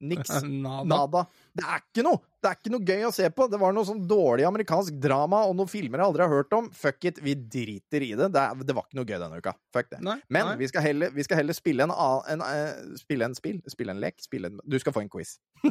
niks. 0.00 0.30
Nada. 0.64 0.84
Nada. 0.88 1.20
Det 1.52 1.64
er 1.68 1.82
ikke 1.82 2.04
noe! 2.06 2.22
Det 2.44 2.48
er 2.50 2.56
ikke 2.58 2.70
noe 2.72 2.84
gøy 2.88 3.02
å 3.08 3.10
se 3.12 3.26
på. 3.36 3.46
Det 3.52 3.58
var 3.60 3.72
noe 3.76 3.84
sånn 3.88 4.00
dårlig 4.08 4.44
amerikansk 4.48 4.96
drama 5.00 5.42
og 5.48 5.54
noen 5.58 5.68
filmer 5.68 6.00
jeg 6.00 6.08
aldri 6.10 6.24
har 6.24 6.32
hørt 6.32 6.56
om. 6.56 6.66
Fuck 6.76 7.04
it, 7.08 7.20
vi 7.24 7.34
driter 7.36 8.04
i 8.04 8.10
det. 8.16 8.30
Det, 8.32 8.40
er, 8.40 8.64
det 8.68 8.76
var 8.76 8.84
ikke 8.88 8.98
noe 9.00 9.08
gøy 9.08 9.18
denne 9.20 9.40
uka. 9.44 9.52
Fuck 9.76 9.88
det. 9.92 10.00
Nei, 10.04 10.16
Men 10.32 10.48
nei. 10.50 10.56
vi 10.60 10.68
skal, 10.72 10.84
heller, 10.84 11.12
vi 11.16 11.24
skal 11.24 11.40
heller 11.42 11.56
spille 11.56 11.84
en, 11.86 11.92
annen- 11.92 12.26
en, 12.34 12.44
eh, 12.48 12.96
spille 13.00 13.28
en 13.28 13.36
spill. 13.36 13.60
Spille 13.72 13.92
en 13.96 14.00
lek. 14.04 14.16
Spille 14.24 14.48
en 14.52 14.60
Du 14.64 14.76
skal 14.80 14.96
få 14.96 15.04
en 15.04 15.12
quiz. 15.12 15.36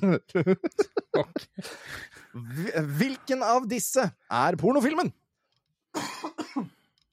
Hvilken 3.02 3.44
av 3.46 3.68
disse 3.70 4.06
er 4.30 4.58
pornofilmen? 4.62 5.12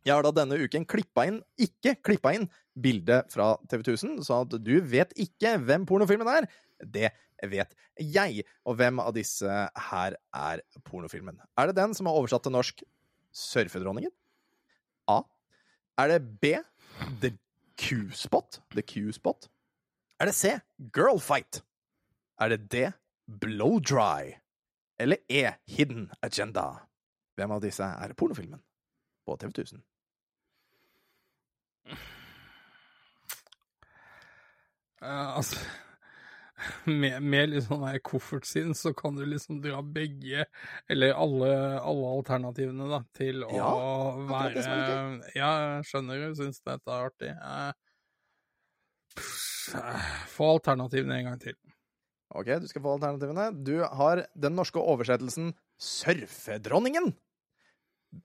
Jeg 0.01 0.15
har 0.17 0.25
da 0.25 0.31
denne 0.33 0.57
uken 0.65 0.87
klippa 0.89 1.27
inn, 1.29 1.43
ikke 1.61 1.93
klippa 2.01 2.33
inn, 2.33 2.47
bilde 2.83 3.21
fra 3.33 3.53
TV 3.71 3.83
1000, 3.85 4.21
så 4.27 4.43
at 4.45 4.57
du 4.65 4.75
vet 4.85 5.13
ikke 5.21 5.57
hvem 5.65 5.87
pornofilmen 5.89 6.31
er. 6.33 6.49
Det 6.81 7.11
vet 7.51 7.75
jeg. 8.01 8.45
Og 8.69 8.79
hvem 8.81 9.01
av 9.03 9.13
disse 9.17 9.61
her 9.91 10.17
er 10.17 10.65
pornofilmen? 10.89 11.39
Er 11.59 11.71
det 11.71 11.79
den 11.79 11.95
som 11.97 12.09
er 12.09 12.17
oversatt 12.17 12.47
til 12.47 12.55
norsk 12.57 12.83
Surfedronningen? 13.37 14.13
A. 15.11 15.21
Er 16.01 16.15
det 16.15 16.21
B. 16.43 16.57
The 17.23 17.35
Q-spot? 17.81 18.61
The 18.75 18.83
Q-spot? 18.83 19.49
Er 20.21 20.29
det 20.29 20.37
C. 20.37 20.57
Girlfight? 20.93 21.63
Er 22.41 22.53
det 22.53 22.69
D. 22.73 22.91
Blow 23.41 23.79
Dry? 23.81 24.35
Eller 25.01 25.23
E. 25.29 25.47
Hidden 25.71 26.11
Agenda? 26.23 26.87
Hvem 27.39 27.55
av 27.57 27.63
disse 27.65 27.87
er 27.87 28.13
pornofilmen 28.19 28.61
på 29.25 29.37
TV 29.41 29.55
1000? 29.55 29.85
Eh, 35.01 35.37
altså 35.37 35.57
med, 36.85 37.23
med 37.25 37.53
litt 37.53 37.67
sånn 37.67 37.85
her 37.89 38.01
koffertsinn, 38.05 38.75
så 38.77 38.93
kan 38.97 39.17
du 39.17 39.25
liksom 39.25 39.63
dra 39.65 39.81
begge, 39.83 40.45
eller 40.93 41.15
alle, 41.17 41.53
alle 41.81 42.11
alternativene, 42.19 42.89
da, 42.91 43.01
til 43.17 43.45
å 43.47 43.53
Ja, 43.57 43.71
være 44.29 44.65
Ja, 45.39 45.53
skjønner 45.87 46.21
du 46.21 46.37
syns 46.43 46.61
dette 46.61 46.85
er 46.93 47.09
artig. 47.09 47.33
Eh, 47.33 47.73
eh, 49.81 50.13
Få 50.35 50.53
alternativene 50.59 51.21
en 51.21 51.31
gang 51.33 51.41
til. 51.43 51.57
Ok, 52.31 52.53
du 52.63 52.69
skal 52.71 52.85
få 52.85 52.95
alternativene. 52.95 53.49
Du 53.67 53.81
har 53.83 54.27
den 54.39 54.55
norske 54.55 54.79
oversettelsen 54.79 55.51
Surfedronningen. 55.81 57.15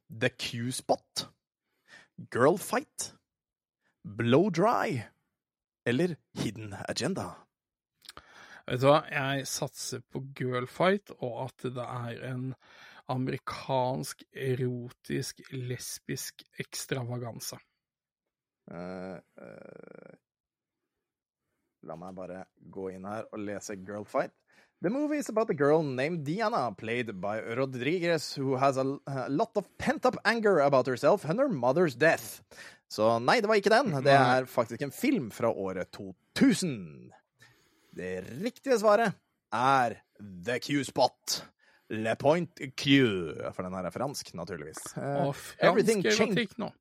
The 0.10 0.30
Q-spot. 0.30 1.30
Girlfight. 2.34 3.14
Blow 4.06 4.52
Dry. 4.54 5.06
Eller 5.86 6.16
Hidden 6.42 6.74
Agenda. 6.90 7.30
Vet 8.66 8.82
du 8.82 8.88
hva, 8.90 9.04
jeg 9.12 9.46
satser 9.46 10.02
på 10.10 10.24
girlfight, 10.38 11.14
og 11.20 11.44
at 11.46 11.68
det 11.76 11.86
er 11.86 12.24
en 12.32 12.48
amerikansk, 13.14 14.24
erotisk, 14.34 15.44
lesbisk 15.54 16.42
ekstravaganse. 16.64 17.60
Uh, 18.66 19.20
uh, 19.38 20.16
la 21.86 21.98
meg 22.02 22.16
bare 22.18 22.40
gå 22.58 22.90
inn 22.96 23.06
her 23.06 23.28
og 23.30 23.44
lese 23.46 23.78
Girlfight. 23.86 24.34
The 24.82 24.90
movie 24.90 25.18
is 25.18 25.30
about 25.30 25.50
a 25.50 25.54
girl 25.54 25.82
named 25.84 26.26
Diana, 26.26 26.72
played 26.78 27.20
by 27.22 27.40
Rodriguez, 27.56 28.36
who 28.36 28.56
has 28.58 28.78
a, 28.78 28.98
a 29.08 29.30
lot 29.30 29.52
of 29.56 29.66
pent-up 29.78 30.18
anger 30.26 30.60
about 30.60 30.86
herself 30.86 31.26
and 31.26 31.40
her 31.40 31.48
mother's 31.50 31.96
death. 31.96 32.42
Så 32.88 33.20
nei, 33.20 33.40
det 33.42 33.48
var 33.50 33.56
ikke 33.56 33.72
den. 33.74 33.92
Det 34.04 34.14
er 34.14 34.46
faktisk 34.46 34.82
en 34.86 34.92
film 34.94 35.32
fra 35.32 35.50
året 35.50 35.90
2000. 35.92 37.12
Det 37.96 38.24
riktige 38.44 38.78
svaret 38.80 39.14
er 39.54 39.96
The 40.46 40.60
Q-spot. 40.60 41.46
Le 41.90 42.16
Point 42.18 42.50
Q. 42.78 42.86
For 43.54 43.64
den 43.64 43.74
her 43.74 43.86
er 43.86 43.94
fransk, 43.94 44.34
naturligvis. 44.34 44.80
Eh, 44.98 45.26
Og 45.28 45.36
everything 45.62 46.04
changed- 46.06 46.58
nå. 46.58 46.72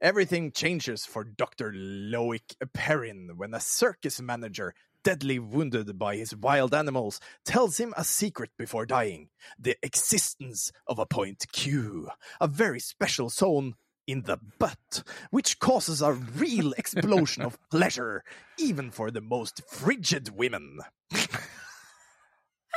Everything 0.00 0.50
changes 0.54 1.06
for 1.06 1.22
Dr. 1.24 1.70
Loic 2.12 2.54
Perrin 2.74 3.30
when 3.38 3.54
a 3.54 3.58
circus 3.60 4.20
manager, 4.20 4.74
deadly 5.06 5.38
wounded 5.38 5.96
by 6.00 6.16
his 6.16 6.34
wild 6.34 6.74
animals, 6.74 7.20
tells 7.44 7.78
him 7.78 7.94
a 7.96 8.02
secret 8.02 8.50
before 8.58 8.84
dying 8.84 9.28
the 9.56 9.76
existence 9.80 10.72
of 10.88 10.98
a 10.98 11.06
point 11.06 11.46
Q, 11.52 12.08
a 12.40 12.48
very 12.48 12.80
special 12.80 13.28
zone 13.28 13.74
in 14.08 14.22
the 14.22 14.36
butt, 14.58 15.04
which 15.30 15.60
causes 15.60 16.02
a 16.02 16.12
real 16.12 16.72
explosion 16.72 17.44
of 17.44 17.56
pleasure, 17.70 18.24
even 18.58 18.90
for 18.90 19.12
the 19.12 19.20
most 19.20 19.62
frigid 19.68 20.36
women. 20.36 20.80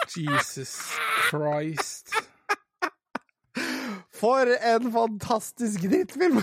Jesus 0.08 0.94
Christ. 1.30 2.14
For 4.12 4.46
en 4.62 4.92
fantastisk 4.92 5.82
drittfilm! 5.82 6.42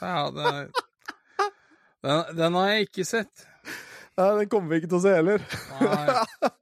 Ja, 0.00 0.30
er 0.30 0.70
den, 2.02 2.36
den 2.36 2.54
har 2.54 2.68
jeg 2.68 2.80
ikke 2.88 3.04
sett. 3.04 3.49
Ja, 4.18 4.26
den 4.38 4.48
kommer 4.52 4.68
vi 4.74 4.80
ikke 4.80 4.90
til 4.90 4.98
å 4.98 5.04
se 5.04 5.12
heller. 5.18 5.40
Nei. 5.80 6.50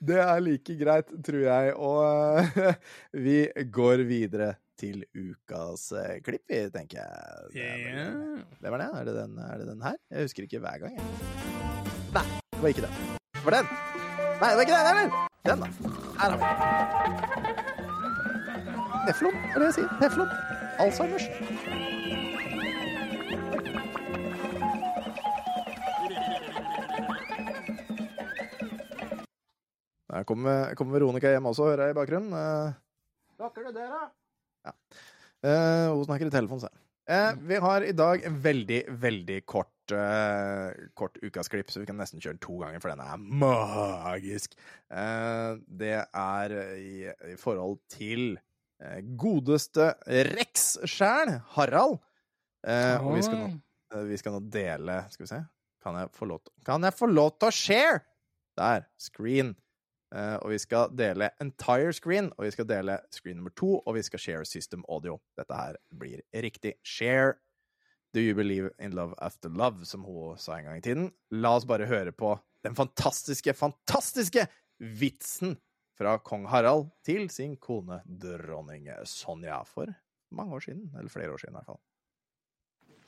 Det 0.00 0.16
er 0.16 0.38
like 0.40 0.74
greit, 0.80 1.10
tror 1.26 1.42
jeg. 1.44 1.72
Og 1.76 2.00
eh, 2.40 2.74
vi 3.26 3.34
går 3.68 4.00
videre 4.08 4.54
til 4.80 5.02
ukas 5.12 5.82
eh, 5.92 6.14
klipp, 6.24 6.46
vi, 6.48 6.62
tenker 6.72 7.02
jeg. 7.02 7.10
Det, 7.52 7.66
vel- 7.84 8.40
det 8.64 8.72
var 8.72 8.80
det. 8.80 8.86
Er 8.96 9.04
det, 9.10 9.14
den, 9.18 9.34
er 9.44 9.60
det 9.60 9.66
den 9.68 9.82
her? 9.84 9.98
Jeg 10.08 10.24
husker 10.30 10.46
ikke 10.48 10.62
hver 10.64 10.78
gang. 10.86 10.96
Jeg. 10.96 11.04
Nei, 12.16 12.24
det 12.48 12.62
var 12.64 12.72
ikke 12.72 12.86
den. 12.86 12.96
Det 13.36 13.44
var 13.44 13.58
den. 13.58 13.68
Nei, 14.40 14.48
det 14.48 14.56
var 14.56 14.64
ikke 14.64 14.78
den 14.78 14.88
heller. 14.88 15.08
Den, 15.50 15.58
da. 15.60 15.68
Her 16.16 16.28
har 16.30 16.38
vi 16.40 16.44
den. 16.48 16.56
Teflon, 19.10 19.36
er 19.36 19.56
det 19.60 19.66
jeg 19.68 19.76
sier. 19.82 19.90
Teflon. 20.00 20.32
Alzheimers. 20.80 21.26
Der 30.10 30.24
kommer, 30.26 30.74
kommer 30.78 30.98
Veronica 30.98 31.30
hjem 31.30 31.46
også, 31.50 31.68
hører 31.70 31.88
jeg 31.88 31.94
i 31.94 31.98
bakgrunnen. 32.00 32.34
Eh, 32.34 32.78
Lukker 33.40 33.68
du 33.68 33.76
da? 33.76 34.06
Ja. 34.66 34.72
Eh, 35.46 35.88
hun 35.94 36.02
snakker 36.08 36.28
i 36.28 36.34
telefonen, 36.34 36.64
se. 36.66 36.70
Eh, 37.10 37.30
vi 37.46 37.58
har 37.62 37.82
i 37.86 37.94
dag 37.96 38.24
en 38.26 38.36
veldig, 38.42 38.80
veldig 39.02 39.38
kort, 39.48 39.94
eh, 39.94 40.74
kort 40.98 41.16
ukasklipp, 41.22 41.70
så 41.72 41.80
vi 41.82 41.88
kan 41.88 41.98
nesten 41.98 42.20
kjøre 42.22 42.36
den 42.36 42.42
to 42.44 42.58
ganger, 42.60 42.82
for 42.82 42.92
den 42.92 43.02
er 43.02 43.22
magisk. 43.46 44.54
Eh, 44.90 45.54
det 45.80 45.94
er 46.02 46.56
i, 46.76 47.06
i 47.32 47.38
forhold 47.40 47.78
til 47.94 48.34
eh, 48.82 49.00
godeste 49.18 49.92
Rex 50.34 50.72
sjæl, 50.90 51.36
Harald. 51.54 51.98
Eh, 52.66 52.98
og 53.00 53.16
vi 53.16 53.24
skal, 53.24 53.46
nå, 53.46 54.04
vi 54.10 54.18
skal 54.20 54.34
nå 54.34 54.40
dele 54.52 54.98
Skal 55.08 55.24
vi 55.24 55.28
se. 55.30 55.38
Kan 55.80 55.96
jeg 55.96 56.10
få 56.12 56.26
lov 56.28 56.42
til, 56.44 56.52
kan 56.68 56.84
jeg 56.84 56.92
få 56.98 57.08
lov 57.08 57.30
til 57.38 57.48
å 57.48 57.54
share? 57.56 58.02
Der. 58.60 58.84
Screen. 59.00 59.54
Eh, 60.10 60.36
og 60.42 60.50
vi 60.50 60.58
skal 60.58 60.90
dele 60.98 61.30
entire 61.42 61.92
screen, 61.94 62.32
og 62.36 62.44
vi 62.44 62.50
skal 62.54 62.66
dele 62.68 62.98
screen 63.14 63.38
nummer 63.38 63.54
to, 63.56 63.78
og 63.78 63.94
vi 63.94 64.02
skal 64.02 64.22
share 64.22 64.48
system 64.48 64.84
audio. 64.88 65.20
Dette 65.38 65.54
her 65.54 65.78
blir 65.98 66.22
riktig. 66.34 66.74
Share. 66.82 67.38
Do 68.14 68.20
you 68.20 68.34
believe 68.34 68.70
in 68.80 68.90
love 68.90 69.14
after 69.22 69.48
love, 69.48 69.84
som 69.86 70.02
hun 70.02 70.38
sa 70.38 70.56
en 70.58 70.64
gang 70.66 70.78
i 70.78 70.82
tiden. 70.82 71.12
La 71.30 71.54
oss 71.54 71.66
bare 71.66 71.86
høre 71.86 72.10
på 72.12 72.34
den 72.66 72.74
fantastiske, 72.74 73.54
fantastiske 73.54 74.48
vitsen 74.80 75.54
fra 75.98 76.16
kong 76.18 76.48
Harald 76.50 76.88
til 77.06 77.28
sin 77.30 77.54
kone 77.60 78.00
dronning 78.06 78.88
Sonja 79.06 79.60
for 79.68 79.92
mange 80.34 80.58
år 80.58 80.66
siden. 80.66 80.90
Eller 80.98 81.12
flere 81.12 81.30
år 81.30 81.38
siden, 81.38 81.54
i 81.54 81.60
hvert 81.60 81.70
fall. 81.70 81.80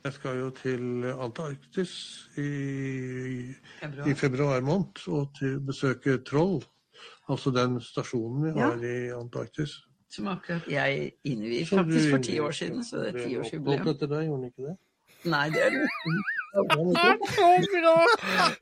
Jeg 0.03 0.13
skal 0.13 0.39
jo 0.39 0.49
til 0.51 1.05
Antarktis 1.15 1.93
i, 2.39 2.51
i 4.11 4.15
februar 4.19 4.61
måned 4.61 5.03
og 5.09 5.29
til 5.39 5.61
besøke 5.63 6.17
Troll. 6.27 6.63
Altså 7.33 7.53
den 7.55 7.81
stasjonen 7.81 8.45
vi 8.45 8.53
Ja. 8.61 8.69
har 8.71 8.85
i 8.85 9.11
Antarktis. 9.17 9.79
Som 10.13 10.29
akkurat 10.29 10.67
jeg 10.69 11.13
innviet 11.25 11.69
faktisk 11.71 12.11
for 12.13 12.19
ti 12.27 12.39
år 12.45 12.53
siden, 12.53 12.83
så 12.85 13.01
det 13.01 13.15
er 13.15 13.29
tiårsjubileum. 13.29 13.87
etter 13.89 14.09
gjorde 14.27 14.43
den 14.43 14.51
ikke 14.51 14.67
det? 14.69 14.77
Nei, 15.33 15.47
det 15.55 15.63
er 15.63 15.71
det. 15.71 15.87
Det 16.53 16.61
er 17.01 17.23
så 17.33 17.49
bra! 17.73 17.95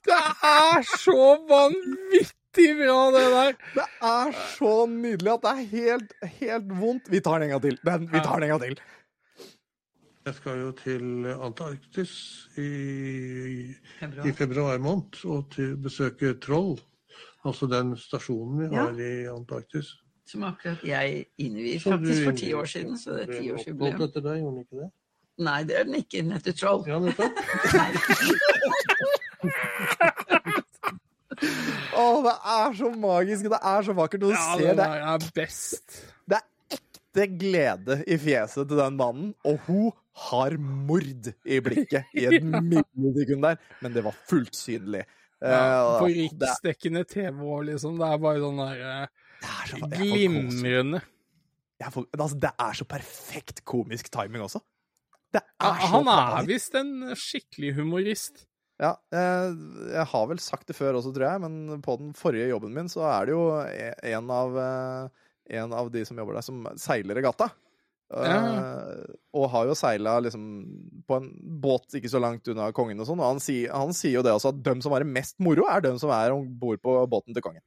Det 0.07 0.19
er 0.47 0.85
så 1.01 1.17
vanvittig 1.51 2.69
bra, 2.79 2.99
det 3.17 3.25
der! 3.35 3.57
Det 3.75 3.87
er 4.13 4.31
så 4.55 4.75
nydelig 4.87 5.33
at 5.33 5.43
det 5.43 5.51
er 5.51 5.67
helt, 5.73 6.15
helt 6.39 6.71
vondt. 6.81 7.11
Vi 7.11 7.21
tar 7.21 7.41
den 7.41 7.49
en 7.49 7.55
gang 7.57 7.63
til. 7.65 7.79
Den, 7.85 8.07
vi 8.13 8.21
tar 8.23 8.39
den 8.39 8.47
en 8.51 8.55
gang 8.55 8.63
til. 8.69 8.79
Jeg 10.27 10.35
skal 10.37 10.61
jo 10.61 10.71
til 10.77 11.27
Antarktis 11.33 12.13
i, 12.61 13.73
i 14.29 14.33
februar 14.37 14.79
måned 14.79 15.17
og 15.25 15.49
til 15.57 15.75
besøke 15.81 16.35
Troll. 16.45 16.77
Altså 17.45 17.67
den 17.71 17.95
stasjonen 17.97 18.59
vi 18.61 18.67
Ja. 18.77 18.83
har 18.87 18.99
i 19.01 19.27
Antarktis. 19.33 19.95
Som 20.29 20.43
akkurat 20.47 20.83
jeg 20.87 21.27
innviet 21.39 21.83
faktisk 21.83 22.25
for 22.25 22.33
ti 22.39 22.53
år 22.55 22.65
siden, 22.71 22.99
så 23.01 23.17
det 23.17 23.29
er 23.29 23.41
tiårsjubileum. 23.41 24.03
etter 24.05 24.21
deg, 24.23 24.41
gjorde 24.43 24.55
den 24.55 24.65
ikke 24.65 24.81
det? 24.85 24.91
Nei, 25.41 25.63
det 25.65 25.77
er 25.81 25.85
den 25.89 25.95
ikke. 25.95 26.21
Den 26.23 26.33
heter 26.37 26.53
Troll. 26.53 26.85
Ja, 26.87 26.99
nettopp. 27.01 27.33
Å, 31.97 32.05
det 32.25 32.35
er 32.53 32.75
så 32.77 32.91
magisk, 33.01 33.49
det 33.53 33.59
er 33.73 33.87
så 33.87 33.95
vakkert. 33.97 34.25
Og 34.27 34.33
du 34.33 34.37
Ja, 34.37 34.57
ser 34.59 34.75
det, 34.79 34.87
er 34.87 35.31
best. 35.37 35.97
det 36.29 36.37
er 36.41 36.77
ekte 36.77 37.27
glede 37.41 37.97
i 38.07 38.19
fjeset 38.21 38.69
til 38.71 38.77
den 38.81 38.97
mannen, 39.01 39.33
og 39.45 39.59
hun 39.67 39.91
har 40.31 40.57
mord 40.61 41.31
i 41.49 41.61
blikket 41.65 42.05
i 42.15 42.27
et 42.29 42.45
millisekund 42.45 43.43
der, 43.47 43.57
men 43.81 43.95
det 43.97 44.05
var 44.05 44.15
fullt 44.29 44.55
synlig. 44.59 45.07
Ja, 45.41 45.99
på 46.01 46.09
Eh, 46.11 46.17
riksdekkende 46.19 47.05
TV 47.09 47.41
òg, 47.41 47.65
liksom. 47.71 47.97
Det 48.01 48.09
er 48.13 48.19
bare 48.21 48.43
sånn 48.43 48.61
der 48.61 48.83
eh, 48.91 49.07
glimrende. 49.97 51.01
Får, 51.81 52.05
altså, 52.13 52.37
det 52.43 52.51
er 52.61 52.77
så 52.77 52.85
perfekt 52.85 53.63
komisk 53.65 54.11
timing 54.13 54.43
også. 54.45 54.61
Det 55.33 55.41
Ja, 55.63 55.71
er 55.71 55.81
så 55.81 55.91
han 55.95 56.09
er 56.13 56.47
visst 56.49 56.75
en 56.77 56.91
skikkelig 57.17 57.75
humorist. 57.79 58.45
Ja, 58.81 58.95
jeg, 59.13 59.57
jeg 59.93 60.07
har 60.13 60.27
vel 60.29 60.39
sagt 60.41 60.67
det 60.69 60.77
før 60.77 60.99
også, 60.99 61.13
tror 61.15 61.27
jeg, 61.29 61.41
men 61.45 61.81
på 61.85 61.97
den 62.01 62.13
forrige 62.17 62.49
jobben 62.49 62.73
min 62.77 62.89
så 62.89 63.05
er 63.09 63.29
det 63.29 63.35
jo 63.37 63.43
e- 63.65 64.13
en 64.15 64.31
av, 64.33 64.57
eh, 64.57 65.09
en 65.61 65.73
av 65.77 65.91
de 65.93 66.05
som 66.09 66.17
jobber 66.21 66.39
der, 66.39 66.47
som 66.47 66.63
seiler 66.81 67.17
regatta. 67.21 67.51
Eh, 68.11 69.03
og 69.39 69.45
har 69.53 69.69
jo 69.71 69.75
seila 69.79 70.17
liksom 70.25 70.43
på 71.07 71.19
en 71.21 71.29
båt 71.63 71.95
ikke 71.95 72.11
så 72.11 72.19
langt 72.23 72.49
unna 72.51 72.73
kongen 72.75 72.99
og 72.99 73.07
sånn. 73.07 73.21
Og 73.23 73.37
han, 73.37 73.43
sier- 73.43 73.71
han 73.71 73.95
sier 73.95 74.17
jo 74.19 74.25
det 74.27 74.33
også, 74.35 74.51
at 74.55 74.63
de 74.67 74.75
som 74.83 74.95
har 74.97 75.05
det 75.05 75.13
mest 75.15 75.37
moro, 75.39 75.69
er 75.71 75.85
de 75.85 75.93
som 76.03 76.11
er 76.15 76.35
om 76.35 76.43
bord 76.59 76.81
på 76.83 76.97
båten 77.13 77.37
til 77.37 77.45
kongen. 77.45 77.63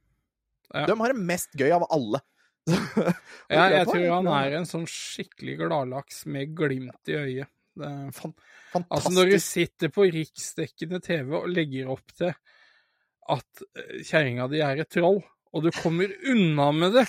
Ja. 0.74 0.84
De 0.90 0.96
har 1.00 1.12
det 1.14 1.24
mest 1.32 1.52
gøy 1.56 1.70
av 1.76 1.86
alle. 1.92 2.20
Ja, 3.52 3.66
jeg 3.68 3.74
jeg 3.76 3.86
tror 3.90 4.04
han 4.08 4.28
er 4.32 4.54
en 4.56 4.64
sånn 4.68 4.86
skikkelig 4.88 5.58
gladlaks 5.60 6.22
med 6.32 6.54
glimt 6.56 7.10
i 7.12 7.16
øyet. 7.18 7.50
Det, 7.76 7.90
fan- 8.16 8.32
altså, 8.88 9.10
når 9.12 9.32
du 9.34 9.38
sitter 9.42 9.90
på 9.92 10.06
riksdekkende 10.14 11.00
TV 11.04 11.34
og 11.40 11.48
legger 11.52 11.90
opp 11.92 12.12
til 12.16 12.30
at 13.34 13.64
eh, 13.80 14.00
kjerringa 14.06 14.46
di 14.52 14.60
er 14.64 14.80
et 14.84 14.90
troll, 14.94 15.20
og 15.54 15.64
du 15.66 15.70
kommer 15.76 16.08
unna 16.32 16.70
med 16.76 16.96
det 16.96 17.04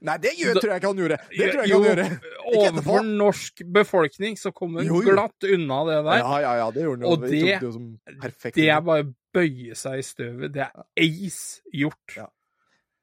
Nei, 0.00 0.16
det 0.18 0.32
gjør, 0.38 0.56
tror 0.60 0.72
jeg 0.72 0.80
ikke 0.80 0.88
han 0.90 1.00
gjorde. 1.02 1.16
Det 1.30 1.48
tror 1.52 1.60
jeg 1.60 1.68
ikke 1.68 1.76
han 1.76 1.86
gjorde. 1.86 2.06
Ikke. 2.06 2.34
Overfor 2.60 3.08
norsk 3.10 3.62
befolkning 3.76 4.38
så 4.40 4.52
kommer 4.56 4.86
han 4.86 5.04
glatt 5.04 5.48
unna 5.52 5.80
det 5.90 5.98
der. 6.08 6.20
Ja, 6.22 6.38
ja, 6.46 6.52
ja, 6.62 6.68
det 6.72 6.84
gjorde 6.86 7.00
han 7.00 7.06
jo. 7.06 7.12
Og 7.12 7.26
det- 7.26 8.40
det. 8.46 8.52
Det 8.56 8.68
er 8.72 8.80
bare 8.80 9.04
å 9.04 9.10
bøye 9.36 9.76
seg 9.76 9.98
i 10.00 10.06
støvet. 10.06 10.52
Det 10.56 10.64
er 10.64 10.86
ace 11.04 11.60
gjort. 11.76 12.16
Ja. 12.16 12.26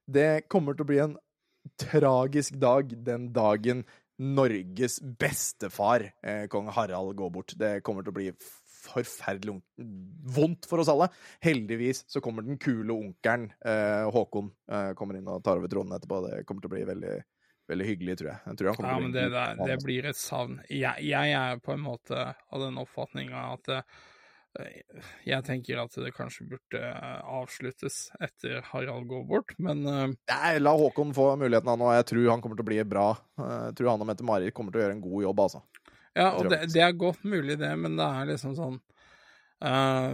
Det 0.09 0.29
kommer 0.49 0.73
til 0.75 0.83
å 0.83 0.89
bli 0.89 0.97
en 1.03 1.17
tragisk 1.79 2.57
dag 2.59 2.89
den 3.05 3.29
dagen 3.35 3.85
Norges 4.19 4.99
bestefar, 5.01 6.11
eh, 6.23 6.45
kong 6.47 6.67
Harald, 6.71 7.15
går 7.17 7.31
bort. 7.33 7.53
Det 7.57 7.81
kommer 7.83 8.03
til 8.05 8.11
å 8.13 8.17
bli 8.17 8.27
forferdelig 8.83 9.57
vondt- 10.35 10.67
for 10.69 10.83
oss 10.83 10.91
alle. 10.91 11.09
Heldigvis 11.43 12.03
så 12.11 12.21
kommer 12.23 12.45
den 12.45 12.59
kule 12.61 12.93
onkelen, 12.93 13.49
eh, 13.65 14.05
Håkon, 14.13 14.51
eh, 14.71 14.93
kommer 14.99 15.17
inn 15.19 15.27
og 15.31 15.43
tar 15.43 15.57
over 15.61 15.71
tronen 15.71 15.97
etterpå. 15.97 16.21
Det 16.29 16.45
kommer 16.45 16.61
til 16.65 16.71
å 16.71 16.75
bli 16.77 16.85
veldig, 16.93 17.13
veldig 17.71 17.89
hyggelig, 17.91 18.17
tror 18.21 18.31
jeg. 18.33 18.39
jeg 18.51 18.57
tror 18.61 18.73
han 18.75 18.89
Ja, 18.91 18.99
men 18.99 19.11
det, 19.15 19.27
der, 19.31 19.55
det 19.65 19.77
blir 19.83 20.05
et 20.11 20.19
savn. 20.19 20.59
Jeg, 20.69 21.05
jeg 21.09 21.37
er 21.39 21.61
på 21.63 21.73
en 21.77 21.85
måte 21.85 22.25
av 22.35 22.59
den 22.67 22.75
oppfatninga 22.81 23.45
at 23.53 23.69
eh, 23.79 24.01
jeg 25.25 25.41
tenker 25.47 25.79
at 25.81 25.95
det 25.97 26.11
kanskje 26.13 26.45
burde 26.45 26.77
eh, 26.77 27.21
avsluttes 27.25 28.11
etter 28.21 28.59
Harald 28.69 29.07
går 29.09 29.23
bort, 29.25 29.55
men 29.57 29.81
eh, 29.89 30.11
Nei, 30.29 30.51
La 30.61 30.75
Håkon 30.77 31.13
få 31.15 31.31
muligheten, 31.41 31.71
han 31.73 31.81
òg. 31.81 31.95
Jeg 31.97 32.05
tror 32.11 32.27
han 32.35 32.43
kommer 32.43 32.59
til 32.59 32.65
å 32.67 32.69
bli 32.69 32.83
bra. 32.85 33.07
Eh, 33.39 33.55
Jeg 33.71 33.79
tror 33.79 33.89
han 33.95 34.03
og 34.05 34.11
Mette-Marit 34.11 34.53
kommer 34.53 34.75
til 34.75 34.83
å 34.83 34.85
gjøre 34.85 34.97
en 34.99 35.01
god 35.07 35.23
jobb, 35.25 35.41
altså. 35.47 35.63
Ja, 36.13 36.31
og 36.37 36.49
det, 36.51 36.59
det 36.73 36.81
er 36.85 36.97
godt 36.97 37.23
mulig, 37.25 37.57
det, 37.61 37.71
men 37.79 37.97
det 37.97 38.05
er 38.05 38.27
liksom 38.29 38.53
sånn 38.57 38.79
uh, 39.65 40.13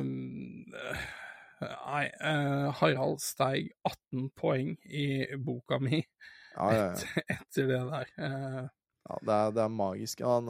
Nei, 1.60 2.04
uh, 2.24 2.70
Harald 2.80 3.20
steig 3.20 3.74
18 3.84 4.30
poeng 4.40 4.76
i 4.88 5.08
boka 5.36 5.80
mi 5.84 6.00
Ja, 6.00 6.70
ja, 6.72 6.78
ja. 6.78 6.92
etter, 6.94 7.26
etter 7.36 7.74
det 7.74 7.82
der. 7.92 8.14
Uh, 8.16 8.68
Ja, 9.10 9.18
det 9.26 9.34
er, 9.34 9.52
det 9.58 9.62
er 9.64 9.74
magisk. 9.74 10.22
Han, 10.22 10.50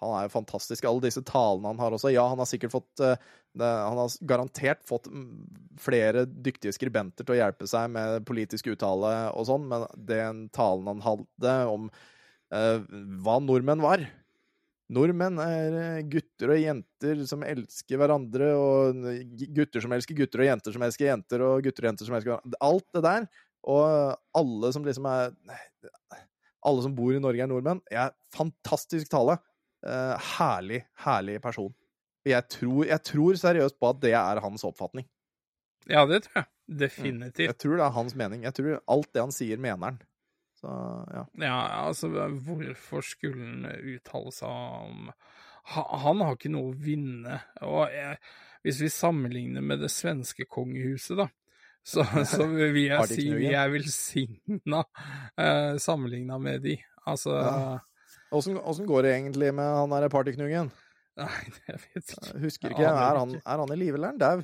han 0.00 0.12
er 0.16 0.26
jo 0.26 0.32
fantastisk. 0.32 0.86
Alle 0.88 1.04
disse 1.04 1.22
talene 1.26 1.72
han 1.72 1.82
har 1.82 1.92
også. 1.92 2.12
Ja, 2.14 2.24
han 2.30 2.40
har 2.40 2.48
sikkert 2.48 2.72
fått 2.72 3.02
det, 3.02 3.16
Han 3.66 3.98
har 3.98 4.14
garantert 4.30 4.84
fått 4.88 5.10
mm, 5.12 5.76
flere 5.82 6.24
dyktige 6.24 6.72
skribenter 6.76 7.26
til 7.26 7.36
å 7.36 7.40
hjelpe 7.40 7.68
seg 7.68 7.90
med 7.92 8.24
politisk 8.28 8.70
uttale 8.72 9.12
og 9.34 9.48
sånn, 9.48 9.66
men 9.68 9.84
den 10.08 10.46
talen 10.56 10.88
han 10.88 11.04
hadde 11.04 11.56
om 11.68 11.90
hva 12.48 13.34
nordmenn 13.44 13.82
var 13.84 14.06
Nordmenn 14.88 15.36
er 15.42 15.74
eh, 15.76 16.06
gutter 16.08 16.54
og 16.54 16.62
jenter 16.62 17.18
som 17.28 17.42
elsker 17.44 18.00
hverandre, 18.00 18.46
og 18.56 19.02
gutter 19.52 19.84
som 19.84 19.92
elsker 19.92 20.16
gutter, 20.16 20.40
og 20.40 20.48
jenter 20.48 20.74
som 20.74 20.84
elsker 20.86 21.10
jenter, 21.10 21.44
og 21.44 21.66
gutter 21.66 21.84
og 21.84 21.90
jenter 21.90 22.08
som 22.08 22.16
elsker 22.16 22.32
hverandre. 22.32 22.60
Alt 22.64 22.86
det 22.96 23.02
der. 23.04 23.26
Og 23.68 24.38
alle 24.38 24.70
som 24.72 24.86
liksom 24.86 25.10
er 25.10 25.34
alle 26.68 26.84
som 26.84 26.94
bor 26.96 27.12
i 27.12 27.20
Norge, 27.20 27.42
er 27.44 27.50
nordmenn. 27.50 27.82
Jeg, 27.92 28.16
fantastisk 28.34 29.10
tale. 29.12 29.36
Eh, 29.84 30.32
herlig, 30.38 30.82
herlig 31.04 31.36
person. 31.44 31.74
Jeg 32.26 32.48
tror, 32.50 32.82
jeg 32.88 33.04
tror 33.06 33.38
seriøst 33.40 33.76
på 33.78 33.92
at 33.92 34.00
det 34.02 34.14
er 34.16 34.40
hans 34.44 34.64
oppfatning. 34.66 35.04
ja, 35.88 36.06
det 36.08 36.24
tror 36.24 36.42
jeg. 36.42 36.52
Definitivt. 36.68 37.46
Jeg 37.46 37.56
tror 37.60 37.76
det 37.76 37.84
er 37.84 37.94
hans 37.94 38.16
mening. 38.18 38.42
Jeg 38.44 38.56
tror 38.56 38.80
alt 38.92 39.12
det 39.12 39.22
han 39.22 39.32
sier, 39.32 39.60
mener 39.60 39.84
han. 39.84 40.00
Så 40.58 40.70
ja. 41.14 41.24
Ja, 41.38 41.58
altså, 41.86 42.08
hvorfor 42.44 43.04
skulle 43.06 43.44
han 43.46 43.66
uttale 43.94 44.32
seg 44.34 44.48
om 44.50 45.10
Han 45.68 46.22
har 46.24 46.34
ikke 46.34 46.50
noe 46.50 46.72
å 46.72 46.78
vinne. 46.80 47.42
Og 47.66 47.92
jeg, 47.92 48.16
hvis 48.64 48.80
vi 48.80 48.88
sammenligner 48.90 49.62
med 49.62 49.82
det 49.84 49.90
svenske 49.92 50.46
kongehuset, 50.48 51.18
da, 51.20 51.28
så, 51.84 52.04
så 52.32 52.46
vil 52.48 52.78
jeg 52.86 53.10
si 53.10 53.26
ikke 53.26 53.38
vi 53.42 53.52
er 53.52 53.70
velsigna 53.72 54.82
eh, 55.36 55.76
sammenligna 55.82 56.40
med 56.42 56.64
de. 56.66 56.78
Altså 57.08 57.36
Ja. 57.38 57.78
Åssen 58.28 58.58
ja. 58.58 58.84
går 58.84 59.06
det 59.06 59.12
egentlig 59.14 59.54
med 59.56 59.64
han 59.64 59.92
der 59.94 60.10
partyknuggen? 60.12 60.68
Nei, 61.18 61.44
jeg 61.68 61.80
vet 61.84 62.02
ikke. 62.02 62.26
Jeg 62.26 62.42
Husker 62.42 62.74
ikke. 62.74 62.88
Er 62.90 63.20
han, 63.20 63.32
ikke. 63.34 63.44
er 63.46 63.62
han 63.62 63.72
i 63.72 63.78
live 63.80 63.96
eller 63.96 64.08
er 64.08 64.12
han 64.12 64.20
dau? 64.20 64.42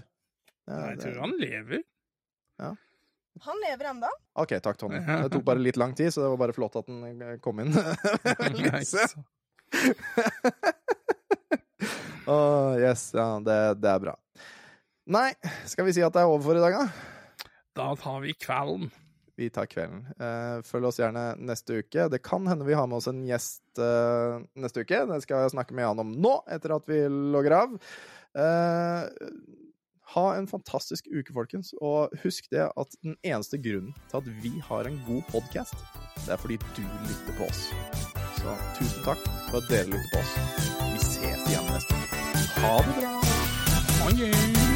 Ja, 0.65 0.79
Jeg 0.91 1.01
tror 1.03 1.21
han 1.27 1.35
lever. 1.41 1.83
Han 3.43 3.57
lever 3.69 3.85
ennå. 3.91 4.09
OK, 4.39 4.53
takk, 4.63 4.79
Tony. 4.79 4.99
Det 5.25 5.31
tok 5.35 5.45
bare 5.45 5.59
litt 5.63 5.77
lang 5.81 5.95
tid, 5.99 6.13
så 6.15 6.23
det 6.23 6.29
var 6.35 6.41
bare 6.47 6.55
flott 6.57 6.77
at 6.79 6.87
den 6.87 7.23
eh, 7.23 7.37
kom 7.43 7.61
inn. 7.65 7.73
Nice 8.55 8.79
Lise. 8.79 9.07
så- 12.25 12.79
yes, 12.81 13.11
ja, 13.15 13.27
det, 13.45 13.59
det 13.83 13.91
er 13.91 14.01
bra. 14.01 14.15
Nei, 15.13 15.35
skal 15.69 15.85
vi 15.85 15.93
si 15.97 16.03
at 16.07 16.15
det 16.15 16.23
er 16.23 16.31
over 16.31 16.45
for 16.47 16.57
i 16.57 16.63
dag, 16.63 16.79
da? 16.79 17.49
Da 17.77 17.91
tar 18.01 18.23
vi 18.25 18.33
kvelden. 18.39 18.87
Vi 19.37 19.49
tar 19.51 19.67
kvelden. 19.67 20.05
Eh, 20.15 20.61
følg 20.65 20.87
oss 20.89 21.01
gjerne 21.03 21.25
neste 21.43 21.81
uke. 21.83 22.07
Det 22.13 22.21
kan 22.25 22.47
hende 22.47 22.65
vi 22.69 22.77
har 22.79 22.87
med 22.87 23.01
oss 23.01 23.11
en 23.11 23.25
gjest 23.27 23.81
eh, 23.83 24.39
neste 24.63 24.85
uke. 24.87 25.01
Det 25.11 25.19
skal 25.27 25.43
jeg 25.43 25.53
snakke 25.57 25.75
med 25.75 25.89
han 25.91 26.01
om 26.05 26.13
nå, 26.23 26.37
etter 26.55 26.77
at 26.77 26.87
vi 26.89 27.03
logger 27.11 27.57
av. 27.59 27.75
Ha 30.15 30.37
en 30.39 30.47
fantastisk 30.49 31.09
uke, 31.11 31.33
folkens. 31.35 31.73
Og 31.83 32.13
husk 32.23 32.51
det 32.51 32.69
at 32.71 32.97
den 33.03 33.17
eneste 33.25 33.59
grunnen 33.59 33.95
til 34.11 34.21
at 34.21 34.29
vi 34.45 34.53
har 34.69 34.87
en 34.91 35.01
god 35.09 35.23
podkast, 35.33 35.75
det 36.27 36.33
er 36.33 36.37
fordi 36.37 36.59
du 36.77 36.83
lytter 37.09 37.35
på 37.39 37.49
oss. 37.51 37.67
Så 38.39 38.55
tusen 38.79 39.03
takk 39.07 39.27
for 39.51 39.59
at 39.59 39.71
dere 39.73 39.91
lytter 39.91 40.11
på 40.15 40.23
oss. 40.23 40.37
Vi 40.93 41.03
ses 41.03 41.51
igjen 41.51 41.73
neste 41.73 41.99
uke. 41.99 42.23
Ha 42.63 42.79
det 42.87 42.97
bra! 43.01 43.15
Adjø. 44.05 44.74